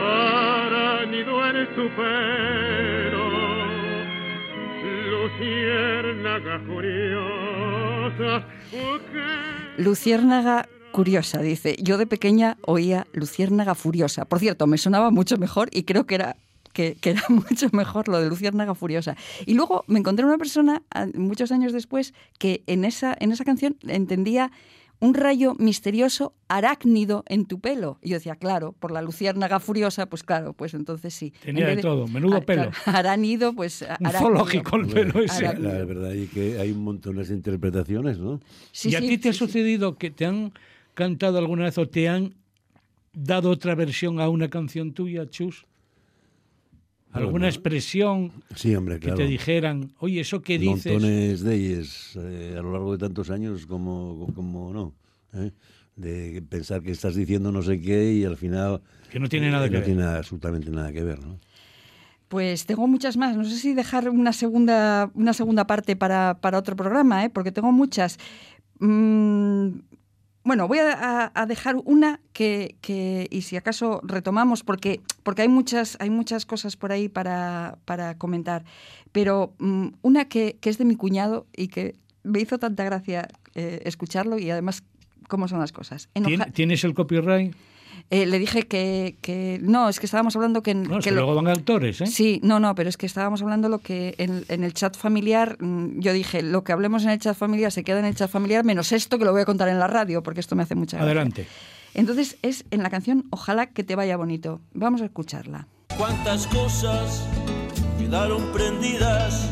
hará 0.00 1.04
nido 1.06 1.34
en 1.50 1.66
tu 1.74 1.88
pelo. 1.96 3.29
Luciérnaga 5.20 6.58
furiosa, 6.66 8.46
que 8.70 9.82
Luciérnaga 9.82 10.68
curiosa, 10.92 11.40
dice. 11.42 11.76
Yo 11.82 11.98
de 11.98 12.06
pequeña 12.06 12.56
oía 12.62 13.06
Luciérnaga 13.12 13.74
furiosa. 13.74 14.24
Por 14.24 14.38
cierto, 14.38 14.66
me 14.66 14.78
sonaba 14.78 15.10
mucho 15.10 15.36
mejor 15.36 15.68
y 15.72 15.82
creo 15.82 16.06
que 16.06 16.14
era 16.16 16.36
que, 16.72 16.96
era 17.02 17.22
mucho 17.28 17.68
mejor 17.72 18.08
lo 18.08 18.18
de 18.20 18.28
Luciérnaga 18.28 18.74
furiosa. 18.74 19.16
Y 19.44 19.54
luego 19.54 19.84
me 19.88 19.98
encontré 19.98 20.24
una 20.24 20.38
persona 20.38 20.82
a- 20.90 21.06
muchos 21.14 21.52
años 21.52 21.72
después 21.72 22.14
que 22.38 22.62
en 22.66 22.84
esa, 22.86 23.14
en 23.20 23.32
esa 23.32 23.44
canción 23.44 23.76
entendía 23.86 24.50
un 25.00 25.14
rayo 25.14 25.54
misterioso 25.58 26.34
arácnido 26.48 27.24
en 27.26 27.46
tu 27.46 27.58
pelo. 27.58 27.98
Y 28.02 28.10
yo 28.10 28.14
decía, 28.16 28.36
claro, 28.36 28.72
por 28.78 28.92
la 28.92 29.00
luciérnaga 29.02 29.58
furiosa, 29.58 30.06
pues 30.06 30.22
claro, 30.22 30.52
pues 30.52 30.74
entonces 30.74 31.14
sí. 31.14 31.32
Tenía 31.42 31.70
En 31.70 31.76
de 31.76 31.82
todo, 31.82 32.06
menudo 32.06 32.42
pelo. 32.44 32.70
claro, 32.70 32.76
arácnido, 32.98 33.54
pues 33.54 33.82
Un 33.82 33.88
arácnido. 34.06 34.18
zoológico 34.18 34.76
el 34.76 34.86
pelo 34.88 35.22
ese. 35.22 35.42
La 35.58 35.84
verdad 35.84 36.14
es 36.14 36.28
que 36.30 36.58
hay 36.58 36.70
un 36.72 36.84
montón 36.84 37.16
de 37.16 37.32
interpretaciones, 37.34 38.18
¿no? 38.18 38.40
Sí, 38.72 38.90
¿Y 38.90 38.94
a 38.96 39.00
sí, 39.00 39.08
ti 39.08 39.18
te 39.18 39.28
ha 39.30 39.32
sí, 39.32 39.38
sucedido 39.38 39.96
que 39.96 40.10
te 40.10 40.26
han 40.26 40.52
cantado 40.94 41.38
alguna 41.38 41.64
vez 41.64 41.78
o 41.78 41.88
te 41.88 42.08
han 42.08 42.34
dado 43.14 43.50
otra 43.50 43.74
versión 43.74 44.20
a 44.20 44.28
una 44.28 44.50
canción 44.50 44.92
tuya, 44.92 45.28
Chus? 45.30 45.64
¿Alguna 47.12 47.32
Bueno. 47.32 47.46
expresión 47.48 48.30
Sí, 48.54 48.74
hombre, 48.76 48.96
que 48.96 49.06
claro. 49.06 49.16
te 49.18 49.26
dijeran, 49.26 49.92
oye, 49.98 50.20
eso 50.20 50.40
que 50.42 50.58
dices? 50.58 50.92
Montones 50.92 51.40
de 51.42 51.54
ellas 51.54 52.16
eh, 52.16 52.54
a 52.58 52.62
lo 52.62 52.72
largo 52.72 52.92
de 52.92 52.98
tantos 52.98 53.30
años, 53.30 53.66
como, 53.66 54.28
como 54.34 54.72
no. 54.72 54.94
¿eh? 55.34 55.50
De 55.96 56.40
pensar 56.48 56.82
que 56.82 56.92
estás 56.92 57.14
diciendo 57.16 57.50
no 57.52 57.62
sé 57.62 57.80
qué 57.80 58.12
y 58.14 58.24
al 58.24 58.36
final. 58.36 58.80
Que 59.10 59.18
no 59.18 59.28
tiene 59.28 59.50
nada 59.50 59.66
eh, 59.66 59.68
que 59.70 59.74
no 59.74 59.80
ver. 59.80 59.86
tiene 59.86 60.02
absolutamente 60.04 60.70
nada 60.70 60.92
que 60.92 61.02
ver, 61.02 61.18
¿no? 61.18 61.38
Pues 62.28 62.64
tengo 62.64 62.86
muchas 62.86 63.16
más. 63.16 63.36
No 63.36 63.44
sé 63.44 63.56
si 63.56 63.74
dejar 63.74 64.08
una 64.08 64.32
segunda, 64.32 65.10
una 65.14 65.32
segunda 65.32 65.66
parte 65.66 65.96
para, 65.96 66.38
para 66.40 66.58
otro 66.58 66.76
programa, 66.76 67.24
¿eh? 67.24 67.30
porque 67.30 67.50
tengo 67.50 67.72
muchas. 67.72 68.18
Mm, 68.78 69.80
bueno, 70.42 70.66
voy 70.68 70.78
a, 70.78 71.30
a- 71.34 71.46
dejar 71.46 71.76
una 71.84 72.20
que, 72.32 72.76
que- 72.80 73.26
y 73.30 73.42
si 73.42 73.56
acaso 73.56 74.00
retomamos, 74.02 74.62
porque, 74.64 75.00
porque 75.22 75.42
hay, 75.42 75.48
muchas, 75.48 75.96
hay 76.00 76.10
muchas 76.10 76.46
cosas 76.46 76.76
por 76.76 76.92
ahí 76.92 77.08
para, 77.08 77.78
para 77.84 78.16
comentar, 78.16 78.64
pero 79.12 79.52
mm, 79.58 79.88
una 80.02 80.26
que, 80.26 80.56
que 80.60 80.70
es 80.70 80.78
de 80.78 80.84
mi 80.84 80.96
cuñado 80.96 81.46
y 81.56 81.68
que 81.68 81.94
me 82.22 82.40
hizo 82.40 82.58
tanta 82.58 82.84
gracia 82.84 83.28
eh, 83.54 83.82
escucharlo 83.84 84.38
y 84.38 84.50
además 84.50 84.82
cómo 85.28 85.46
son 85.48 85.60
las 85.60 85.72
cosas. 85.72 86.08
Enoja- 86.14 86.46
¿Tien- 86.46 86.52
¿Tienes 86.52 86.84
el 86.84 86.94
copyright? 86.94 87.54
Eh, 88.10 88.26
le 88.26 88.38
dije 88.38 88.62
que, 88.66 89.16
que 89.20 89.58
no, 89.62 89.88
es 89.88 90.00
que 90.00 90.06
estábamos 90.06 90.34
hablando 90.36 90.62
que, 90.62 90.74
No, 90.74 90.98
es 90.98 91.04
que 91.04 91.10
que 91.10 91.14
lo- 91.14 91.22
luego 91.22 91.34
van 91.36 91.48
autores, 91.48 92.00
¿eh? 92.00 92.06
Sí, 92.06 92.40
no, 92.42 92.58
no, 92.60 92.74
pero 92.74 92.88
es 92.88 92.96
que 92.96 93.06
estábamos 93.06 93.42
hablando 93.42 93.68
lo 93.68 93.78
que 93.78 94.14
en, 94.18 94.44
en 94.48 94.64
el 94.64 94.74
chat 94.74 94.96
familiar, 94.96 95.56
mm, 95.60 96.00
yo 96.00 96.12
dije, 96.12 96.42
lo 96.42 96.64
que 96.64 96.72
hablemos 96.72 97.04
en 97.04 97.10
el 97.10 97.18
chat 97.18 97.36
familiar 97.36 97.70
se 97.72 97.84
queda 97.84 97.98
en 98.00 98.04
el 98.06 98.14
chat 98.14 98.30
familiar, 98.30 98.64
menos 98.64 98.92
esto 98.92 99.18
que 99.18 99.24
lo 99.24 99.32
voy 99.32 99.42
a 99.42 99.44
contar 99.44 99.68
en 99.68 99.78
la 99.78 99.86
radio, 99.86 100.22
porque 100.22 100.40
esto 100.40 100.56
me 100.56 100.62
hace 100.64 100.74
mucha 100.74 100.96
gracia. 100.96 101.06
Adelante. 101.12 101.46
Entonces 101.94 102.36
es 102.42 102.64
en 102.70 102.82
la 102.82 102.90
canción 102.90 103.24
Ojalá 103.30 103.66
que 103.66 103.82
te 103.84 103.96
vaya 103.96 104.16
bonito. 104.16 104.60
Vamos 104.74 105.02
a 105.02 105.06
escucharla. 105.06 105.66
cuántas 105.96 106.46
cosas 106.46 107.26
quedaron 107.98 108.50
prendidas 108.52 109.48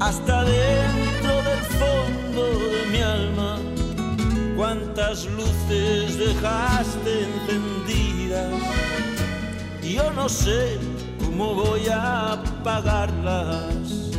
hasta 0.00 0.44
dentro 0.44 1.42
del 1.42 1.58
fondo 1.78 2.44
de 2.70 2.86
mi 2.90 2.98
alma. 3.02 3.58
Cuántas 4.60 5.24
luces 5.24 6.18
dejaste 6.18 7.22
encendidas. 7.22 8.52
Yo 9.82 10.12
no 10.12 10.28
sé 10.28 10.76
cómo 11.24 11.54
voy 11.54 11.88
a 11.88 12.32
apagarlas. 12.32 14.10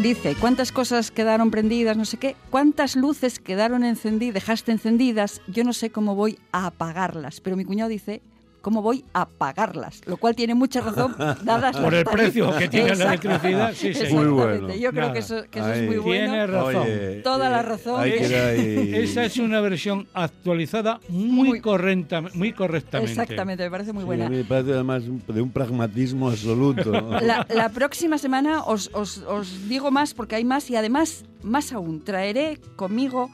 Dice, 0.00 0.36
¿cuántas 0.40 0.70
cosas 0.70 1.10
quedaron 1.10 1.50
prendidas? 1.50 1.96
No 1.96 2.04
sé 2.04 2.16
qué. 2.18 2.36
¿Cuántas 2.50 2.94
luces 2.94 3.40
quedaron 3.40 3.82
encendidas, 3.82 4.34
dejaste 4.34 4.70
encendidas? 4.70 5.40
Yo 5.48 5.64
no 5.64 5.72
sé 5.72 5.90
cómo 5.90 6.14
voy 6.14 6.38
a 6.52 6.66
apagarlas. 6.66 7.40
Pero 7.40 7.56
mi 7.56 7.64
cuñado 7.64 7.88
dice, 7.90 8.22
¿cómo 8.60 8.82
voy 8.82 9.04
a 9.14 9.26
pagarlas? 9.26 10.00
Lo 10.06 10.16
cual 10.16 10.34
tiene 10.34 10.54
mucha 10.54 10.80
razón, 10.80 11.14
dadas 11.18 11.76
Por 11.76 11.92
las 11.92 12.00
el 12.00 12.04
precio 12.04 12.56
que 12.56 12.68
tiene 12.68 12.94
la 12.96 13.04
electricidad, 13.14 13.72
sí, 13.74 13.94
sí. 13.94 14.00
Muy 14.12 14.24
Exactamente. 14.24 14.30
bueno. 14.32 14.74
Yo 14.74 14.90
creo 14.90 15.00
Nada. 15.02 15.12
que 15.12 15.18
eso, 15.20 15.42
que 15.50 15.58
eso 15.58 15.72
es 15.72 15.86
muy 15.86 15.96
bueno. 15.98 16.28
Tiene 16.32 16.46
razón. 16.46 16.76
Oye, 16.76 17.20
Toda 17.22 17.48
la 17.50 17.60
eh, 17.60 17.62
razón. 17.62 18.00
hay 18.00 18.12
que 18.12 18.26
ir 18.26 18.34
ahí- 18.36 18.94
Esa 19.04 19.24
es 19.24 19.36
una 19.38 19.60
versión 19.60 20.06
actualizada 20.14 21.00
muy, 21.08 21.48
Muy- 21.48 21.60
correcta, 21.60 22.20
muy 22.34 22.52
correctamente. 22.52 23.12
Exactamente, 23.12 23.64
me 23.64 23.70
parece 23.70 23.92
muy 23.92 24.02
Sí, 24.02 24.06
buena. 24.06 24.28
mí 24.28 24.36
me 24.38 24.44
parece 24.44 24.72
además 24.72 25.02
de 25.04 25.40
un 25.40 25.50
pragmatismo 25.50 26.28
absoluto. 26.30 26.90
La, 27.22 27.46
la 27.48 27.68
próxima 27.70 28.18
semana 28.18 28.62
os, 28.64 28.90
os- 28.92 29.18
os 29.28 29.68
digo 29.68 29.90
más 29.90 30.14
porque 30.14 30.36
hay 30.36 30.44
más 30.44 30.68
y 30.70 30.76
además, 30.76 31.24
más 31.42 31.72
aún, 31.72 32.02
traeré 32.04 32.58
conmigo 32.76 33.30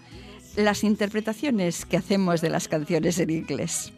las 0.56 0.84
interpretaciones 0.84 1.84
que 1.84 1.96
hacemos 1.96 2.40
de 2.40 2.50
las 2.50 2.68
canciones 2.68 3.18
en 3.18 3.30
inglés. 3.30 3.92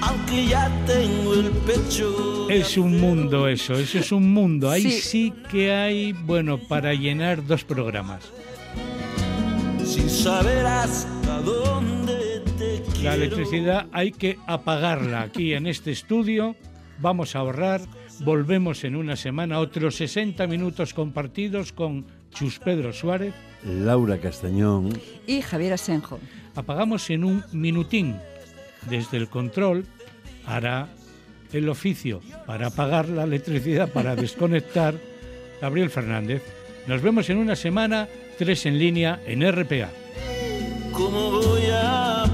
Aunque 0.00 0.46
ya 0.46 0.70
tengo 0.86 1.34
el 1.34 1.50
pecho. 1.50 2.48
Es 2.50 2.76
un 2.76 3.00
mundo 3.00 3.48
eso, 3.48 3.74
eso 3.74 3.98
es 3.98 4.12
un 4.12 4.32
mundo. 4.32 4.70
Ahí 4.70 4.82
Sí. 4.82 5.00
sí. 5.00 5.32
que 5.50 5.72
hay, 5.72 6.12
bueno, 6.12 6.58
para 6.58 6.92
llenar 6.94 7.46
dos 7.46 7.64
programas. 7.64 8.24
Sin 9.84 10.08
saber 10.10 10.64
hasta 10.66 11.40
dónde 11.42 12.42
te 12.58 12.82
quiero. 12.92 13.02
La 13.02 13.14
electricidad 13.14 13.86
hay 13.92 14.12
que 14.12 14.38
apagarla 14.46 15.22
aquí 15.22 15.54
en 15.54 15.66
este 15.66 15.90
estudio. 15.90 16.56
Vamos 17.00 17.34
a 17.34 17.40
ahorrar. 17.40 17.80
Volvemos 18.20 18.84
en 18.84 18.94
una 18.96 19.16
semana, 19.16 19.58
otros 19.58 19.96
60 19.96 20.46
minutos 20.46 20.94
compartidos 20.94 21.72
con 21.72 22.06
Chus 22.30 22.58
Pedro 22.60 22.92
Suárez. 22.92 23.34
Laura 23.64 24.18
Castañón. 24.18 24.90
Y 25.26 25.40
Javier 25.40 25.72
Asenjo. 25.72 26.20
Apagamos 26.54 27.10
en 27.10 27.24
un 27.24 27.42
minutín. 27.52 28.16
Desde 28.88 29.16
el 29.16 29.28
control 29.28 29.84
hará 30.46 30.88
el 31.52 31.68
oficio 31.68 32.20
para 32.46 32.68
apagar 32.68 33.08
la 33.08 33.24
electricidad, 33.24 33.90
para 33.90 34.16
desconectar 34.24 34.94
Gabriel 35.60 35.90
Fernández. 35.90 36.42
Nos 36.86 37.00
vemos 37.00 37.30
en 37.30 37.38
una 37.38 37.56
semana, 37.56 38.08
tres 38.38 38.66
en 38.66 38.78
línea 38.78 39.20
en 39.26 39.40
RPA. 39.50 39.90
¿cómo 40.92 41.30
voy 41.30 41.62
a 41.72 42.24